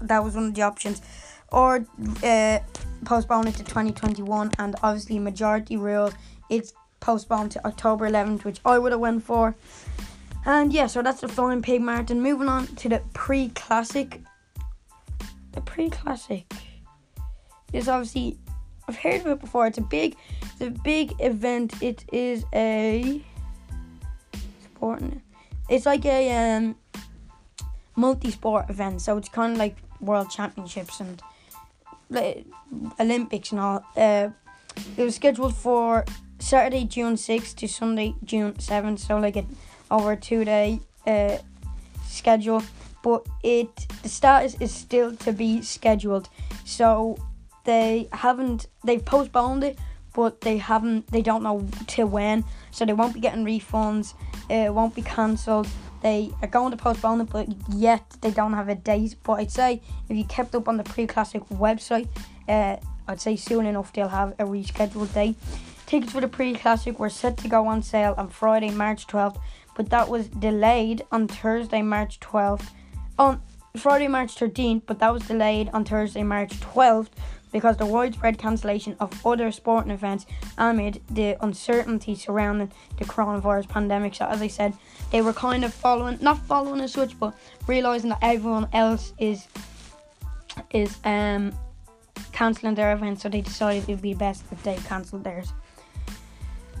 that 0.00 0.24
was 0.24 0.34
one 0.34 0.46
of 0.46 0.54
the 0.54 0.62
options, 0.62 1.02
or 1.52 1.84
uh, 2.22 2.58
postpone 3.04 3.48
it 3.48 3.54
to 3.56 3.64
2021. 3.64 4.52
And 4.58 4.76
obviously, 4.82 5.18
majority 5.18 5.76
rule. 5.76 6.12
It's 6.50 6.72
postponed 7.00 7.52
to 7.52 7.66
October 7.66 8.08
11th, 8.08 8.44
which 8.44 8.60
I 8.64 8.78
would 8.78 8.92
have 8.92 9.00
went 9.00 9.22
for. 9.22 9.54
And 10.46 10.72
yeah, 10.72 10.86
so 10.86 11.02
that's 11.02 11.20
the 11.20 11.28
Flying 11.28 11.62
Pig 11.62 11.80
Marathon. 11.80 12.20
Moving 12.20 12.48
on 12.48 12.66
to 12.66 12.88
the 12.88 13.02
pre-classic. 13.14 14.20
The 15.52 15.60
pre-classic 15.60 16.52
is 17.72 17.88
obviously 17.88 18.38
I've 18.86 18.96
heard 18.96 19.20
of 19.22 19.26
it 19.28 19.40
before. 19.40 19.66
It's 19.66 19.78
a 19.78 19.82
big, 19.82 20.16
it's 20.42 20.60
a 20.60 20.70
big 20.70 21.14
event. 21.20 21.82
It 21.82 22.04
is 22.12 22.44
a 22.54 23.22
important. 24.64 25.22
It's 25.68 25.86
like 25.86 26.04
a 26.04 26.56
um, 26.56 26.76
multi-sport 27.96 28.68
event, 28.68 29.00
so 29.00 29.16
it's 29.16 29.28
kind 29.28 29.52
of 29.52 29.58
like 29.58 29.76
World 30.00 30.30
Championships 30.30 31.00
and 31.00 31.22
Olympics 33.00 33.52
and 33.52 33.60
all. 33.60 33.84
Uh, 33.96 34.30
it 34.96 35.04
was 35.04 35.14
scheduled 35.14 35.54
for 35.54 36.04
Saturday, 36.38 36.84
June 36.84 37.16
sixth 37.16 37.56
to 37.56 37.68
Sunday, 37.68 38.14
June 38.24 38.58
seventh. 38.58 39.00
So 39.00 39.18
like 39.18 39.36
it 39.36 39.46
over 39.90 40.16
two-day 40.16 40.80
uh, 41.06 41.38
schedule, 42.06 42.62
but 43.02 43.26
it 43.42 43.74
the 44.02 44.08
status 44.08 44.56
is 44.60 44.72
still 44.72 45.14
to 45.16 45.32
be 45.32 45.62
scheduled. 45.62 46.28
So 46.64 47.16
they 47.64 48.08
haven't 48.12 48.66
they've 48.84 49.04
postponed 49.04 49.64
it 49.64 49.78
but 50.14 50.40
they 50.42 50.58
haven't 50.58 51.06
they 51.08 51.22
don't 51.22 51.42
know 51.42 51.66
to 51.86 52.04
when 52.04 52.44
so 52.70 52.84
they 52.84 52.92
won't 52.92 53.14
be 53.14 53.20
getting 53.20 53.44
refunds 53.44 54.14
it 54.48 54.72
won't 54.72 54.94
be 54.94 55.02
cancelled 55.02 55.66
they 56.04 56.30
are 56.42 56.48
going 56.48 56.70
to 56.70 56.76
postpone 56.76 57.22
it 57.22 57.30
but 57.30 57.48
yet 57.70 58.04
they 58.20 58.30
don't 58.30 58.52
have 58.52 58.68
a 58.68 58.74
date. 58.74 59.16
But 59.24 59.32
i'd 59.40 59.50
say 59.50 59.80
if 60.08 60.16
you 60.16 60.24
kept 60.24 60.54
up 60.54 60.68
on 60.68 60.76
the 60.76 60.84
pre-classic 60.84 61.42
website 61.48 62.08
uh, 62.48 62.76
i'd 63.08 63.20
say 63.20 63.34
soon 63.34 63.66
enough 63.66 63.92
they'll 63.92 64.08
have 64.08 64.32
a 64.38 64.44
rescheduled 64.44 65.12
date. 65.12 65.36
Tickets 65.86 66.12
for 66.12 66.20
the 66.20 66.28
pre-classic 66.28 66.98
were 66.98 67.10
set 67.10 67.36
to 67.38 67.48
go 67.48 67.66
on 67.66 67.82
sale 67.82 68.14
on 68.16 68.28
friday 68.28 68.70
march 68.70 69.06
12th 69.06 69.40
but 69.76 69.90
that 69.90 70.08
was 70.08 70.28
delayed 70.28 71.04
on 71.10 71.26
thursday 71.26 71.82
march 71.82 72.20
12th 72.20 72.68
on 73.18 73.40
friday 73.76 74.08
march 74.08 74.36
13th 74.36 74.82
but 74.86 74.98
that 74.98 75.12
was 75.12 75.26
delayed 75.26 75.70
on 75.72 75.84
thursday 75.84 76.22
march 76.22 76.52
12th 76.60 77.08
because 77.54 77.76
the 77.76 77.86
widespread 77.86 78.36
cancellation 78.36 78.96
of 78.98 79.24
other 79.24 79.52
sporting 79.52 79.92
events 79.92 80.26
amid 80.58 81.00
the 81.08 81.36
uncertainty 81.40 82.16
surrounding 82.16 82.68
the 82.98 83.04
coronavirus 83.04 83.68
pandemic. 83.68 84.12
So, 84.16 84.26
as 84.26 84.42
I 84.42 84.48
said, 84.48 84.74
they 85.12 85.22
were 85.22 85.32
kind 85.32 85.64
of 85.64 85.72
following, 85.72 86.18
not 86.20 86.38
following 86.46 86.80
as 86.80 86.92
such, 86.92 87.16
but 87.20 87.32
realizing 87.68 88.10
that 88.10 88.18
everyone 88.22 88.66
else 88.72 89.12
is 89.18 89.46
is 90.70 90.98
um 91.04 91.52
cancelling 92.32 92.74
their 92.74 92.92
events, 92.92 93.22
so 93.22 93.28
they 93.28 93.40
decided 93.40 93.84
it 93.84 93.92
would 93.92 94.02
be 94.02 94.14
best 94.14 94.42
if 94.50 94.60
they 94.64 94.74
cancelled 94.88 95.22
theirs. 95.22 95.52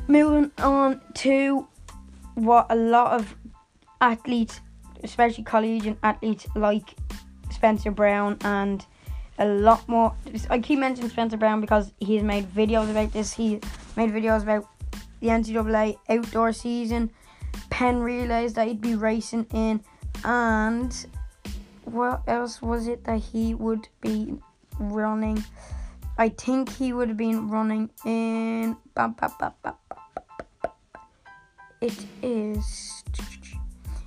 Moving 0.08 0.50
on 0.58 1.00
to 1.22 1.68
what 2.34 2.66
a 2.68 2.74
lot 2.74 3.12
of 3.12 3.36
athletes, 4.00 4.60
especially 5.04 5.44
collegiate 5.44 5.98
athletes 6.02 6.48
like 6.56 6.96
Spencer 7.52 7.92
Brown 7.92 8.38
and 8.40 8.84
a 9.38 9.46
lot 9.46 9.88
more. 9.88 10.14
I 10.50 10.58
keep 10.58 10.78
mentioning 10.78 11.10
Spencer 11.10 11.36
Brown 11.36 11.60
because 11.60 11.92
he's 12.00 12.22
made 12.22 12.46
videos 12.46 12.90
about 12.90 13.12
this. 13.12 13.32
He 13.32 13.60
made 13.96 14.10
videos 14.10 14.42
about 14.42 14.68
the 15.20 15.28
NCAA 15.28 15.96
outdoor 16.08 16.52
season, 16.52 17.10
Penn 17.70 18.00
Relays 18.00 18.54
that 18.54 18.68
he'd 18.68 18.80
be 18.80 18.94
racing 18.94 19.46
in, 19.52 19.80
and 20.24 21.06
what 21.84 22.22
else 22.26 22.60
was 22.62 22.86
it 22.88 23.04
that 23.04 23.20
he 23.20 23.54
would 23.54 23.88
be 24.00 24.34
running? 24.78 25.42
I 26.16 26.28
think 26.28 26.70
he 26.70 26.92
would 26.92 27.08
have 27.08 27.16
been 27.16 27.48
running 27.48 27.90
in. 28.04 28.76
It 31.80 32.06
is 32.22 33.04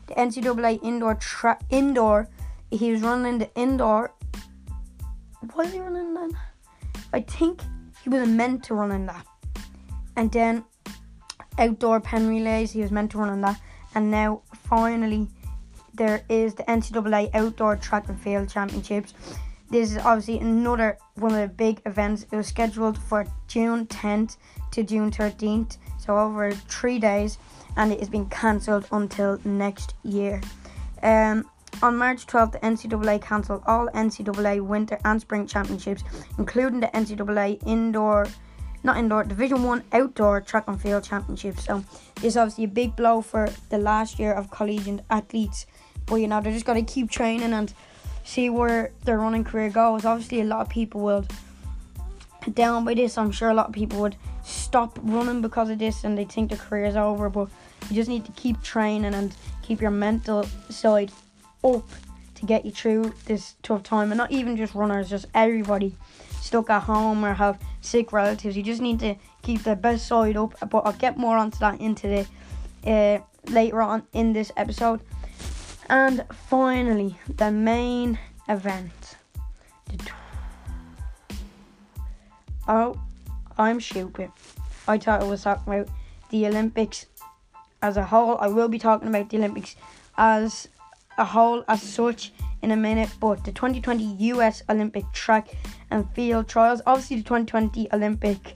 the 0.07 0.13
NCAA 0.15 0.80
indoor 0.84 1.15
track. 1.15 1.61
Indoor. 1.69 2.30
He 2.71 2.91
was 2.91 3.01
running 3.01 3.38
the 3.38 3.49
indoor 3.55 4.13
was 5.55 5.71
he 5.71 5.79
running 5.79 6.13
that? 6.13 6.31
I 7.13 7.21
think 7.21 7.61
he 8.03 8.09
was 8.09 8.27
meant 8.27 8.63
to 8.65 8.73
run 8.73 8.91
in 8.91 9.05
that. 9.05 9.25
And 10.15 10.31
then 10.31 10.65
outdoor 11.57 11.99
Penn 11.99 12.27
relays, 12.27 12.71
he 12.71 12.81
was 12.81 12.91
meant 12.91 13.11
to 13.11 13.17
run 13.17 13.33
in 13.33 13.41
that. 13.41 13.59
And 13.95 14.11
now 14.11 14.41
finally 14.53 15.27
there 15.93 16.23
is 16.29 16.53
the 16.53 16.63
NCAA 16.63 17.29
Outdoor 17.33 17.75
Track 17.75 18.09
and 18.09 18.19
Field 18.19 18.49
Championships. 18.49 19.13
This 19.69 19.91
is 19.91 19.97
obviously 19.97 20.39
another 20.39 20.97
one 21.15 21.33
of 21.33 21.41
the 21.41 21.53
big 21.53 21.81
events. 21.85 22.25
It 22.31 22.35
was 22.35 22.47
scheduled 22.47 22.97
for 22.97 23.25
June 23.47 23.85
10th 23.87 24.37
to 24.71 24.83
June 24.83 25.11
13th, 25.11 25.77
so 25.99 26.17
over 26.17 26.51
three 26.51 26.99
days, 26.99 27.37
and 27.75 27.91
it 27.91 27.99
has 27.99 28.09
been 28.09 28.27
cancelled 28.27 28.87
until 28.91 29.39
next 29.43 29.93
year. 30.03 30.41
Um, 31.03 31.49
on 31.82 31.97
March 31.97 32.25
12th, 32.28 32.53
the 32.53 32.59
NCAA 32.59 33.21
cancelled 33.21 33.63
all 33.67 33.88
NCAA 33.89 34.61
winter 34.61 34.97
and 35.05 35.19
spring 35.21 35.47
championships, 35.47 36.03
including 36.38 36.80
the 36.80 36.88
NCAA 36.88 37.65
indoor 37.65 38.28
not 38.84 38.97
indoor, 38.97 39.23
Division 39.23 39.63
One 39.63 39.84
outdoor 39.91 40.41
track 40.41 40.65
and 40.67 40.80
field 40.80 41.03
championships. 41.03 41.65
So 41.65 41.84
this 42.15 42.25
is 42.25 42.38
obviously 42.38 42.63
a 42.63 42.69
big 42.69 42.95
blow 42.95 43.21
for 43.21 43.49
the 43.69 43.78
last 43.78 44.17
year 44.17 44.34
of 44.34 44.49
collegiate 44.49 45.01
athletes. 45.09 45.65
But 46.05 46.15
you 46.15 46.28
know, 46.28 46.41
they're 46.41 46.53
just 46.53 46.65
gotta 46.65 46.84
keep 46.84 47.09
training 47.09 47.53
and 47.53 47.73
see 48.23 48.49
where 48.49 48.91
their 49.03 49.19
running 49.19 49.43
career 49.43 49.69
goes. 49.69 50.05
Obviously 50.05 50.41
a 50.41 50.45
lot 50.45 50.61
of 50.61 50.69
people 50.69 51.01
will 51.01 51.25
down 52.53 52.86
by 52.86 52.93
this. 52.93 53.17
I'm 53.17 53.32
sure 53.32 53.49
a 53.49 53.53
lot 53.53 53.67
of 53.67 53.73
people 53.73 53.99
would 53.99 54.15
stop 54.43 54.97
running 55.01 55.41
because 55.41 55.69
of 55.69 55.80
this 55.80 56.05
and 56.05 56.17
they 56.17 56.23
think 56.23 56.49
their 56.49 56.57
career 56.57 56.86
is 56.86 56.95
over. 56.95 57.30
But 57.30 57.49
you 57.89 57.95
just 57.95 58.09
need 58.09 58.25
to 58.25 58.32
keep 58.34 58.61
training 58.61 59.13
and 59.13 59.36
keep 59.63 59.82
your 59.82 59.91
mental 59.91 60.45
side 60.69 61.11
up 61.76 61.89
to 62.36 62.45
get 62.45 62.65
you 62.65 62.72
through 62.72 63.13
this 63.26 63.55
tough 63.63 63.84
time. 63.84 64.11
And 64.11 64.18
not 64.18 64.32
even 64.32 64.57
just 64.57 64.76
runners, 64.76 65.09
just 65.09 65.26
everybody 65.34 65.95
stuck 66.41 66.70
at 66.70 66.84
home 66.84 67.26
or 67.26 67.34
have 67.34 67.59
sick 67.82 68.13
relatives. 68.13 68.55
You 68.55 68.63
just 68.63 68.82
need 68.82 68.99
to 68.99 69.15
keep 69.41 69.63
the 69.63 69.76
best 69.76 70.07
side 70.07 70.38
up. 70.38 70.55
But 70.70 70.86
I'll 70.86 70.93
get 70.93 71.18
more 71.18 71.38
onto 71.38 71.59
that 71.59 71.80
into 71.82 72.07
the 72.07 72.28
uh, 72.89 73.20
later 73.51 73.82
on 73.82 74.03
in 74.13 74.34
this 74.34 74.51
episode. 74.55 75.01
And 75.89 76.26
finally, 76.49 77.18
the 77.28 77.51
main 77.51 78.20
event. 78.47 79.15
Oh, 82.68 82.99
I'm 83.57 83.80
stupid. 83.80 84.32
I 84.88 84.97
thought 84.97 85.22
I 85.22 85.26
was 85.26 85.43
talking 85.43 85.74
about 85.74 85.89
the 86.30 86.45
Olympics 86.45 87.05
as 87.82 87.97
a 87.97 88.03
whole. 88.03 88.38
I 88.39 88.47
will 88.47 88.68
be 88.68 88.80
talking 88.80 89.07
about 89.07 89.30
the 89.30 89.38
Olympics 89.38 89.76
as 90.18 90.68
a 91.18 91.26
whole, 91.26 91.63
as 91.68 91.82
such, 91.82 92.34
in 92.61 92.72
a 92.72 92.76
minute. 92.76 93.09
But 93.20 93.43
the 93.43 93.51
2020 93.51 94.03
US 94.34 94.63
Olympic 94.70 95.05
track 95.13 95.49
and 95.91 96.09
field 96.11 96.47
trials, 96.47 96.82
obviously, 96.86 97.18
the 97.18 97.24
2020 97.24 97.89
Olympic 97.93 98.55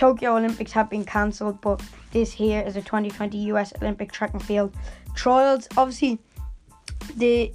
Tokyo 0.00 0.36
Olympics 0.36 0.72
have 0.72 0.88
been 0.88 1.04
cancelled, 1.04 1.60
but 1.60 1.82
this 2.10 2.32
here 2.32 2.62
is 2.62 2.72
the 2.72 2.80
2020 2.80 3.36
US 3.52 3.72
Olympic 3.82 4.10
track 4.10 4.32
and 4.32 4.42
field 4.42 4.72
trials. 5.14 5.68
Obviously, 5.76 6.18
the 7.16 7.52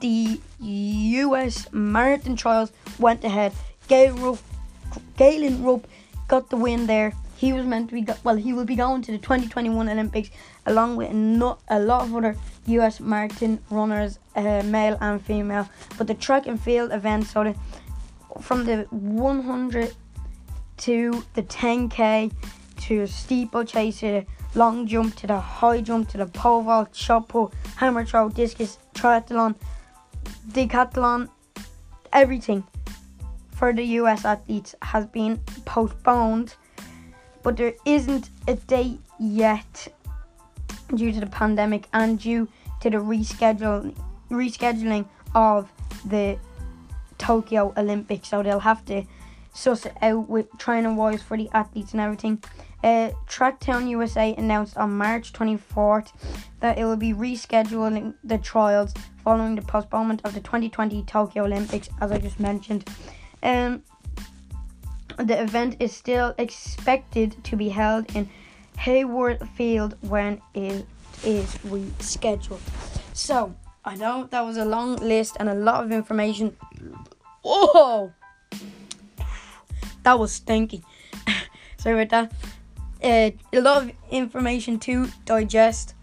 the 0.00 0.40
US 0.58 1.72
marathon 1.72 2.34
trials 2.34 2.72
went 2.98 3.22
ahead. 3.22 3.52
Galen 3.86 4.20
Rupp, 4.20 4.38
Galen 5.16 5.62
Rupp 5.62 5.86
got 6.26 6.50
the 6.50 6.56
win 6.56 6.86
there. 6.86 7.12
He 7.36 7.52
was 7.52 7.64
meant 7.64 7.90
to 7.90 7.94
be 7.94 8.06
well. 8.24 8.34
He 8.34 8.52
will 8.52 8.64
be 8.64 8.74
going 8.74 9.02
to 9.02 9.12
the 9.12 9.18
2021 9.18 9.88
Olympics 9.88 10.30
along 10.66 10.96
with 10.96 11.12
not 11.12 11.60
a 11.68 11.78
lot 11.78 12.02
of 12.02 12.14
other 12.14 12.36
US 12.66 13.00
marathon 13.00 13.60
runners, 13.70 14.18
uh, 14.36 14.62
male 14.64 14.96
and 15.00 15.22
female. 15.22 15.68
But 15.98 16.06
the 16.06 16.14
track 16.14 16.46
and 16.46 16.60
field 16.60 16.92
events, 16.92 17.32
so 17.32 17.54
from 18.40 18.64
the 18.64 18.86
100 18.90 19.94
to 20.76 21.24
the 21.34 21.42
10k 21.42 22.32
to 22.82 23.06
steeplechase 23.06 24.00
to 24.00 24.06
the 24.06 24.26
long 24.54 24.86
jump 24.86 25.16
to 25.16 25.26
the 25.26 25.38
high 25.38 25.80
jump 25.80 26.08
to 26.10 26.18
the 26.18 26.26
pole 26.26 26.62
vault, 26.62 26.94
shot 26.94 27.28
put, 27.28 27.52
hammer 27.76 28.04
throw, 28.04 28.28
discus, 28.28 28.78
triathlon, 28.94 29.54
decathlon, 30.50 31.28
everything 32.12 32.64
for 33.54 33.72
the 33.72 33.84
US 34.00 34.24
athletes 34.24 34.74
has 34.82 35.06
been 35.06 35.38
postponed, 35.64 36.54
but 37.42 37.56
there 37.56 37.74
isn't 37.84 38.30
a 38.48 38.54
date 38.54 39.00
yet 39.18 39.88
due 40.94 41.12
to 41.12 41.20
the 41.20 41.26
pandemic 41.26 41.88
and 41.92 42.18
due 42.18 42.48
to 42.80 42.90
the 42.90 42.98
reschedule 42.98 43.94
rescheduling 44.30 45.06
of 45.34 45.70
the 46.04 46.38
Tokyo 47.18 47.72
Olympics. 47.76 48.28
So 48.28 48.42
they'll 48.42 48.60
have 48.60 48.84
to 48.86 49.04
suss 49.52 49.86
it 49.86 49.94
out 50.02 50.28
with 50.28 50.46
training 50.58 50.96
wise 50.96 51.22
for 51.22 51.36
the 51.36 51.48
athletes 51.52 51.92
and 51.92 52.00
everything. 52.00 52.42
Uh, 52.82 53.10
Tracktown 53.26 53.88
USA 53.88 54.34
announced 54.36 54.76
on 54.76 54.96
March 54.98 55.32
24th 55.32 56.12
that 56.60 56.76
it 56.76 56.84
will 56.84 56.96
be 56.96 57.14
rescheduling 57.14 58.14
the 58.22 58.36
trials 58.36 58.92
following 59.22 59.54
the 59.54 59.62
postponement 59.62 60.20
of 60.24 60.34
the 60.34 60.40
2020 60.40 61.02
Tokyo 61.04 61.44
Olympics, 61.44 61.88
as 62.00 62.12
I 62.12 62.18
just 62.18 62.38
mentioned. 62.38 62.86
Um, 63.42 63.82
the 65.16 65.40
event 65.40 65.76
is 65.80 65.92
still 65.92 66.34
expected 66.36 67.42
to 67.44 67.56
be 67.56 67.68
held 67.68 68.14
in 68.14 68.28
Hayward 68.78 69.48
Field 69.56 69.96
when 70.02 70.40
it 70.54 70.86
is 71.24 71.54
rescheduled. 71.66 72.60
So, 73.12 73.54
I 73.84 73.96
know 73.96 74.26
that 74.30 74.40
was 74.40 74.56
a 74.56 74.64
long 74.64 74.96
list 74.96 75.36
and 75.38 75.48
a 75.48 75.54
lot 75.54 75.84
of 75.84 75.92
information. 75.92 76.56
Whoa! 77.42 78.12
That 80.02 80.18
was 80.18 80.32
stinky. 80.32 80.82
Sorry 81.78 82.02
about 82.02 82.10
that. 82.10 82.32
Uh, 83.02 83.30
a 83.52 83.60
lot 83.60 83.82
of 83.82 83.92
information 84.10 84.78
to 84.80 85.08
digest, 85.24 85.94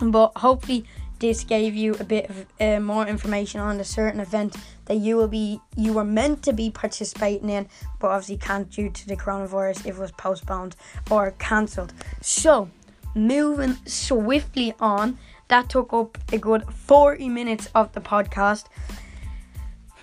but 0.00 0.32
hopefully 0.36 0.84
this 1.20 1.44
gave 1.44 1.76
you 1.76 1.94
a 2.00 2.04
bit 2.04 2.28
of 2.28 2.46
uh, 2.60 2.80
more 2.80 3.06
information 3.06 3.60
on 3.60 3.78
a 3.78 3.84
certain 3.84 4.20
event 4.20 4.56
that 4.86 4.96
you 4.96 5.16
will 5.16 5.28
be 5.28 5.60
you 5.76 5.92
were 5.92 6.04
meant 6.04 6.42
to 6.44 6.52
be 6.52 6.70
participating 6.70 7.48
in, 7.50 7.68
but 8.00 8.08
obviously 8.08 8.36
can't 8.36 8.70
due 8.70 8.90
to 8.90 9.06
the 9.06 9.16
coronavirus 9.16 9.86
if 9.86 9.96
it 9.96 9.98
was 9.98 10.12
postponed 10.12 10.76
or 11.10 11.32
cancelled. 11.38 11.92
So, 12.20 12.70
moving 13.14 13.76
swiftly 13.86 14.74
on, 14.80 15.18
that 15.48 15.68
took 15.68 15.92
up 15.92 16.18
a 16.32 16.38
good 16.38 16.64
40 16.72 17.28
minutes 17.28 17.68
of 17.74 17.92
the 17.92 18.00
podcast. 18.00 18.66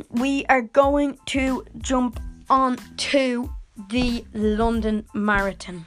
We 0.09 0.45
are 0.45 0.61
going 0.61 1.17
to 1.27 1.65
jump 1.77 2.19
on 2.49 2.77
to 2.97 3.53
the 3.89 4.25
London 4.33 5.05
Marathon. 5.13 5.85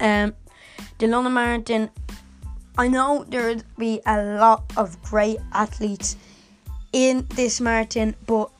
Um, 0.00 0.34
the 0.98 1.08
London 1.08 1.34
Marathon 1.34 1.90
I 2.78 2.86
know 2.86 3.24
there'd 3.26 3.64
be 3.76 4.00
a 4.06 4.22
lot 4.38 4.62
of 4.76 5.02
great 5.02 5.38
athletes 5.52 6.16
in 6.92 7.26
this 7.34 7.60
marathon, 7.60 8.14
but 8.26 8.50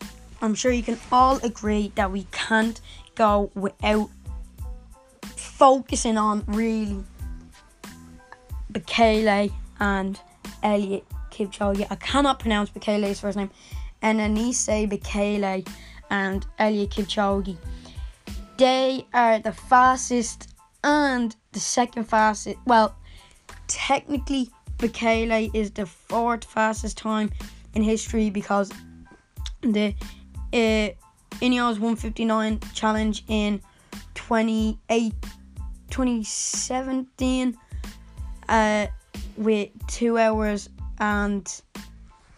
I'm 0.40 0.54
sure 0.54 0.70
you 0.70 0.82
can 0.82 0.98
all 1.10 1.38
agree 1.44 1.92
that 1.96 2.10
we 2.10 2.26
can't 2.30 2.80
go 3.14 3.50
without 3.54 4.10
focusing 5.22 6.16
on 6.16 6.44
really 6.46 7.02
Bekele 8.72 9.52
and 9.80 10.20
Eliud 10.62 11.02
Kipchoge. 11.30 11.86
I 11.90 11.96
cannot 11.96 12.38
pronounce 12.38 12.70
Bekele's 12.70 13.20
first 13.20 13.36
name. 13.36 13.50
And 14.02 14.20
Anise 14.20 14.68
Bekele 14.68 15.66
and 16.10 16.46
Eliud 16.60 16.90
Kipchoge. 16.90 17.56
They 18.56 19.06
are 19.14 19.38
the 19.38 19.52
fastest 19.52 20.54
and 20.84 21.34
the 21.52 21.60
second 21.60 22.04
fastest. 22.04 22.56
Well, 22.66 22.94
technically 23.66 24.50
Bekele 24.78 25.50
is 25.54 25.72
the 25.72 25.86
fourth 25.86 26.44
fastest 26.44 26.98
time 26.98 27.30
in 27.74 27.82
history 27.82 28.30
because 28.30 28.72
the 29.62 29.94
uh, 30.52 30.88
Ineos 31.40 31.78
159 31.78 32.60
challenge 32.74 33.24
in 33.28 33.60
28 34.14 35.14
2017 35.90 37.56
uh, 38.48 38.86
with 39.36 39.68
2 39.88 40.18
hours 40.18 40.68
and 40.98 41.62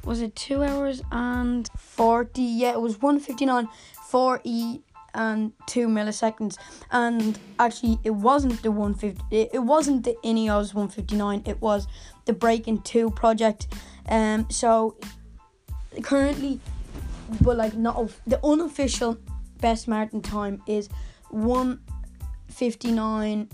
was 0.04 0.20
it 0.20 0.34
2 0.36 0.62
hours 0.64 1.02
and 1.12 1.68
40 1.76 2.42
yeah 2.42 2.72
it 2.72 2.80
was 2.80 3.00
159 3.00 3.68
40 4.08 4.82
and 5.14 5.52
two 5.66 5.88
milliseconds. 5.88 6.56
And 6.90 7.38
actually, 7.58 7.98
it 8.04 8.10
wasn't 8.10 8.62
the 8.62 8.70
150. 8.70 9.24
It, 9.30 9.62
wasn't 9.62 10.04
the 10.04 10.16
Ineos 10.24 10.74
159. 10.74 11.42
It 11.46 11.60
was 11.60 11.86
the 12.26 12.32
Breaking 12.32 12.80
Two 12.82 13.10
project. 13.10 13.68
Um, 14.08 14.48
so 14.50 14.96
currently, 16.02 16.60
but 17.40 17.56
like 17.56 17.76
not 17.76 18.10
the 18.26 18.44
unofficial 18.44 19.16
best 19.60 19.86
marathon 19.88 20.22
time 20.22 20.62
is 20.66 20.88
159 21.30 23.48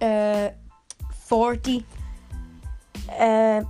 uh 0.00 0.48
40 1.12 1.84
uh 3.10 3.62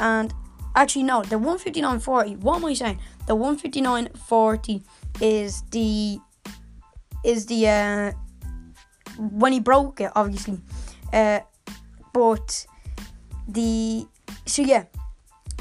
and 0.00 0.32
actually 0.74 1.02
no 1.02 1.22
the 1.24 1.36
159.40 1.36 2.38
what 2.38 2.56
am 2.56 2.64
i 2.64 2.72
saying 2.72 2.98
the 3.26 3.36
159.40 3.36 4.82
is 5.20 5.60
the 5.70 6.18
is 7.26 7.46
the 7.46 7.68
uh, 7.68 8.12
when 9.18 9.52
he 9.52 9.60
broke 9.60 10.00
it, 10.00 10.12
obviously. 10.14 10.60
Uh, 11.12 11.40
but 12.12 12.66
the 13.48 14.06
so 14.46 14.62
yeah, 14.62 14.84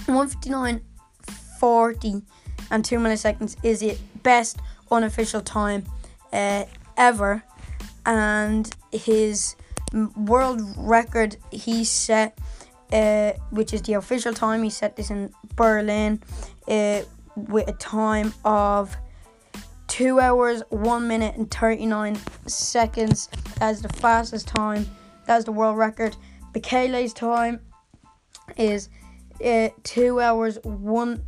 one 0.05 0.27
fifty 0.27 0.49
nine 0.49 0.81
forty 1.59 2.21
and 2.71 2.83
two 2.83 2.97
milliseconds 2.97 3.55
is 3.63 3.81
it 3.81 3.99
best 4.23 4.57
unofficial 4.91 5.41
time 5.41 5.83
uh, 6.33 6.65
ever, 6.97 7.43
and 8.05 8.75
his 8.91 9.55
world 10.15 10.61
record 10.77 11.37
he 11.51 11.83
set. 11.83 12.37
Uh, 12.93 13.33
which 13.49 13.73
is 13.73 13.81
the 13.81 13.93
official 13.93 14.31
time. 14.31 14.61
He 14.61 14.69
set 14.69 14.95
this 14.95 15.09
in 15.09 15.33
Berlin 15.55 16.21
uh, 16.67 17.01
with 17.35 17.67
a 17.67 17.73
time 17.73 18.31
of 18.45 18.95
two 19.87 20.19
hours, 20.19 20.61
one 20.69 21.07
minute, 21.07 21.35
and 21.35 21.49
39 21.49 22.17
seconds. 22.45 23.27
That's 23.59 23.81
the 23.81 23.89
fastest 23.89 24.47
time. 24.47 24.85
That's 25.25 25.45
the 25.45 25.51
world 25.51 25.77
record. 25.77 26.15
Bekele's 26.53 27.13
time 27.13 27.59
is 28.55 28.89
uh, 29.43 29.69
two 29.83 30.19
hours, 30.19 30.57
one 30.63 31.23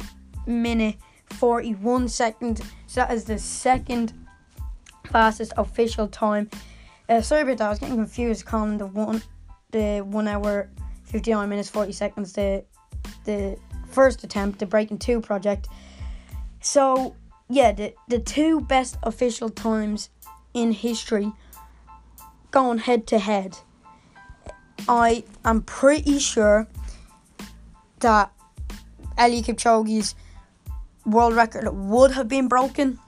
minute, 0.45 0.95
41 1.32 2.08
seconds. 2.08 2.62
So 2.88 3.01
that 3.01 3.12
is 3.12 3.26
the 3.26 3.38
second 3.39 4.14
fastest 5.08 5.53
official 5.58 6.08
time. 6.08 6.49
Uh, 7.10 7.22
sorry 7.22 7.43
about 7.43 7.58
that. 7.58 7.66
I 7.66 7.70
was 7.70 7.80
getting 7.80 7.95
confused 7.95 8.45
calling 8.45 8.78
the 8.78 8.88
one, 8.88 9.22
the 9.72 10.01
one 10.01 10.28
hour, 10.28 10.70
59 11.03 11.47
minutes, 11.47 11.70
40 11.70 11.91
seconds. 11.91 12.34
The 12.34 12.64
the 13.24 13.58
first 13.88 14.24
attempt, 14.24 14.60
the 14.60 14.66
Breaking 14.66 14.97
Two 14.97 15.22
project. 15.22 15.68
So 16.60 17.16
yeah, 17.49 17.72
the 17.72 17.93
the 18.08 18.20
two 18.20 18.62
best 18.62 18.97
official 19.03 19.49
times 19.49 20.10
in 20.53 20.72
history 20.72 21.32
going 22.51 22.80
head 22.80 23.08
to 23.08 23.20
head. 23.20 23.58
I 24.89 25.24
am 25.43 25.62
pretty 25.64 26.20
sure 26.20 26.68
that 28.00 28.32
Eliud 29.18 29.45
Kipchoge's 29.45 30.16
world 31.06 31.34
record 31.36 31.70
would 31.74 32.12
have 32.12 32.28
been 32.28 32.48
broken. 32.48 33.00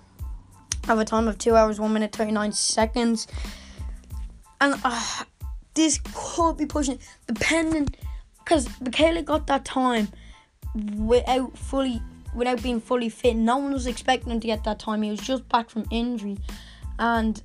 Of 0.87 0.97
a 0.97 1.05
time 1.05 1.27
of 1.27 1.37
2 1.37 1.55
hours 1.55 1.79
1 1.79 1.93
minute 1.93 2.15
39 2.15 2.51
seconds. 2.53 3.27
And 4.61 4.75
uh, 4.83 5.23
this 5.75 5.99
could 6.13 6.57
be 6.57 6.65
pushing 6.65 6.95
it 6.95 7.01
depending 7.27 7.89
because 8.39 8.67
Bekele 8.67 9.23
got 9.23 9.47
that 9.47 9.65
time 9.65 10.07
without 10.95 11.57
fully 11.57 12.01
without 12.33 12.61
being 12.63 12.81
fully 12.81 13.09
fit. 13.09 13.35
No 13.35 13.57
one 13.57 13.73
was 13.73 13.87
expecting 13.87 14.31
him 14.31 14.39
to 14.39 14.47
get 14.47 14.63
that 14.63 14.79
time. 14.79 15.01
He 15.01 15.11
was 15.11 15.19
just 15.19 15.47
back 15.49 15.69
from 15.69 15.85
injury. 15.91 16.37
And 16.97 17.41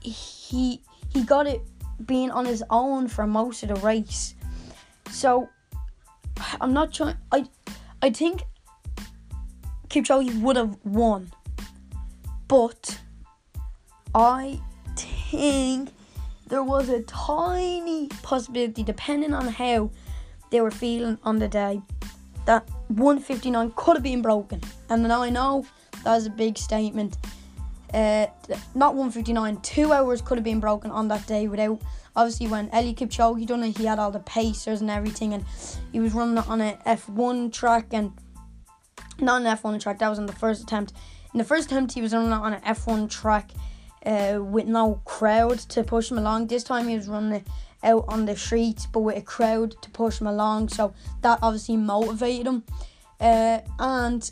he 0.00 0.80
he 1.12 1.22
got 1.24 1.46
it 1.46 1.62
being 2.06 2.30
on 2.30 2.44
his 2.44 2.62
own 2.70 3.08
for 3.08 3.26
most 3.26 3.62
of 3.62 3.68
the 3.70 3.76
race. 3.76 4.34
So 5.10 5.48
I'm 6.60 6.72
not 6.72 6.92
trying 6.92 7.16
I 7.32 7.46
I 8.02 8.10
think 8.10 8.42
Kipchoge 9.88 10.40
would 10.40 10.56
have 10.56 10.76
won 10.84 11.30
but 12.48 13.00
I 14.14 14.60
think 14.96 15.90
there 16.46 16.62
was 16.62 16.88
a 16.88 17.02
tiny 17.02 18.08
possibility, 18.22 18.82
depending 18.82 19.34
on 19.34 19.48
how 19.48 19.90
they 20.50 20.60
were 20.60 20.70
feeling 20.70 21.18
on 21.24 21.38
the 21.38 21.48
day, 21.48 21.80
that 22.46 22.68
159 22.88 23.72
could 23.76 23.96
have 23.96 24.02
been 24.02 24.22
broken. 24.22 24.60
And 24.88 25.10
I 25.12 25.30
know 25.30 25.66
that's 26.04 26.26
a 26.26 26.30
big 26.30 26.58
statement. 26.58 27.16
Uh, 27.92 28.26
not 28.74 28.94
159, 28.94 29.56
two 29.62 29.92
hours 29.92 30.20
could 30.20 30.36
have 30.36 30.44
been 30.44 30.60
broken 30.60 30.90
on 30.90 31.08
that 31.08 31.26
day 31.26 31.48
without. 31.48 31.80
Obviously, 32.16 32.46
when 32.46 32.68
Eliud 32.70 32.96
Kipchoge 32.96 33.46
done 33.46 33.64
it, 33.64 33.76
he 33.76 33.86
had 33.86 33.98
all 33.98 34.10
the 34.10 34.20
pacers 34.20 34.80
and 34.80 34.90
everything, 34.90 35.34
and 35.34 35.44
he 35.92 36.00
was 36.00 36.12
running 36.12 36.38
on 36.38 36.60
an 36.60 36.76
F1 36.86 37.52
track 37.52 37.86
and 37.92 38.12
not 39.20 39.42
an 39.42 39.56
F1 39.56 39.80
track. 39.80 39.98
That 39.98 40.08
was 40.08 40.18
on 40.18 40.26
the 40.26 40.32
first 40.32 40.62
attempt. 40.62 40.92
In 41.32 41.38
the 41.38 41.44
first 41.44 41.66
attempt, 41.66 41.92
he 41.92 42.00
was 42.00 42.12
running 42.12 42.32
on 42.32 42.54
an 42.54 42.60
F1 42.60 43.10
track 43.10 43.50
uh, 44.06 44.38
with 44.40 44.66
no 44.66 45.00
crowd 45.04 45.58
to 45.58 45.82
push 45.82 46.10
him 46.10 46.18
along. 46.18 46.46
This 46.46 46.62
time, 46.62 46.86
he 46.86 46.96
was 46.96 47.08
running 47.08 47.44
out 47.82 48.04
on 48.08 48.26
the 48.26 48.36
streets, 48.36 48.86
but 48.86 49.00
with 49.00 49.16
a 49.16 49.22
crowd 49.22 49.74
to 49.82 49.90
push 49.90 50.20
him 50.20 50.28
along. 50.28 50.68
So 50.68 50.94
that 51.22 51.40
obviously 51.42 51.76
motivated 51.76 52.46
him. 52.46 52.62
Uh, 53.20 53.60
and 53.78 54.30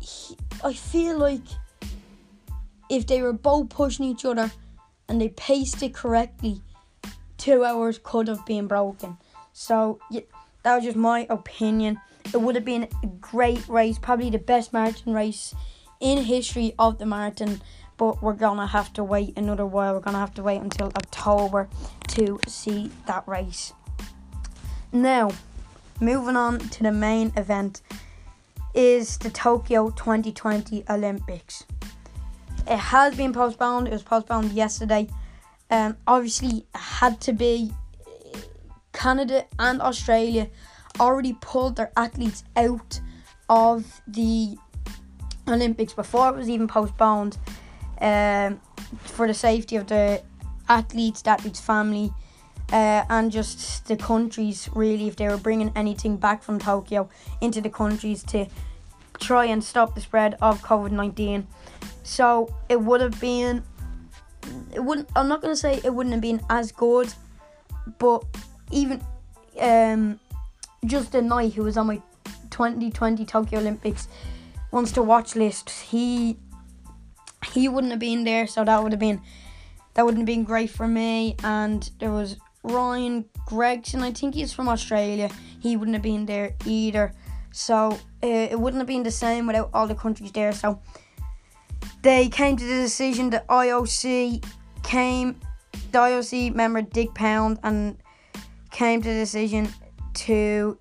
he, 0.00 0.36
I 0.64 0.72
feel 0.72 1.18
like 1.18 1.42
if 2.88 3.06
they 3.06 3.22
were 3.22 3.32
both 3.32 3.68
pushing 3.68 4.06
each 4.06 4.24
other 4.24 4.50
and 5.08 5.20
they 5.20 5.28
paced 5.28 5.82
it 5.82 5.94
correctly, 5.94 6.62
two 7.36 7.64
hours 7.64 7.98
could 8.02 8.28
have 8.28 8.44
been 8.46 8.66
broken. 8.66 9.18
So 9.52 10.00
yeah, 10.10 10.22
that 10.62 10.76
was 10.76 10.84
just 10.84 10.96
my 10.96 11.26
opinion. 11.28 12.00
It 12.32 12.40
would 12.40 12.54
have 12.54 12.64
been 12.64 12.88
a 13.02 13.06
great 13.06 13.66
race, 13.68 13.98
probably 13.98 14.30
the 14.30 14.38
best 14.38 14.72
marathon 14.72 15.12
race 15.12 15.54
in 16.00 16.18
history 16.24 16.74
of 16.78 16.98
the 16.98 17.06
marathon 17.06 17.60
but 17.96 18.20
we're 18.20 18.32
gonna 18.32 18.66
have 18.66 18.92
to 18.92 19.04
wait 19.04 19.32
another 19.38 19.64
while 19.64 19.94
we're 19.94 20.00
gonna 20.00 20.18
have 20.18 20.34
to 20.34 20.42
wait 20.42 20.60
until 20.60 20.88
october 20.96 21.68
to 22.08 22.40
see 22.48 22.90
that 23.06 23.22
race 23.28 23.72
now 24.90 25.30
moving 26.00 26.34
on 26.34 26.58
to 26.58 26.82
the 26.82 26.90
main 26.90 27.32
event 27.36 27.80
is 28.74 29.18
the 29.18 29.30
tokyo 29.30 29.90
2020 29.90 30.84
olympics 30.90 31.64
it 32.66 32.78
has 32.78 33.14
been 33.16 33.32
postponed 33.32 33.88
it 33.88 33.92
was 33.92 34.02
postponed 34.02 34.52
yesterday 34.52 35.06
um, 35.70 35.96
obviously 36.06 36.66
had 36.74 37.20
to 37.20 37.32
be 37.32 37.72
canada 38.92 39.44
and 39.58 39.80
australia 39.80 40.48
already 41.00 41.36
pulled 41.40 41.76
their 41.76 41.90
athletes 41.96 42.44
out 42.56 43.00
of 43.48 44.00
the 44.06 44.56
Olympics 45.48 45.92
before 45.92 46.28
it 46.28 46.36
was 46.36 46.48
even 46.48 46.68
postponed 46.68 47.36
um, 48.00 48.60
for 48.98 49.26
the 49.26 49.34
safety 49.34 49.76
of 49.76 49.86
the 49.86 50.22
athletes, 50.68 51.22
the 51.22 51.30
athletes' 51.30 51.60
family, 51.60 52.12
uh, 52.72 53.04
and 53.08 53.30
just 53.30 53.86
the 53.86 53.96
countries 53.96 54.68
really 54.74 55.08
if 55.08 55.16
they 55.16 55.28
were 55.28 55.36
bringing 55.36 55.72
anything 55.76 56.16
back 56.16 56.42
from 56.42 56.58
Tokyo 56.58 57.08
into 57.40 57.60
the 57.60 57.70
countries 57.70 58.22
to 58.24 58.46
try 59.20 59.44
and 59.44 59.62
stop 59.62 59.94
the 59.94 60.00
spread 60.00 60.36
of 60.40 60.62
COVID 60.62 60.90
19. 60.90 61.46
So 62.02 62.54
it 62.68 62.80
would 62.80 63.00
have 63.00 63.20
been, 63.20 63.62
it 64.72 64.80
wouldn't, 64.80 65.08
I'm 65.16 65.28
not 65.28 65.42
to 65.42 65.56
say 65.56 65.80
it 65.84 65.94
wouldn't 65.94 66.12
have 66.12 66.22
been 66.22 66.40
as 66.50 66.72
good, 66.72 67.12
but 67.98 68.24
even 68.70 69.00
um, 69.60 70.18
just 70.84 71.14
a 71.14 71.22
night 71.22 71.54
who 71.54 71.64
was 71.64 71.76
on 71.76 71.86
my 71.86 72.00
2020 72.50 73.24
Tokyo 73.24 73.60
Olympics 73.60 74.08
wants 74.70 74.92
to 74.92 75.02
watch 75.02 75.36
list. 75.36 75.70
He 75.70 76.38
he 77.52 77.68
wouldn't 77.68 77.90
have 77.92 78.00
been 78.00 78.24
there, 78.24 78.46
so 78.46 78.64
that 78.64 78.82
would 78.82 78.92
have 78.92 79.00
been 79.00 79.20
that 79.94 80.04
wouldn't 80.04 80.20
have 80.20 80.26
been 80.26 80.44
great 80.44 80.70
for 80.70 80.88
me. 80.88 81.36
And 81.42 81.88
there 81.98 82.10
was 82.10 82.36
Ryan 82.62 83.26
Gregson, 83.46 84.02
I 84.02 84.12
think 84.12 84.34
he's 84.34 84.52
from 84.52 84.68
Australia. 84.68 85.30
He 85.60 85.76
wouldn't 85.76 85.94
have 85.94 86.02
been 86.02 86.26
there 86.26 86.54
either. 86.64 87.12
So 87.52 87.92
uh, 88.22 88.26
it 88.26 88.58
wouldn't 88.58 88.80
have 88.80 88.86
been 88.86 89.02
the 89.02 89.10
same 89.10 89.46
without 89.46 89.70
all 89.74 89.86
the 89.86 89.94
countries 89.94 90.32
there. 90.32 90.52
So 90.52 90.80
they 92.02 92.28
came 92.28 92.56
to 92.56 92.64
the 92.64 92.82
decision. 92.82 93.30
that 93.30 93.46
IOC 93.48 94.44
came, 94.82 95.40
the 95.92 95.98
IOC 95.98 96.54
member 96.54 96.82
Dick 96.82 97.14
Pound, 97.14 97.58
and 97.62 97.96
came 98.70 99.02
to 99.02 99.08
the 99.08 99.14
decision 99.14 99.68
to 100.14 100.78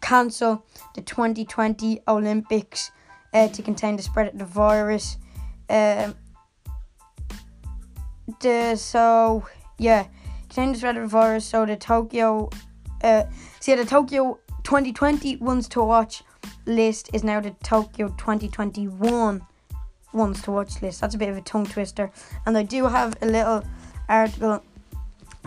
cancel 0.00 0.64
the 0.94 1.00
2020 1.00 2.00
Olympics 2.08 2.90
uh, 3.32 3.48
to 3.48 3.62
contain 3.62 3.96
the 3.96 4.02
spread 4.02 4.28
of 4.28 4.38
the 4.38 4.44
virus. 4.44 5.16
Um, 5.70 6.14
the 8.40 8.76
so 8.76 9.46
yeah, 9.78 10.06
contain 10.48 10.72
the 10.72 10.78
spread 10.78 10.96
of 10.96 11.02
the 11.02 11.08
virus. 11.08 11.44
So 11.46 11.66
the 11.66 11.76
Tokyo, 11.76 12.50
uh, 13.02 13.24
see 13.60 13.74
the 13.74 13.84
Tokyo 13.84 14.38
2020 14.62 15.36
ones 15.36 15.68
to 15.68 15.82
watch 15.82 16.22
list 16.66 17.10
is 17.12 17.24
now 17.24 17.40
the 17.40 17.50
Tokyo 17.62 18.08
2021 18.08 19.42
ones 20.12 20.42
to 20.42 20.50
watch 20.50 20.80
list. 20.82 21.00
That's 21.00 21.14
a 21.14 21.18
bit 21.18 21.28
of 21.28 21.36
a 21.36 21.42
tongue 21.42 21.66
twister, 21.66 22.10
and 22.46 22.56
I 22.56 22.62
do 22.62 22.86
have 22.86 23.16
a 23.22 23.26
little 23.26 23.64
article 24.08 24.62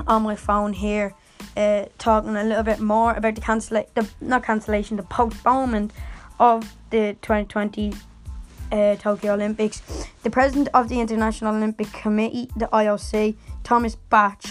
on 0.06 0.24
my 0.24 0.36
phone 0.36 0.74
here 0.74 1.14
uh, 1.56 1.86
talking 1.98 2.36
a 2.36 2.44
little 2.44 2.64
bit 2.64 2.80
more 2.80 3.14
about 3.14 3.36
the 3.36 3.42
cancel 3.42 3.84
the 3.96 4.08
not 4.22 4.44
cancellation, 4.44 4.98
the 4.98 5.04
postponement 5.04 5.92
of 6.40 6.76
the 6.92 7.16
2020 7.22 7.94
uh, 8.72 8.96
Tokyo 8.96 9.34
Olympics. 9.34 9.82
The 10.24 10.30
president 10.30 10.70
of 10.74 10.90
the 10.90 11.00
International 11.00 11.56
Olympic 11.56 11.92
Committee, 11.92 12.50
the 12.56 12.68
IOC, 12.68 13.36
Thomas 13.64 13.96
Bach, 13.96 14.42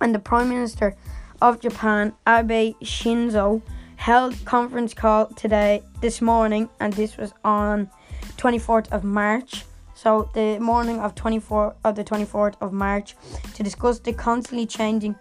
and 0.00 0.14
the 0.14 0.18
Prime 0.18 0.48
Minister 0.48 0.96
of 1.40 1.60
Japan, 1.60 2.12
Abe 2.26 2.76
Shinzo, 2.82 3.62
held 4.02 4.34
conference 4.44 4.92
call 4.92 5.26
today 5.26 5.80
this 6.00 6.20
morning, 6.20 6.68
and 6.80 6.92
this 6.94 7.16
was 7.16 7.32
on 7.44 7.88
24th 8.36 8.90
of 8.90 9.04
March. 9.04 9.64
So 9.94 10.28
the 10.34 10.58
morning 10.58 10.98
of 10.98 11.14
24 11.14 11.76
of 11.84 11.94
the 11.94 12.02
24th 12.02 12.56
of 12.60 12.72
March 12.72 13.14
to 13.54 13.62
discuss 13.62 14.00
the 14.00 14.12
constantly 14.12 14.66
changing 14.66 15.14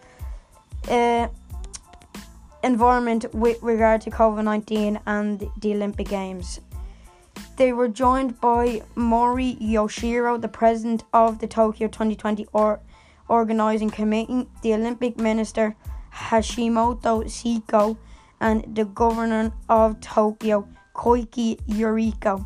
uh, 0.90 1.28
environment 2.64 3.26
with 3.36 3.62
regard 3.62 4.02
to 4.02 4.10
COVID 4.10 4.44
19 4.44 5.00
and 5.06 5.48
the 5.62 5.74
Olympic 5.76 6.08
Games. 6.10 6.60
They 7.58 7.74
were 7.74 7.88
joined 7.88 8.42
by 8.42 8.82
Mori 8.96 9.58
Yoshiro, 9.62 10.42
the 10.42 10.48
president 10.48 11.04
of 11.14 11.38
the 11.38 11.46
Tokyo 11.46 11.88
2020 11.88 12.48
or- 12.52 12.80
organizing 13.28 13.92
committee, 13.92 14.48
the 14.64 14.74
Olympic 14.74 15.18
minister 15.18 15.76
Hashimoto 16.12 17.26
Seiko, 17.26 17.98
and 18.42 18.76
the 18.76 18.84
governor 18.84 19.54
of 19.70 20.02
Tokyo, 20.02 20.68
Koike 20.94 21.62
Yuriko. 21.68 22.46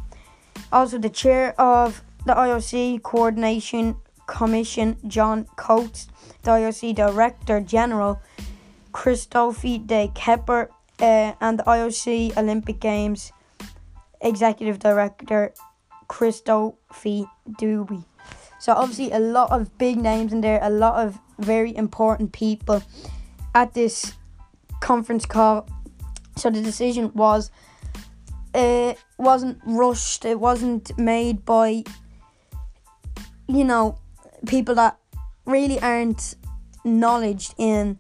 Also, 0.71 0.99
the 0.99 1.09
chair 1.09 1.59
of 1.59 2.03
the 2.25 2.33
IOC 2.33 3.01
Coordination 3.01 3.95
Commission, 4.27 4.97
John 5.07 5.45
Coates, 5.55 6.07
the 6.43 6.51
IOC 6.51 6.95
Director 6.95 7.61
General, 7.61 8.21
Christophe 8.91 9.61
de 9.85 10.11
Kepper, 10.13 10.69
uh, 10.99 11.33
and 11.41 11.59
the 11.59 11.63
IOC 11.63 12.35
Olympic 12.37 12.79
Games 12.79 13.31
Executive 14.21 14.79
Director, 14.79 15.53
Christophe 16.07 17.25
Dubi. 17.49 18.05
So, 18.59 18.73
obviously, 18.73 19.11
a 19.11 19.19
lot 19.19 19.51
of 19.51 19.77
big 19.77 19.97
names 19.97 20.33
in 20.33 20.41
there, 20.41 20.59
a 20.61 20.69
lot 20.69 21.05
of 21.05 21.19
very 21.37 21.75
important 21.75 22.31
people 22.31 22.81
at 23.53 23.73
this 23.73 24.13
conference 24.79 25.25
call. 25.25 25.67
So, 26.35 26.49
the 26.49 26.61
decision 26.61 27.11
was 27.13 27.51
it 28.53 28.97
wasn't 29.17 29.59
rushed, 29.65 30.25
it 30.25 30.39
wasn't 30.39 30.97
made 30.97 31.45
by, 31.45 31.83
you 33.47 33.63
know, 33.63 33.97
people 34.45 34.75
that 34.75 34.97
really 35.45 35.79
aren't 35.79 36.35
knowledge 36.83 37.51
in 37.57 37.99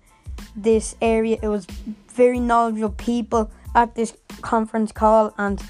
this 0.55 0.95
area. 1.01 1.37
It 1.41 1.47
was 1.47 1.65
very 2.07 2.39
knowledgeable 2.39 2.91
people 2.91 3.51
at 3.75 3.95
this 3.95 4.15
conference 4.41 4.91
call, 4.91 5.33
and 5.37 5.61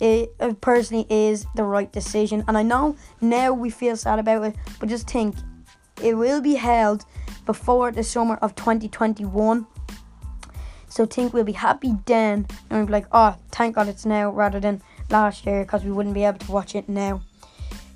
it, 0.00 0.34
it 0.40 0.60
personally 0.60 1.06
is 1.10 1.46
the 1.54 1.64
right 1.64 1.92
decision. 1.92 2.44
And 2.48 2.56
I 2.56 2.62
know 2.62 2.96
now 3.20 3.52
we 3.52 3.70
feel 3.70 3.96
sad 3.96 4.18
about 4.18 4.44
it, 4.44 4.56
but 4.78 4.88
just 4.88 5.08
think 5.08 5.36
it 6.02 6.14
will 6.14 6.40
be 6.40 6.54
held 6.54 7.04
before 7.44 7.92
the 7.92 8.02
summer 8.02 8.36
of 8.36 8.54
2021. 8.54 9.66
So 10.90 11.06
think 11.06 11.32
we'll 11.32 11.44
be 11.44 11.52
happy 11.52 11.94
then, 12.04 12.46
and 12.68 12.78
we'll 12.78 12.86
be 12.86 12.92
like, 12.92 13.06
oh, 13.12 13.36
thank 13.52 13.76
God 13.76 13.88
it's 13.88 14.04
now 14.04 14.30
rather 14.30 14.60
than 14.60 14.82
last 15.08 15.46
year 15.46 15.64
because 15.64 15.84
we 15.84 15.92
wouldn't 15.92 16.14
be 16.14 16.24
able 16.24 16.40
to 16.40 16.52
watch 16.52 16.74
it 16.74 16.88
now. 16.88 17.22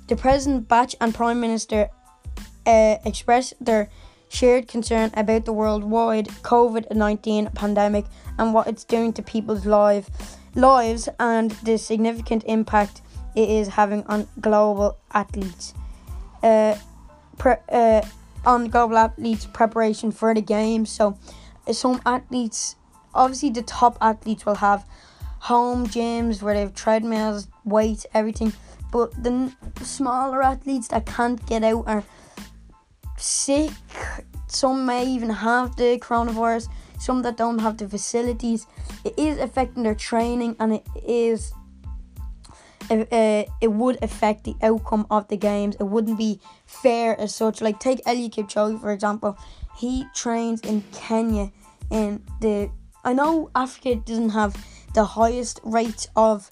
The 0.07 0.15
President 0.15 0.67
Bach 0.67 0.91
and 1.01 1.13
Prime 1.13 1.39
Minister 1.39 1.89
uh, 2.65 2.97
expressed 3.05 3.53
their 3.59 3.89
shared 4.29 4.67
concern 4.67 5.11
about 5.13 5.45
the 5.45 5.53
worldwide 5.53 6.27
COVID 6.41 6.95
19 6.95 7.49
pandemic 7.53 8.05
and 8.37 8.53
what 8.53 8.67
it's 8.67 8.83
doing 8.83 9.13
to 9.13 9.21
people's 9.21 9.65
life, 9.65 10.09
lives 10.55 11.09
and 11.19 11.51
the 11.51 11.77
significant 11.77 12.43
impact 12.45 13.01
it 13.35 13.49
is 13.49 13.67
having 13.67 14.03
on 14.07 14.27
global 14.39 14.97
athletes. 15.13 15.73
Uh, 16.41 16.75
pre- 17.37 17.63
uh, 17.69 18.01
on 18.45 18.69
global 18.69 18.97
athletes' 18.97 19.45
preparation 19.45 20.11
for 20.11 20.33
the 20.33 20.41
games. 20.41 20.89
So, 20.89 21.17
some 21.71 22.01
athletes 22.05 22.75
obviously 23.15 23.49
the 23.49 23.63
top 23.63 23.97
athletes 24.01 24.45
will 24.45 24.55
have 24.55 24.85
home 25.39 25.85
gyms 25.87 26.41
where 26.41 26.53
they 26.53 26.61
have 26.61 26.73
treadmills, 26.73 27.47
weights, 27.63 28.05
everything. 28.13 28.53
But 28.91 29.11
the 29.23 29.53
smaller 29.81 30.41
athletes 30.41 30.87
that 30.89 31.05
can't 31.05 31.43
get 31.45 31.63
out 31.63 31.83
are 31.87 32.03
sick. 33.17 33.71
Some 34.47 34.85
may 34.85 35.05
even 35.05 35.29
have 35.29 35.75
the 35.75 35.99
coronavirus. 35.99 36.69
Some 36.99 37.21
that 37.23 37.37
don't 37.37 37.59
have 37.59 37.77
the 37.77 37.87
facilities. 37.87 38.67
It 39.03 39.13
is 39.17 39.37
affecting 39.37 39.83
their 39.83 39.95
training, 39.95 40.55
and 40.59 40.73
it 40.73 40.87
is. 41.05 41.53
Uh, 42.89 43.43
it 43.61 43.71
would 43.71 43.97
affect 44.03 44.43
the 44.43 44.55
outcome 44.61 45.07
of 45.09 45.27
the 45.27 45.37
games. 45.37 45.75
It 45.79 45.83
wouldn't 45.83 46.17
be 46.17 46.39
fair 46.65 47.19
as 47.19 47.33
such. 47.33 47.59
Like 47.59 47.79
take 47.79 48.03
Eliud 48.05 48.31
Kipchoge 48.31 48.79
for 48.79 48.91
example. 48.91 49.37
He 49.75 50.05
trains 50.13 50.61
in 50.61 50.83
Kenya, 50.93 51.51
in 51.89 52.23
the 52.41 52.69
I 53.05 53.13
know 53.13 53.51
Africa 53.53 53.95
doesn't 53.95 54.31
have 54.31 54.57
the 54.95 55.05
highest 55.05 55.59
rate 55.63 56.07
of 56.15 56.49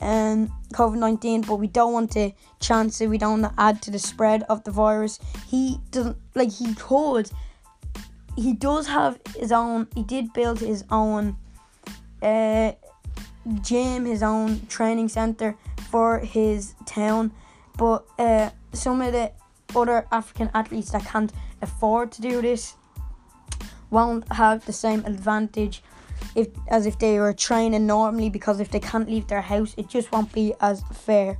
um, 0.00 0.52
COVID 0.74 0.98
19, 0.98 1.42
but 1.42 1.56
we 1.56 1.68
don't 1.68 1.92
want 1.92 2.10
to 2.12 2.32
chance 2.58 3.00
it. 3.00 3.08
We 3.08 3.18
don't 3.18 3.40
want 3.40 3.54
to 3.54 3.62
add 3.62 3.80
to 3.82 3.92
the 3.92 4.00
spread 4.00 4.42
of 4.48 4.64
the 4.64 4.72
virus. 4.72 5.20
He 5.48 5.78
doesn't, 5.92 6.16
like, 6.34 6.50
he 6.50 6.74
could. 6.74 7.30
He 8.36 8.52
does 8.52 8.88
have 8.88 9.20
his 9.36 9.52
own, 9.52 9.86
he 9.94 10.02
did 10.02 10.32
build 10.32 10.58
his 10.58 10.84
own 10.90 11.36
uh, 12.20 12.72
gym, 13.60 14.04
his 14.04 14.24
own 14.24 14.66
training 14.66 15.08
center 15.08 15.56
for 15.88 16.18
his 16.18 16.74
town. 16.84 17.30
But 17.78 18.04
uh, 18.18 18.50
some 18.72 19.00
of 19.02 19.12
the 19.12 19.30
other 19.76 20.06
African 20.10 20.50
athletes 20.52 20.90
that 20.90 21.04
can't 21.04 21.32
afford 21.60 22.10
to 22.12 22.22
do 22.22 22.42
this 22.42 22.74
won't 23.90 24.32
have 24.32 24.64
the 24.64 24.72
same 24.72 25.04
advantage 25.04 25.82
if 26.34 26.48
as 26.68 26.86
if 26.86 26.98
they 26.98 27.18
were 27.18 27.32
training 27.32 27.86
normally 27.86 28.30
because 28.30 28.60
if 28.60 28.70
they 28.70 28.80
can't 28.80 29.08
leave 29.08 29.26
their 29.26 29.40
house 29.40 29.74
it 29.76 29.88
just 29.88 30.10
won't 30.12 30.32
be 30.32 30.54
as 30.60 30.82
fair. 30.92 31.38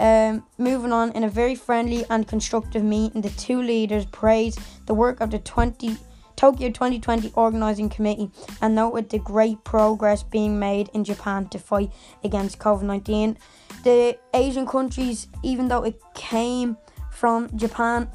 Um, 0.00 0.44
moving 0.58 0.92
on, 0.92 1.12
in 1.12 1.24
a 1.24 1.28
very 1.28 1.54
friendly 1.54 2.04
and 2.10 2.26
constructive 2.26 2.82
meeting, 2.82 3.20
the 3.20 3.30
two 3.30 3.62
leaders 3.62 4.04
praised 4.06 4.58
the 4.86 4.94
work 4.94 5.20
of 5.20 5.30
the 5.30 5.38
20, 5.38 5.96
Tokyo 6.36 6.68
2020 6.68 7.32
Organizing 7.36 7.88
Committee 7.88 8.30
and 8.60 8.74
noted 8.74 9.08
the 9.10 9.20
great 9.20 9.62
progress 9.62 10.22
being 10.22 10.58
made 10.58 10.90
in 10.94 11.04
Japan 11.04 11.46
to 11.48 11.58
fight 11.58 11.92
against 12.24 12.58
COVID 12.58 12.82
19. 12.82 13.38
The 13.84 14.18
Asian 14.32 14.66
countries, 14.66 15.28
even 15.42 15.68
though 15.68 15.84
it 15.84 16.00
came 16.14 16.76
from 17.12 17.56
Japan, 17.56 18.10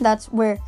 that's 0.00 0.26
where 0.26 0.58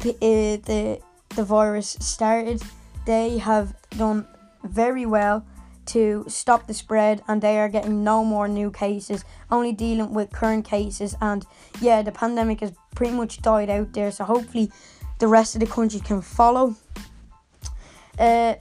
the, 0.00 0.10
uh, 0.16 0.66
the, 0.66 1.00
the 1.34 1.44
virus 1.44 1.96
started, 2.00 2.62
they 3.06 3.38
have 3.38 3.74
done 3.98 4.26
very 4.64 5.06
well 5.06 5.44
to 5.84 6.24
stop 6.28 6.66
the 6.66 6.74
spread 6.74 7.22
and 7.26 7.42
they 7.42 7.58
are 7.58 7.68
getting 7.68 8.04
no 8.04 8.24
more 8.24 8.46
new 8.46 8.70
cases 8.70 9.24
only 9.50 9.72
dealing 9.72 10.14
with 10.14 10.30
current 10.30 10.64
cases. 10.64 11.16
And 11.20 11.44
yeah 11.80 12.02
the 12.02 12.12
pandemic 12.12 12.60
has 12.60 12.72
pretty 12.94 13.14
much 13.14 13.42
died 13.42 13.70
out 13.70 13.92
there 13.92 14.10
so 14.10 14.24
hopefully 14.24 14.70
the 15.18 15.28
rest 15.28 15.54
of 15.54 15.60
the 15.60 15.66
country 15.66 16.00
can 16.00 16.22
follow. 16.22 16.76
Uh, 18.18 18.54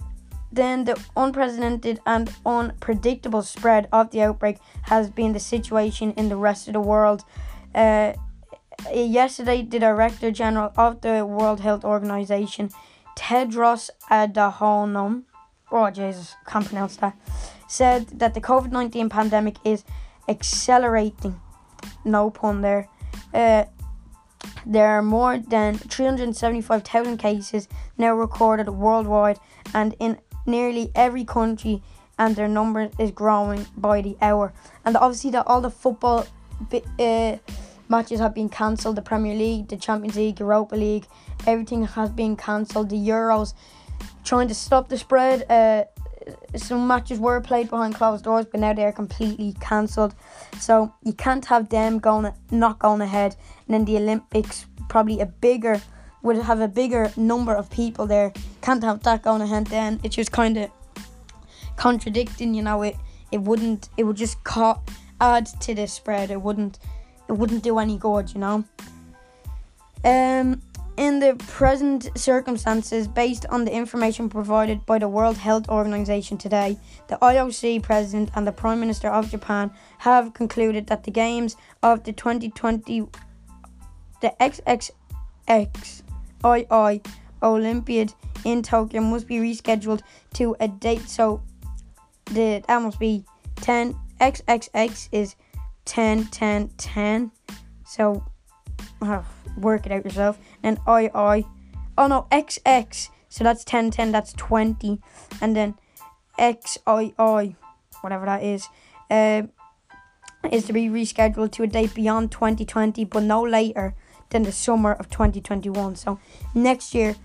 then 0.52 0.84
the 0.84 1.00
unprecedented 1.16 2.00
and 2.06 2.34
unpredictable 2.46 3.42
spread 3.42 3.88
of 3.92 4.12
the 4.12 4.22
outbreak 4.22 4.58
has 4.84 5.10
been 5.10 5.34
the 5.34 5.40
situation 5.40 6.12
in 6.18 6.30
the 6.30 6.36
rest 6.36 6.68
of 6.68 6.74
the 6.74 6.80
world. 6.80 7.24
Uh, 7.74 8.14
yesterday 8.94 9.62
the 9.62 9.80
director 9.80 10.32
general 10.32 10.74
of 10.76 11.02
the 11.02 11.26
world 11.26 11.60
health 11.60 11.86
organization 11.86 12.70
tedros 13.16 13.90
adhanom 14.10 15.24
oh 15.72 15.90
Jesus, 15.90 16.36
can't 16.46 16.66
pronounce 16.66 16.98
that, 16.98 17.18
said 17.68 18.08
that 18.20 18.34
the 18.34 18.42
COVID 18.42 18.72
19 18.72 19.10
pandemic 19.10 19.56
is 19.64 19.84
accelerating. 20.28 21.40
No 22.06 22.30
pun 22.30 22.62
there. 22.62 22.88
Uh, 23.34 23.66
there 24.66 24.88
are 24.88 25.02
more 25.02 25.38
than 25.38 25.78
375,000 25.78 27.18
cases 27.18 27.68
now 27.98 28.14
recorded 28.14 28.70
worldwide 28.70 29.40
and 29.74 29.96
in 30.00 30.20
nearly 30.46 30.92
every 30.96 31.24
country, 31.24 31.82
and 32.18 32.36
their 32.36 32.48
number 32.48 32.90
is 33.00 33.12
growing 33.12 33.66
by 33.78 34.02
the 34.02 34.18
hour. 34.22 34.54
And 34.86 34.98
obviously, 34.98 35.32
that 35.32 35.48
all 35.48 35.62
the 35.62 35.72
football 35.72 36.26
uh, 37.00 37.38
matches 37.92 38.20
have 38.20 38.34
been 38.34 38.50
cancelled 38.50 38.96
the 38.96 39.02
Premier 39.02 39.36
League, 39.36 39.68
the 39.68 39.78
Champions 39.78 40.16
League, 40.16 40.40
Europa 40.40 40.76
League, 40.76 41.06
everything 41.46 41.84
has 41.86 42.10
been 42.10 42.36
cancelled. 42.36 42.90
The 42.90 42.96
Euros 42.96 43.54
trying 44.24 44.48
to 44.48 44.56
stop 44.56 44.88
the 44.90 44.98
spread. 44.98 45.46
Uh, 45.52 45.84
some 46.56 46.88
matches 46.88 47.20
were 47.20 47.42
played 47.42 47.70
behind 47.70 47.96
closed 47.96 48.24
doors, 48.24 48.46
but 48.50 48.60
now 48.62 48.74
they're 48.74 48.94
completely 48.94 49.54
cancelled. 49.60 50.16
So 50.60 50.94
you 51.04 51.14
can't 51.14 51.46
have 51.46 51.70
them 51.70 52.00
going 52.00 52.32
not 52.50 52.80
going 52.80 53.02
ahead, 53.02 53.36
and 53.68 53.74
then 53.74 53.86
the 53.86 53.98
Olympics 53.98 54.66
probably 54.90 55.20
a 55.20 55.26
bigger 55.26 55.82
would 56.24 56.38
have 56.38 56.62
a 56.62 56.68
bigger 56.68 57.12
number 57.18 57.54
of 57.54 57.70
people 57.70 58.06
there. 58.08 58.32
Can't 58.62 58.84
have 58.84 59.04
that 59.04 59.24
going 59.24 59.42
ahead. 59.42 59.68
Then 59.68 60.00
it's 60.04 60.16
just 60.16 60.32
kind 60.32 60.58
of 60.58 60.72
contradicting. 61.76 62.54
You 62.54 62.62
know, 62.62 62.82
it 62.84 62.96
it 63.32 63.42
wouldn't. 63.42 63.90
It 63.98 64.04
would 64.04 64.18
just 64.18 64.38
add 65.20 65.46
to 65.66 65.76
the 65.76 65.88
spread. 65.88 66.32
It 66.32 66.42
wouldn't. 66.42 66.80
It 67.30 67.34
wouldn't 67.34 67.64
do 67.64 67.80
any 67.80 67.98
good. 67.98 68.34
You 68.34 68.40
know. 68.40 68.64
Um 70.04 70.62
in 70.98 71.20
the 71.20 71.36
present 71.48 72.10
circumstances, 72.16 73.08
based 73.08 73.46
on 73.48 73.66
the 73.66 73.72
information 73.72 74.30
provided 74.30 74.86
by 74.86 75.00
the 75.00 75.08
World 75.08 75.38
Health 75.38 75.68
Organization 75.70 76.38
today, 76.38 76.78
the 77.08 77.18
IOC 77.22 77.82
president 77.82 78.30
and 78.36 78.46
the 78.46 78.52
Prime 78.52 78.80
Minister 78.80 79.08
of 79.08 79.32
Japan 79.32 79.72
have 80.00 80.34
concluded 80.34 80.88
that 80.88 81.04
the 81.04 81.12
games 81.12 81.56
of 81.82 82.04
the 82.04 82.12
2020 82.12 83.08
the 84.22 84.34
XXXII 84.40 84.94
Olympiad 87.44 88.14
in 88.46 88.62
Tokyo 88.62 89.02
must 89.02 89.28
be 89.28 89.38
rescheduled 89.38 90.02
to 90.36 90.56
a 90.60 90.68
date 90.68 91.10
so 91.10 91.42
the 92.26 92.64
that 92.68 92.82
must 92.82 93.00
be 93.00 93.26
10 93.56 93.96
XXX 94.20 95.10
is 95.12 95.36
10 95.92 96.28
10 96.28 96.70
10 96.78 97.32
so 97.86 98.24
work 99.58 99.86
it 99.86 99.92
out 99.92 100.06
yourself. 100.06 100.40
And 100.64 100.80
I 100.88 101.12
I, 101.14 101.46
oh 101.98 102.08
no, 102.08 102.28
XX. 102.32 103.10
So 103.28 103.44
that's 103.44 103.66
10 103.66 103.92
10, 103.92 104.12
that's 104.14 104.32
20. 104.34 105.00
And 105.42 105.54
then 105.54 105.76
XII, 106.40 107.56
whatever 108.02 108.26
that 108.26 108.42
is, 108.42 108.68
uh, 109.10 109.44
is 110.50 110.66
to 110.66 110.74
be 110.74 110.88
rescheduled 110.88 111.52
to 111.52 111.64
a 111.64 111.68
date 111.68 111.94
beyond 111.94 112.32
2020, 112.32 113.04
but 113.06 113.24
no 113.24 113.42
later 113.42 113.94
than 114.30 114.44
the 114.44 114.52
summer 114.54 114.94
of 114.94 115.10
2021. 115.10 115.98
So 115.98 116.20
next 116.56 116.96
year, 116.96 117.16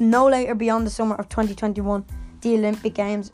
no 0.00 0.26
later 0.26 0.54
beyond 0.54 0.86
the 0.86 0.90
summer 0.90 1.16
of 1.16 1.28
2021, 1.28 2.06
the 2.40 2.54
Olympic 2.54 2.94
Games 2.94 3.30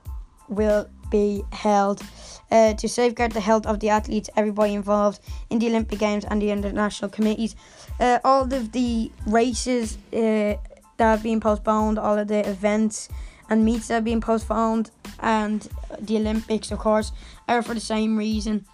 will 0.49 0.89
be 1.09 1.45
held. 1.53 2.03
Uh, 2.51 2.75
to 2.75 2.89
safeguard 2.89 3.33
the 3.33 3.41
health 3.41 3.67
of 3.67 3.81
the 3.81 3.89
athletes, 3.89 4.31
everybody 4.37 4.75
involved 4.75 5.21
in 5.51 5.59
the 5.59 5.67
Olympic 5.67 5.99
Games 5.99 6.25
and 6.25 6.41
the 6.41 6.51
international 6.51 7.11
committees. 7.11 7.57
Uh, 7.99 8.19
all 8.23 8.43
of 8.43 8.73
the 8.73 9.11
races 9.27 9.99
uh, 10.13 10.17
that 10.19 10.59
have 10.99 11.23
been 11.23 11.41
postponed, 11.41 11.99
all 11.99 12.19
of 12.19 12.29
the 12.29 12.49
events 12.49 13.09
and 13.49 13.65
meets 13.65 13.89
that 13.89 13.95
have 13.95 14.05
been 14.05 14.21
postponed, 14.21 14.91
and 15.21 15.69
the 16.01 16.17
Olympics, 16.17 16.71
of 16.71 16.79
course, 16.79 17.13
are 17.49 17.63
for 17.63 17.75
the 17.75 17.81
same 17.81 18.17
reason. 18.17 18.65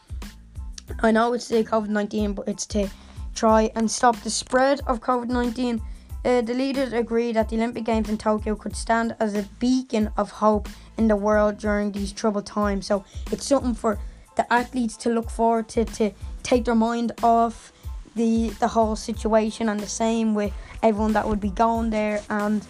I 1.01 1.11
know 1.11 1.33
it's 1.33 1.49
the 1.49 1.65
COVID 1.65 1.89
19, 1.89 2.35
but 2.35 2.49
it's 2.49 2.67
to 2.67 2.89
try 3.35 3.71
and 3.75 3.91
stop 3.91 4.17
the 4.21 4.31
spread 4.31 4.81
of 4.87 5.01
COVID 5.01 5.29
19. 5.29 5.81
Uh, 6.25 6.43
the 6.43 6.53
leaders 6.53 6.93
agreed 6.93 7.37
that 7.37 7.49
the 7.49 7.57
Olympic 7.57 7.85
Games 7.85 8.09
in 8.09 8.19
Tokyo 8.19 8.55
could 8.55 8.77
stand 8.77 9.17
as 9.19 9.35
a 9.35 9.43
beacon 9.59 10.11
of 10.17 10.31
hope 10.31 10.69
in 10.99 11.09
the 11.09 11.17
world 11.17 11.57
during 11.59 11.93
these 11.93 12.13
troubled 12.13 12.47
times. 12.47 12.87
So 12.87 13.05
it's 13.31 13.47
something 13.47 13.75
for 13.75 13.99
the 14.37 14.53
athletes 14.53 14.97
to 14.99 15.11
look 15.11 15.31
forward 15.31 15.69
to, 15.71 15.85
to 15.85 16.13
take 16.43 16.67
their 16.67 16.75
mind 16.75 17.13
off 17.23 17.73
the 18.17 18.51
the 18.61 18.69
whole 18.69 18.97
situation, 18.97 19.69
and 19.69 19.81
the 19.81 19.87
same 19.87 20.35
with 20.35 20.53
everyone 20.83 21.13
that 21.13 21.27
would 21.27 21.41
be 21.41 21.51
going 21.51 21.91
there 21.91 22.21
and 22.29 22.67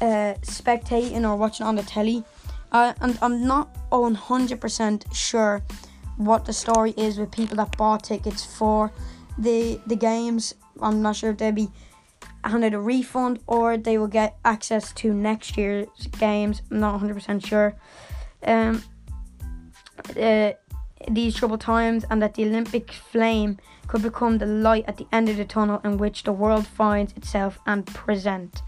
uh, 0.00 0.34
spectating 0.42 1.28
or 1.28 1.36
watching 1.36 1.66
on 1.66 1.76
the 1.76 1.82
telly. 1.82 2.24
Uh, 2.72 2.92
and 3.00 3.18
I'm 3.22 3.46
not 3.46 3.74
100% 3.90 5.14
sure 5.14 5.62
what 6.16 6.44
the 6.44 6.52
story 6.52 6.92
is 6.96 7.18
with 7.18 7.30
people 7.30 7.56
that 7.56 7.76
bought 7.76 8.04
tickets 8.04 8.44
for 8.44 8.92
the 9.38 9.80
the 9.86 9.96
games. 9.96 10.54
I'm 10.80 11.02
not 11.02 11.16
sure 11.16 11.30
if 11.30 11.38
they'll 11.38 11.52
be 11.52 11.70
handed 12.50 12.74
a 12.74 12.80
refund 12.80 13.40
or 13.46 13.76
they 13.76 13.98
will 13.98 14.08
get 14.08 14.38
access 14.44 14.92
to 14.94 15.12
next 15.12 15.56
year's 15.56 15.88
games. 16.18 16.62
I'm 16.70 16.80
not 16.80 17.00
100% 17.00 17.44
sure. 17.44 17.74
Um, 18.42 18.82
uh, 20.20 20.52
these 21.08 21.36
troubled 21.36 21.60
times 21.60 22.04
and 22.10 22.20
that 22.22 22.34
the 22.34 22.44
Olympic 22.44 22.92
flame 22.92 23.58
could 23.86 24.02
become 24.02 24.38
the 24.38 24.46
light 24.46 24.84
at 24.86 24.96
the 24.96 25.06
end 25.12 25.28
of 25.28 25.36
the 25.36 25.44
tunnel 25.44 25.80
in 25.84 25.96
which 25.98 26.24
the 26.24 26.32
world 26.32 26.66
finds 26.66 27.12
itself 27.14 27.58
and 27.66 27.86
present 27.86 28.62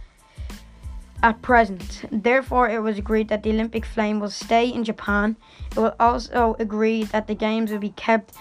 at 1.22 1.42
present. 1.42 2.02
Therefore, 2.10 2.68
it 2.68 2.80
was 2.80 2.98
agreed 2.98 3.28
that 3.28 3.42
the 3.42 3.50
Olympic 3.50 3.84
flame 3.84 4.20
will 4.20 4.30
stay 4.30 4.68
in 4.68 4.84
Japan. 4.84 5.36
It 5.72 5.76
will 5.76 5.94
also 6.00 6.56
agree 6.58 7.04
that 7.04 7.26
the 7.26 7.34
games 7.34 7.70
will 7.70 7.78
be 7.78 7.90
kept 7.90 8.34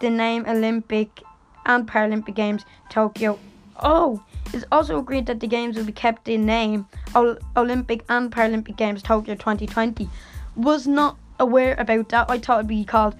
the 0.00 0.10
name 0.10 0.44
Olympic 0.46 1.22
and 1.64 1.88
Paralympic 1.88 2.34
Games 2.34 2.64
Tokyo. 2.90 3.38
Oh, 3.82 4.22
it's 4.52 4.64
also 4.70 4.98
agreed 4.98 5.26
that 5.26 5.40
the 5.40 5.46
games 5.46 5.76
will 5.76 5.84
be 5.84 5.92
kept 5.92 6.28
in 6.28 6.44
name 6.46 6.86
Olympic 7.56 8.04
and 8.08 8.30
Paralympic 8.30 8.76
Games 8.76 9.02
Tokyo 9.02 9.34
2020. 9.34 10.08
Was 10.56 10.86
not 10.86 11.16
aware 11.38 11.74
about 11.78 12.08
that. 12.10 12.30
I 12.30 12.38
thought 12.38 12.58
it'd 12.58 12.68
be 12.68 12.84
called 12.84 13.16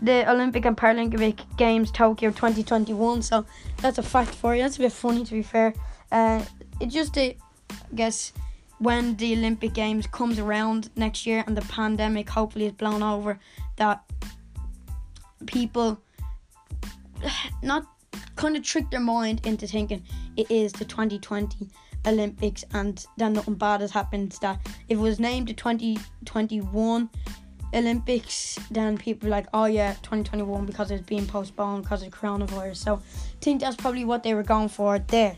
the 0.00 0.30
Olympic 0.30 0.64
and 0.64 0.76
Paralympic 0.76 1.40
Games 1.56 1.90
Tokyo 1.90 2.30
2021. 2.30 3.22
So 3.22 3.44
that's 3.78 3.98
a 3.98 4.02
fact 4.02 4.34
for 4.34 4.54
you. 4.54 4.62
That's 4.62 4.76
a 4.76 4.80
bit 4.80 4.92
funny 4.92 5.24
to 5.24 5.32
be 5.32 5.42
fair. 5.42 5.74
Uh, 6.10 6.44
it 6.80 6.86
just 6.86 7.16
I 7.18 7.36
guess 7.94 8.32
when 8.78 9.16
the 9.16 9.34
Olympic 9.34 9.74
Games 9.74 10.06
comes 10.06 10.38
around 10.38 10.90
next 10.96 11.26
year 11.26 11.44
and 11.46 11.56
the 11.56 11.62
pandemic 11.62 12.30
hopefully 12.30 12.66
is 12.66 12.72
blown 12.72 13.02
over, 13.02 13.38
that 13.76 14.02
people 15.46 16.00
not 17.62 17.86
kind 18.40 18.56
of 18.56 18.62
trick 18.62 18.90
their 18.90 19.00
mind 19.00 19.46
into 19.46 19.66
thinking 19.66 20.02
it 20.38 20.50
is 20.50 20.72
the 20.72 20.84
2020 20.84 21.68
Olympics 22.06 22.64
and 22.72 23.04
then 23.18 23.34
nothing 23.34 23.54
bad 23.54 23.82
has 23.82 23.90
happened. 23.90 24.32
That 24.40 24.58
if 24.88 24.96
it 24.96 25.00
was 25.00 25.20
named 25.20 25.48
the 25.48 25.52
2021 25.52 27.10
Olympics, 27.74 28.58
then 28.70 28.96
people 28.96 29.28
are 29.28 29.30
like, 29.30 29.46
oh 29.52 29.66
yeah, 29.66 29.92
2021 30.02 30.64
because 30.64 30.90
it's 30.90 31.04
being 31.04 31.26
postponed 31.26 31.82
because 31.82 32.02
of 32.02 32.08
coronavirus. 32.12 32.76
So 32.76 32.94
I 32.94 33.00
think 33.42 33.60
that's 33.60 33.76
probably 33.76 34.06
what 34.06 34.22
they 34.22 34.32
were 34.32 34.42
going 34.42 34.70
for 34.70 34.98
there. 34.98 35.36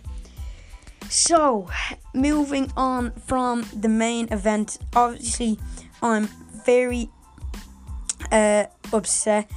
So, 1.09 1.69
moving 2.15 2.73
on 2.77 3.11
from 3.27 3.67
the 3.75 3.89
main 3.89 4.33
event, 4.33 4.79
obviously, 4.95 5.59
I'm 6.01 6.29
very 6.65 7.11
uh, 8.31 8.67
upset. 8.93 9.51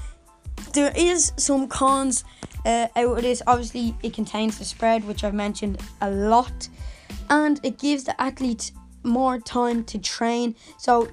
There 0.76 0.91
is 0.93 1.32
some 1.38 1.69
cons 1.69 2.26
uh, 2.65 2.89
out 2.97 3.17
of 3.17 3.21
this. 3.21 3.41
Obviously, 3.47 3.95
it 4.03 4.13
contains 4.13 4.59
the 4.59 4.65
spread, 4.65 5.05
which 5.05 5.23
I've 5.23 5.34
mentioned 5.34 5.82
a 6.01 6.11
lot, 6.11 6.67
and 7.30 7.61
it 7.63 7.80
gives 7.80 8.03
the 8.03 8.21
athletes 8.21 8.73
more 9.01 9.39
time 9.39 9.86
to 9.86 9.97
train. 9.97 10.53
So, 10.78 11.07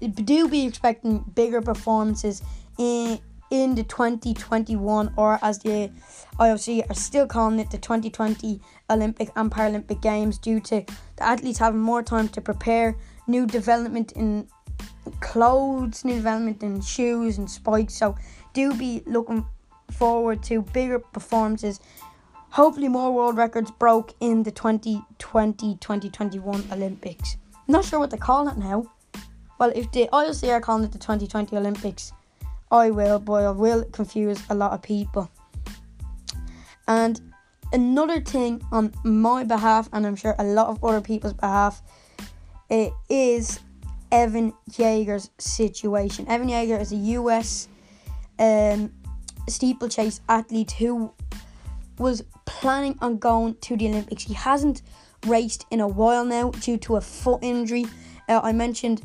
do 0.00 0.48
be 0.48 0.64
expecting 0.64 1.18
bigger 1.34 1.60
performances 1.60 2.42
in 2.78 3.20
in 3.50 3.74
the 3.74 3.82
2021 3.82 5.12
or 5.16 5.38
as 5.42 5.58
the 5.58 5.90
IOC 6.38 6.90
are 6.90 6.94
still 6.94 7.26
calling 7.26 7.58
it 7.58 7.70
the 7.70 7.78
2020 7.78 8.60
Olympic 8.90 9.30
and 9.36 9.50
Paralympic 9.50 10.02
Games 10.02 10.38
due 10.38 10.60
to 10.60 10.84
the 11.16 11.22
athletes 11.22 11.58
having 11.58 11.80
more 11.80 12.02
time 12.02 12.28
to 12.28 12.42
prepare 12.42 12.96
new 13.26 13.46
development 13.46 14.12
in 14.12 14.46
clothes, 15.20 16.04
new 16.04 16.14
development 16.14 16.62
in 16.62 16.80
shoes 16.80 17.38
and 17.38 17.50
spikes. 17.50 17.94
So 17.94 18.16
do 18.58 18.74
be 18.74 19.02
looking 19.06 19.46
forward 19.92 20.42
to 20.42 20.62
bigger 20.62 20.98
performances. 20.98 21.78
Hopefully 22.50 22.88
more 22.88 23.12
world 23.12 23.36
records 23.36 23.70
broke 23.70 24.14
in 24.18 24.42
the 24.42 24.50
2020-2021 24.50 26.72
Olympics. 26.72 27.36
Not 27.68 27.84
sure 27.84 28.00
what 28.00 28.10
they 28.10 28.16
call 28.16 28.48
it 28.48 28.56
now. 28.56 28.90
Well, 29.60 29.70
if 29.76 29.92
the 29.92 30.08
IOC 30.12 30.50
are 30.50 30.60
calling 30.60 30.82
it 30.82 30.90
the 30.90 30.98
2020 30.98 31.56
Olympics, 31.56 32.12
I 32.72 32.90
will, 32.90 33.20
but 33.20 33.44
I 33.44 33.50
will 33.50 33.84
confuse 33.84 34.42
a 34.50 34.56
lot 34.56 34.72
of 34.72 34.82
people. 34.82 35.30
And 36.88 37.20
another 37.72 38.20
thing 38.20 38.60
on 38.72 38.92
my 39.04 39.44
behalf, 39.44 39.88
and 39.92 40.04
I'm 40.04 40.16
sure 40.16 40.34
a 40.36 40.44
lot 40.44 40.66
of 40.66 40.82
other 40.82 41.00
people's 41.00 41.34
behalf, 41.34 41.80
it 42.68 42.92
is 43.08 43.60
Evan 44.10 44.52
Jager's 44.68 45.30
situation. 45.38 46.26
Evan 46.26 46.48
Jager 46.48 46.78
is 46.78 46.90
a 46.90 46.96
US 46.96 47.68
um, 48.38 48.92
steeplechase 49.48 50.20
athlete 50.28 50.72
who 50.72 51.12
was 51.98 52.22
planning 52.46 52.96
on 53.00 53.18
going 53.18 53.54
to 53.56 53.76
the 53.76 53.88
Olympics. 53.88 54.24
He 54.24 54.34
hasn't 54.34 54.82
raced 55.26 55.66
in 55.70 55.80
a 55.80 55.88
while 55.88 56.24
now 56.24 56.50
due 56.50 56.76
to 56.78 56.96
a 56.96 57.00
foot 57.00 57.40
injury. 57.42 57.86
Uh, 58.28 58.40
I 58.42 58.52
mentioned 58.52 59.02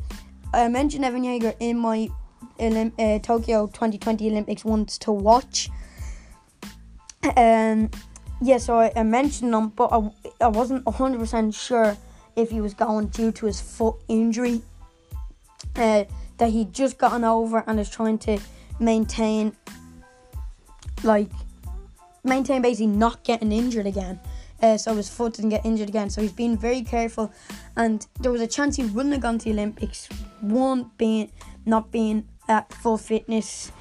I 0.52 0.68
mentioned 0.68 1.04
Evan 1.04 1.24
Jager 1.24 1.54
in 1.58 1.78
my 1.78 2.08
Olymp- 2.60 2.92
uh, 2.98 3.18
Tokyo 3.18 3.66
2020 3.66 4.30
Olympics 4.30 4.64
once 4.64 4.98
to 4.98 5.10
watch. 5.10 5.68
Um, 7.36 7.90
yeah, 8.40 8.58
so 8.58 8.78
I, 8.78 8.92
I 8.94 9.02
mentioned 9.02 9.54
him, 9.54 9.68
but 9.70 9.88
I, 9.92 10.10
I 10.40 10.48
wasn't 10.48 10.84
100% 10.84 11.54
sure 11.54 11.96
if 12.36 12.50
he 12.50 12.60
was 12.60 12.74
going 12.74 13.06
due 13.08 13.32
to 13.32 13.46
his 13.46 13.60
foot 13.60 13.96
injury 14.08 14.62
uh, 15.76 16.04
that 16.38 16.50
he'd 16.50 16.72
just 16.72 16.98
gotten 16.98 17.24
over 17.24 17.64
and 17.66 17.80
is 17.80 17.88
trying 17.88 18.18
to 18.18 18.38
maintain, 18.80 19.54
like, 21.02 21.30
maintain 22.24 22.62
basically 22.62 22.86
not 22.86 23.22
getting 23.24 23.52
injured 23.52 23.86
again. 23.86 24.20
Uh, 24.62 24.76
so 24.78 24.94
his 24.94 25.10
foot 25.10 25.34
didn't 25.34 25.50
get 25.50 25.66
injured 25.66 25.88
again. 25.88 26.08
So 26.08 26.22
he's 26.22 26.32
been 26.32 26.56
very 26.56 26.82
careful, 26.82 27.32
and 27.76 28.06
there 28.20 28.32
was 28.32 28.40
a 28.40 28.46
chance 28.46 28.76
he 28.76 28.84
wouldn't 28.84 29.12
have 29.12 29.22
gone 29.22 29.38
to 29.38 29.44
the 29.44 29.50
Olympics. 29.50 30.08
One 30.40 30.90
being 30.96 31.30
not 31.66 31.90
being 31.90 32.26
at 32.48 32.72
full 32.72 32.96
fitness, 32.96 33.72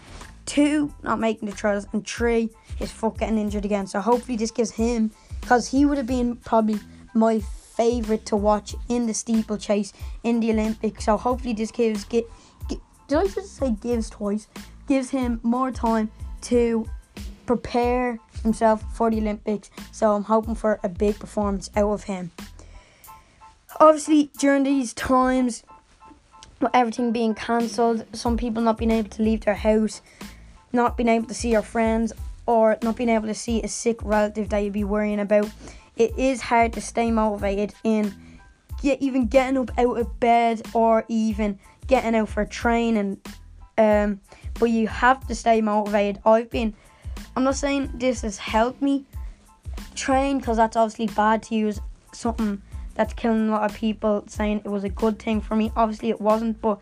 two 0.46 0.94
not 1.04 1.20
making 1.20 1.50
the 1.50 1.56
trials, 1.56 1.88
and 1.94 2.06
three 2.06 2.50
his 2.78 2.91
foot 2.91 3.20
getting 3.20 3.38
injured 3.38 3.66
again. 3.66 3.88
So 3.88 4.02
hopefully 4.02 4.36
this 4.36 4.52
gives 4.52 4.72
him, 4.72 5.12
because 5.39 5.70
he 5.70 5.86
would 5.86 5.98
have 5.98 6.08
been 6.08 6.36
probably 6.38 6.80
my 7.14 7.39
favorite 7.39 8.26
to 8.26 8.36
watch 8.36 8.76
in 8.89 9.06
the 9.06 9.14
steeplechase 9.14 9.94
in 10.24 10.39
the 10.39 10.52
Olympics. 10.52 11.06
So 11.06 11.18
hopefully 11.18 11.54
this 11.54 11.72
gives 11.72 12.04
get, 12.04 12.26
get 12.68 12.80
did 13.08 13.18
I 13.18 13.28
just 13.28 13.56
say 13.56 13.72
gives 13.72 14.10
twice? 14.10 14.48
Gives 14.88 15.11
him 15.11 15.39
more 15.43 15.71
time 15.71 16.11
to 16.41 16.86
prepare 17.45 18.19
himself 18.41 18.84
for 18.93 19.09
the 19.09 19.17
Olympics. 19.19 19.71
So 19.91 20.11
I'm 20.13 20.23
hoping 20.23 20.55
for 20.55 20.79
a 20.84 20.89
big 20.89 21.19
performance 21.19 21.69
out 21.75 21.91
of 21.91 22.03
him. 22.03 22.31
Obviously, 23.79 24.29
during 24.38 24.63
these 24.63 24.93
times, 24.93 25.63
with 26.59 26.71
everything 26.73 27.11
being 27.11 27.34
cancelled, 27.34 28.05
some 28.13 28.38
people 28.38 28.61
not 28.61 28.77
being 28.77 28.91
able 28.91 29.09
to 29.09 29.23
leave 29.23 29.45
their 29.45 29.55
house, 29.55 30.01
not 30.71 30.97
being 30.97 31.09
able 31.09 31.27
to 31.27 31.34
see 31.34 31.51
your 31.51 31.61
friends, 31.61 32.11
or 32.45 32.77
not 32.84 32.97
being 32.97 33.09
able 33.09 33.27
to 33.27 33.34
see 33.34 33.61
a 33.63 33.67
sick 33.67 34.03
relative 34.03 34.49
that 34.49 34.59
you'd 34.59 34.73
be 34.73 34.84
worrying 34.84 35.19
about, 35.19 35.49
it 35.95 36.17
is 36.17 36.41
hard 36.41 36.73
to 36.73 36.81
stay 36.81 37.09
motivated 37.09 37.73
in 37.84 38.13
get 38.81 39.01
even 39.01 39.27
getting 39.27 39.57
up 39.57 39.71
out 39.77 39.97
of 39.97 40.19
bed 40.19 40.61
or 40.73 41.05
even 41.07 41.57
getting 41.88 42.15
out 42.15 42.27
for 42.27 42.41
a 42.41 42.47
train 42.47 42.97
and 42.97 43.17
Um, 43.75 44.21
but 44.60 44.66
you 44.66 44.88
have 44.88 45.26
to 45.28 45.36
stay 45.36 45.62
motivated. 45.62 46.22
I've 46.26 46.49
been, 46.49 46.74
I'm 47.36 47.43
not 47.43 47.56
saying 47.56 47.91
this 47.95 48.22
has 48.22 48.38
helped 48.38 48.82
me 48.82 49.06
train 49.95 50.39
because 50.39 50.58
that's 50.58 50.76
obviously 50.76 51.08
bad 51.08 51.43
to 51.43 51.56
use 51.56 51.80
something 52.14 52.62
that's 52.95 53.14
killing 53.14 53.49
a 53.49 53.51
lot 53.51 53.70
of 53.70 53.76
people 53.76 54.24
saying 54.28 54.62
it 54.64 54.70
was 54.70 54.84
a 54.84 54.89
good 54.89 55.20
thing 55.20 55.41
for 55.41 55.56
me. 55.56 55.72
Obviously, 55.76 56.10
it 56.10 56.22
wasn't, 56.22 56.62
but 56.62 56.80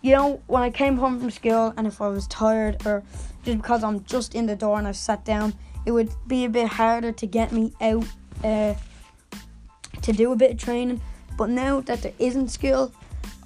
you 0.00 0.14
know, 0.14 0.40
when 0.46 0.62
I 0.62 0.70
came 0.70 0.96
home 0.96 1.20
from 1.20 1.30
school 1.30 1.72
and 1.76 1.86
if 1.86 2.00
I 2.00 2.08
was 2.08 2.26
tired 2.26 2.84
or 2.86 3.02
just 3.44 3.58
because 3.58 3.84
I'm 3.84 4.04
just 4.04 4.34
in 4.34 4.46
the 4.46 4.56
door 4.56 4.78
and 4.78 4.88
I 4.88 4.92
sat 4.92 5.24
down, 5.24 5.54
it 5.86 5.92
would 5.92 6.10
be 6.26 6.44
a 6.44 6.48
bit 6.48 6.68
harder 6.68 7.12
to 7.12 7.26
get 7.26 7.52
me 7.52 7.72
out 7.80 8.04
uh, 8.42 8.74
to 10.02 10.12
do 10.12 10.32
a 10.32 10.36
bit 10.36 10.52
of 10.52 10.58
training. 10.58 11.00
But 11.36 11.50
now 11.50 11.80
that 11.82 12.02
there 12.02 12.12
isn't 12.18 12.48
school, 12.48 12.92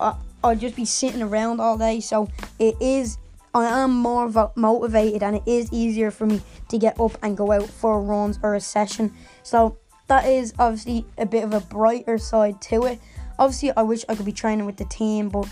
I, 0.01 0.15
I'll 0.43 0.57
just 0.57 0.77
be 0.77 0.85
sitting 0.85 1.23
around 1.23 1.61
all 1.61 1.77
day. 1.79 2.01
So 2.01 2.29
it 2.59 2.77
is, 2.81 3.19
I 3.57 3.81
am 3.81 3.91
more 3.91 4.29
vo- 4.29 4.53
motivated 4.55 5.23
and 5.23 5.37
it 5.37 5.43
is 5.47 5.73
easier 5.73 6.11
for 6.11 6.27
me 6.27 6.43
to 6.69 6.77
get 6.79 7.01
up 7.01 7.17
and 7.23 7.37
go 7.37 7.53
out 7.53 7.69
for 7.69 8.03
runs 8.03 8.39
or 8.43 8.55
a 8.55 8.61
session. 8.61 9.15
So 9.43 9.79
that 10.09 10.27
is 10.27 10.53
obviously 10.59 11.07
a 11.17 11.25
bit 11.25 11.43
of 11.43 11.55
a 11.55 11.61
brighter 11.61 12.19
side 12.19 12.61
to 12.63 12.85
it. 12.85 13.01
Obviously, 13.39 13.73
I 13.75 13.83
wish 13.83 14.05
I 14.09 14.15
could 14.15 14.27
be 14.27 14.33
training 14.33 14.67
with 14.67 14.77
the 14.77 14.85
team, 14.85 15.31
but 15.31 15.49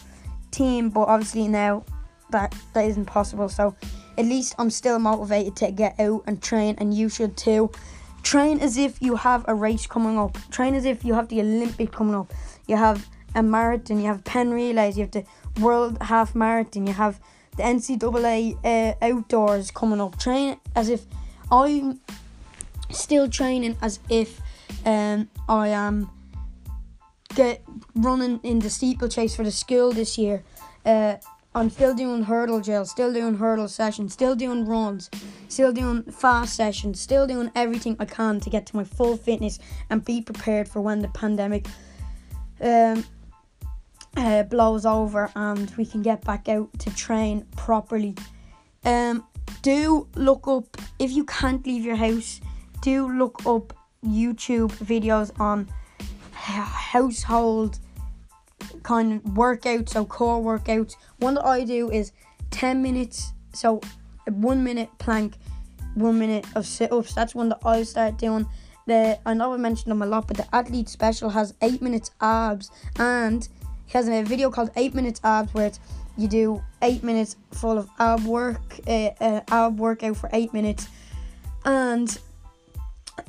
team, 0.51 0.91
but 0.91 1.09
obviously 1.09 1.49
now 1.49 1.83
that 2.29 2.55
that 2.75 2.85
isn't 2.85 3.07
possible. 3.07 3.49
So 3.49 3.75
at 4.19 4.27
least 4.27 4.55
I'm 4.59 4.69
still 4.71 4.99
motivated 4.99 5.57
to 5.57 5.73
get 5.73 5.99
out 5.99 6.25
and 6.27 6.43
train, 6.43 6.77
and 6.79 6.93
you 6.93 7.09
should 7.09 7.39
too. 7.39 7.71
Train 8.23 8.61
as 8.61 8.77
if 8.77 9.01
you 9.01 9.17
have 9.17 9.45
a 9.49 9.55
race 9.55 9.87
coming 9.87 10.19
up. 10.19 10.37
Train 10.51 10.75
as 10.75 10.85
if 10.85 11.05
you 11.05 11.15
have 11.15 11.29
the 11.29 11.41
Olympic 11.41 11.91
coming 11.91 12.15
up. 12.15 12.33
You 12.67 12.77
have 12.77 13.07
a 13.35 13.43
marathon. 13.43 13.99
You 13.99 14.07
have 14.07 14.25
Penn 14.25 14.51
relays. 14.51 14.97
You 14.97 15.05
have 15.05 15.11
the 15.11 15.25
World 15.61 15.99
Half 16.03 16.35
Marathon. 16.35 16.87
You 16.87 16.93
have 16.93 17.19
the 17.57 17.63
NCAA 17.63 18.59
uh, 18.65 18.95
outdoors 19.03 19.71
coming 19.71 20.01
up. 20.01 20.19
Train 20.19 20.59
as 20.75 20.89
if 20.89 21.05
I'm 21.51 22.01
still 22.91 23.29
training 23.29 23.77
as 23.83 23.99
if 24.09 24.41
um, 24.85 25.29
I 25.49 25.69
am 25.69 26.11
get 27.35 27.63
running 27.95 28.41
in 28.43 28.61
the 28.61 28.71
steeplechase 28.71 29.35
for 29.37 29.45
the 29.45 29.51
school 29.51 29.93
this 29.93 30.17
year. 30.19 30.43
Uh, 30.85 31.17
I'm 31.57 31.71
still 31.71 31.95
doing 31.95 32.25
hurdle 32.25 32.61
drill, 32.61 32.85
still 32.85 33.13
doing 33.13 33.37
hurdle 33.37 33.69
sessions, 33.69 34.13
still 34.13 34.35
doing 34.35 34.67
runs, 34.67 35.09
still 35.49 35.73
doing 35.73 36.03
fast 36.03 36.57
sessions, 36.57 37.01
still 37.01 37.29
doing 37.29 37.51
everything 37.55 37.97
I 38.01 38.07
can 38.07 38.41
to 38.41 38.51
get 38.51 38.67
to 38.67 38.77
my 38.77 38.83
full 38.83 39.17
fitness 39.17 39.61
and 39.89 40.05
be 40.05 40.21
prepared 40.21 40.69
for 40.69 40.81
when 40.81 41.01
the 41.01 41.09
pandemic 41.09 41.69
um, 42.61 43.05
uh, 44.17 44.43
blows 44.45 44.87
over 44.87 45.31
and 45.35 45.71
we 45.77 45.85
can 45.85 46.03
get 46.03 46.25
back 46.25 46.49
out 46.49 46.69
to 46.79 46.95
train 46.95 47.47
properly. 47.57 48.15
Um, 48.85 49.25
do 49.63 50.07
look 50.15 50.47
up 50.47 50.77
if 50.99 51.13
you 51.13 51.25
can't 51.25 51.67
leave 51.67 51.85
your 51.85 51.97
house. 51.97 52.41
Do 52.83 53.11
look 53.11 53.45
up 53.47 53.73
YouTube 54.05 54.73
videos 54.73 55.33
on 55.41 55.69
household 56.33 57.79
kind 58.83 59.15
of 59.15 59.23
workouts, 59.33 59.91
so 59.91 60.05
core 60.05 60.41
workouts. 60.41 60.97
One 61.19 61.35
that 61.35 61.45
I 61.45 61.65
do 61.65 61.91
is 61.91 62.13
10 62.51 62.83
minutes, 62.83 63.33
so 63.53 63.81
one 64.27 64.63
minute 64.63 64.91
plank, 64.99 65.35
one 65.95 66.19
minute 66.19 66.47
of 66.55 66.67
sit 66.67 66.93
ups. 66.93 67.15
That's 67.15 67.35
one 67.35 67.49
that 67.49 67.61
I 67.65 67.83
start 67.83 68.19
doing. 68.19 68.47
The 68.87 69.19
I 69.25 69.33
know 69.33 69.55
I 69.55 69.57
mentioned 69.57 69.91
them 69.91 70.03
a 70.03 70.07
lot, 70.07 70.29
but 70.29 70.37
the 70.37 70.55
athlete 70.55 70.89
special 70.89 71.31
has 71.31 71.55
eight 71.63 71.81
minutes 71.81 72.11
abs, 72.21 72.71
and 72.99 73.49
he 73.87 73.93
has 73.93 74.09
a 74.09 74.23
video 74.23 74.51
called 74.51 74.71
Eight 74.77 74.95
Minutes 74.95 75.21
Abs 75.25 75.53
where 75.55 75.73
you 76.17 76.29
do 76.29 76.63
eight 76.83 77.03
minutes 77.03 77.37
full 77.53 77.79
of 77.79 77.89
ab 77.99 78.25
work, 78.25 78.79
uh, 78.87 79.11
uh, 79.21 79.41
ab 79.49 79.79
workout 79.79 80.17
for 80.17 80.31
eight 80.33 80.53
minutes, 80.53 80.89
and 81.65 82.19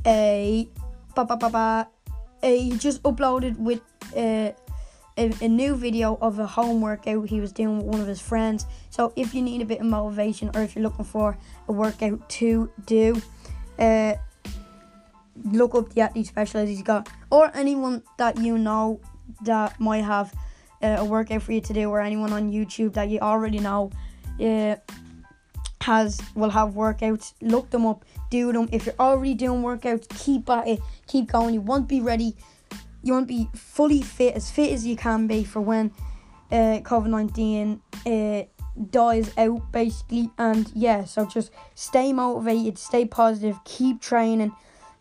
a 0.06 0.68
ba 1.16 1.26
ba 1.26 1.36
ba 1.38 1.50
ba. 1.50 1.88
He 2.42 2.78
just 2.78 3.02
uploaded 3.04 3.58
with. 3.58 3.82
Uh, 4.16 4.52
a, 5.18 5.32
a, 5.42 5.48
new 5.48 5.78
video 5.78 6.18
of 6.22 6.40
a 6.40 6.46
home 6.46 6.82
workout 6.82 7.30
he 7.30 7.40
was 7.40 7.54
doing 7.54 7.78
with 7.78 7.86
one 7.86 8.02
of 8.02 8.08
his 8.08 8.20
friends. 8.20 8.66
So 8.90 9.14
if 9.16 9.34
you 9.34 9.42
need 9.42 9.62
a 9.62 9.66
bit 9.66 9.80
of 9.80 9.86
motivation 9.86 10.52
or 10.54 10.62
if 10.62 10.76
you're 10.76 10.84
looking 10.84 11.06
for 11.06 11.38
a 11.70 11.72
workout 11.72 12.28
to 12.32 12.70
do, 12.86 13.22
uh, 13.80 14.16
look 15.44 15.76
up 15.76 15.94
the 15.94 16.02
athlete 16.02 16.28
specialist 16.28 16.70
he's 16.70 16.82
got, 16.82 17.10
or 17.30 17.52
anyone 17.56 18.04
that 18.18 18.38
you 18.38 18.58
know 18.58 19.00
that 19.44 19.80
might 19.80 20.04
have 20.04 20.34
a 21.00 21.06
workout 21.06 21.42
for 21.42 21.52
you 21.52 21.62
to 21.62 21.74
do, 21.74 21.90
or 21.90 22.02
anyone 22.02 22.34
on 22.34 22.52
YouTube 22.52 22.94
that 22.94 23.10
you 23.10 23.20
already 23.20 23.60
know. 23.60 23.92
Uh, 24.40 24.76
has 25.82 26.20
will 26.34 26.50
have 26.50 26.70
workouts. 26.70 27.34
Look 27.42 27.70
them 27.70 27.86
up, 27.86 28.06
do 28.32 28.52
them. 28.52 28.68
If 28.72 28.88
you're 28.88 28.96
already 29.00 29.36
doing 29.36 29.62
workouts, 29.62 30.08
keep 30.18 30.50
at 30.50 30.68
it, 30.68 30.80
keep 31.08 31.32
going. 31.32 31.54
You 31.54 31.62
won't 31.62 31.88
be 31.88 32.02
ready 32.02 32.36
you 33.06 33.14
want 33.14 33.28
to 33.28 33.34
be 33.34 33.48
fully 33.54 34.02
fit, 34.02 34.34
as 34.34 34.50
fit 34.50 34.74
as 34.74 34.86
you 34.86 34.96
can 34.96 35.28
be 35.28 35.44
for 35.44 35.62
when 35.62 35.92
uh, 36.52 36.82
COVID 36.82 37.08
19 37.08 37.82
uh, 38.06 38.44
dies 38.90 39.32
out, 39.38 39.72
basically. 39.72 40.32
And 40.40 40.70
yeah, 40.74 41.06
so 41.06 41.26
just 41.26 41.52
stay 41.76 42.12
motivated, 42.12 42.80
stay 42.80 43.06
positive, 43.06 43.64
keep 43.64 44.02
training, 44.02 44.54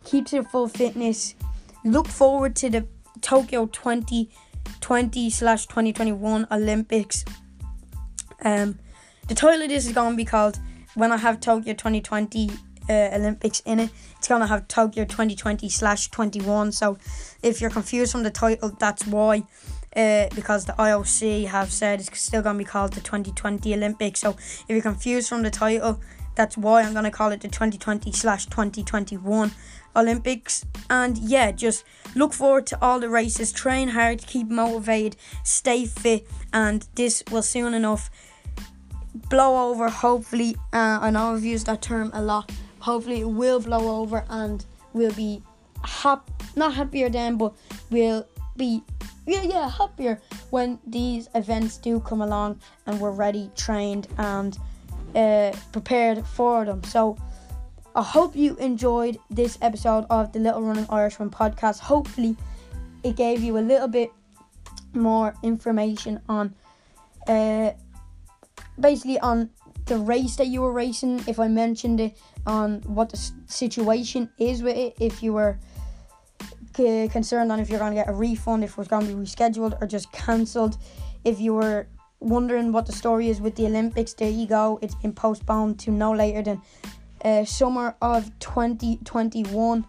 keep 0.05 0.27
to 0.27 0.43
full 0.43 0.69
fitness. 0.69 1.35
Look 1.83 2.07
forward 2.07 2.55
to 2.57 2.69
the 2.69 2.87
Tokyo 3.23 3.67
2020 4.81 5.31
slash 5.31 5.67
2021 5.67 6.47
Olympics. 6.51 7.25
Um, 8.45 8.79
the 9.29 9.35
title 9.35 9.63
of 9.63 9.69
this 9.69 9.87
is 9.87 9.93
going 9.93 10.13
to 10.13 10.17
be 10.17 10.25
called 10.25 10.59
When 10.95 11.13
I 11.13 11.17
Have 11.17 11.41
Tokyo 11.41 11.73
2020 11.73 12.51
uh, 12.89 12.93
Olympics 12.93 13.61
in 13.61 13.81
it. 13.81 13.91
It's 14.19 14.29
gonna 14.29 14.47
have 14.47 14.69
Tokyo 14.69 15.05
2020 15.05 15.69
slash 15.69 16.11
21. 16.11 16.73
So 16.73 16.99
if 17.43 17.61
you're 17.61 17.71
confused 17.71 18.13
from 18.13 18.23
the 18.23 18.31
title, 18.31 18.71
that's 18.79 19.07
why. 19.07 19.45
Uh, 19.97 20.27
because 20.35 20.65
the 20.65 20.73
IOC 20.73 21.47
have 21.47 21.71
said 21.71 22.01
it's 22.01 22.21
still 22.21 22.43
gonna 22.43 22.59
be 22.59 22.65
called 22.65 22.93
the 22.93 23.01
2020 23.01 23.75
Olympics. 23.75 24.21
So 24.21 24.31
if 24.31 24.65
you're 24.69 24.83
confused 24.83 25.29
from 25.29 25.43
the 25.43 25.51
title, 25.51 26.01
that's 26.35 26.57
why 26.57 26.83
I'm 26.83 26.95
gonna 26.95 27.11
call 27.11 27.33
it 27.33 27.41
the 27.41 27.49
2020 27.49 28.13
slash 28.13 28.47
2021 28.47 29.53
Olympics. 29.97 30.65
And 30.91 31.17
yeah, 31.19 31.53
just 31.53 31.85
look 32.15 32.33
forward 32.33 32.67
to 32.69 32.79
all 32.83 33.01
the 33.01 33.09
races. 33.09 33.53
Train 33.53 33.89
hard, 33.89 34.27
keep 34.27 34.49
motivated, 34.49 35.17
stay 35.43 35.87
fit, 35.87 36.27
and 36.53 36.87
this 36.95 37.23
will 37.31 37.43
soon 37.43 37.75
enough 37.75 38.11
blow 39.31 39.71
over. 39.71 39.89
Hopefully, 39.89 40.57
uh, 40.73 40.99
I 41.01 41.11
know 41.11 41.35
I've 41.35 41.45
used 41.45 41.67
that 41.67 41.83
term 41.83 42.11
a 42.13 42.23
lot 42.23 42.51
hopefully 42.85 43.21
it 43.21 43.29
will 43.29 43.61
blow 43.61 44.03
over 44.03 44.27
and 44.29 44.67
we'll 44.93 45.15
be 45.15 45.43
hap- 45.83 46.31
not 46.55 46.75
happier 46.75 47.09
then 47.09 47.39
but 47.39 47.55
we'll 47.91 48.27
be 48.59 48.83
yeah 49.27 49.43
yeah 49.43 49.71
happier 49.71 50.21
when 50.51 50.79
these 50.87 51.27
events 51.35 51.79
do 51.79 51.99
come 52.01 52.21
along 52.21 52.61
and 52.87 53.01
we're 53.01 53.11
ready 53.11 53.51
trained 53.57 54.07
and 54.19 54.59
uh, 55.15 55.53
prepared 55.73 56.27
for 56.27 56.65
them 56.65 56.83
so 56.85 57.17
I 57.97 58.03
hope 58.03 58.35
you 58.35 58.57
enjoyed 58.57 59.19
this 59.31 59.57
episode 59.63 60.07
of 60.11 60.33
the 60.33 60.41
Little 60.41 60.63
Running 60.63 60.87
Irishman 60.91 61.31
podcast. 61.31 61.79
Hopefully, 61.79 62.37
it 63.05 63.15
gave 63.15 63.41
you 63.41 63.57
a 63.57 63.61
little 63.61 63.87
bit 63.87 64.11
more 64.95 65.33
information 65.45 66.21
on, 66.29 66.57
uh, 67.29 67.71
basically 68.81 69.21
on 69.21 69.49
the 69.87 69.97
race 69.97 70.35
that 70.37 70.49
you 70.49 70.63
were 70.63 70.73
racing. 70.73 71.23
If 71.29 71.39
I 71.39 71.47
mentioned 71.47 72.01
it, 72.01 72.19
on 72.47 72.81
what 72.83 73.11
the 73.11 73.31
situation 73.47 74.29
is 74.39 74.63
with 74.63 74.77
it. 74.77 74.97
If 75.01 75.23
you 75.23 75.33
were 75.33 75.59
concerned 76.75 77.53
on 77.53 77.61
if 77.61 77.71
you're 77.71 77.79
going 77.79 77.93
to 77.93 77.97
get 77.97 78.09
a 78.09 78.13
refund, 78.13 78.65
if 78.65 78.73
it 78.73 78.77
was 78.77 78.89
going 78.89 79.07
to 79.07 79.15
be 79.15 79.23
rescheduled 79.23 79.81
or 79.81 79.87
just 79.87 80.11
cancelled. 80.13 80.77
If 81.25 81.41
you 81.41 81.55
were 81.55 81.87
wondering 82.25 82.73
what 82.73 82.87
the 82.87 82.93
story 82.93 83.29
is 83.29 83.41
with 83.41 83.57
the 83.57 83.67
Olympics, 83.67 84.15
there 84.15 84.31
you 84.31 84.47
go. 84.47 84.79
It's 84.83 84.95
been 84.95 85.13
postponed 85.13 85.79
to 85.81 85.91
no 85.91 86.13
later 86.13 86.43
than 86.43 86.63
uh, 87.25 87.45
summer 87.45 87.97
of 88.01 88.31
2021. 88.39 89.87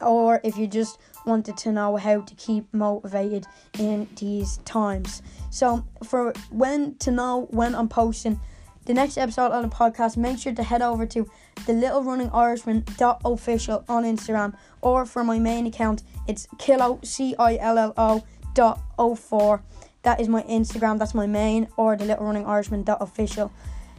Or 0.00 0.40
if 0.44 0.56
you 0.56 0.66
just 0.66 0.98
wanted 1.26 1.56
to 1.56 1.72
know 1.72 1.96
how 1.96 2.20
to 2.20 2.34
keep 2.34 2.72
motivated 2.72 3.46
in 3.78 4.08
these 4.16 4.58
times. 4.58 5.22
So, 5.50 5.84
for 6.04 6.32
when 6.50 6.96
to 6.96 7.10
know 7.10 7.48
when 7.50 7.74
I'm 7.74 7.88
posting 7.88 8.40
the 8.84 8.94
next 8.94 9.16
episode 9.16 9.52
on 9.52 9.62
the 9.62 9.68
podcast, 9.68 10.16
make 10.16 10.38
sure 10.38 10.52
to 10.52 10.62
head 10.62 10.82
over 10.82 11.06
to 11.06 11.28
the 11.66 11.72
Little 11.72 12.02
Running 12.02 12.30
Irishman 12.30 12.84
official 13.24 13.84
on 13.88 14.04
Instagram, 14.04 14.54
or 14.80 15.04
for 15.04 15.22
my 15.22 15.38
main 15.38 15.66
account, 15.66 16.02
it's 16.26 16.46
Cillo 16.58 17.04
C 17.04 17.34
I 17.38 17.56
L 17.56 17.78
L 17.78 17.94
O 17.96 18.24
dot 18.54 18.80
04. 18.98 19.62
That 20.02 20.20
is 20.20 20.28
my 20.28 20.42
Instagram. 20.42 20.98
That's 20.98 21.14
my 21.14 21.26
main, 21.26 21.68
or 21.76 21.96
the 21.96 22.04
Little 22.04 22.26
Running 22.26 22.46
Irishman 22.46 22.84
official. 22.86 23.52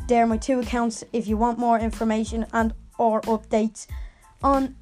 They're 0.07 0.27
my 0.27 0.37
two 0.37 0.59
accounts. 0.59 1.03
If 1.13 1.27
you 1.27 1.37
want 1.37 1.57
more 1.57 1.79
information 1.79 2.45
and 2.51 2.73
or 2.97 3.21
updates 3.21 3.87
on 4.43 4.75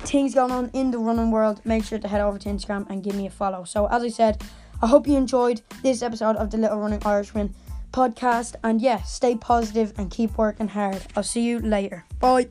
things 0.00 0.34
going 0.34 0.52
on 0.52 0.70
in 0.74 0.90
the 0.90 0.98
running 0.98 1.30
world, 1.30 1.60
make 1.64 1.84
sure 1.84 1.98
to 1.98 2.08
head 2.08 2.20
over 2.20 2.38
to 2.38 2.48
Instagram 2.48 2.88
and 2.88 3.02
give 3.02 3.14
me 3.14 3.26
a 3.26 3.30
follow. 3.30 3.64
So, 3.64 3.86
as 3.86 4.02
I 4.02 4.08
said, 4.08 4.42
I 4.80 4.86
hope 4.86 5.08
you 5.08 5.16
enjoyed 5.16 5.62
this 5.82 6.02
episode 6.02 6.36
of 6.36 6.50
the 6.50 6.58
Little 6.58 6.78
Running 6.78 7.04
Irishman 7.04 7.54
podcast. 7.92 8.54
And 8.62 8.80
yeah, 8.80 9.02
stay 9.02 9.36
positive 9.36 9.92
and 9.98 10.10
keep 10.10 10.36
working 10.36 10.68
hard. 10.68 11.02
I'll 11.16 11.22
see 11.22 11.42
you 11.42 11.60
later. 11.60 12.04
Bye. 12.20 12.48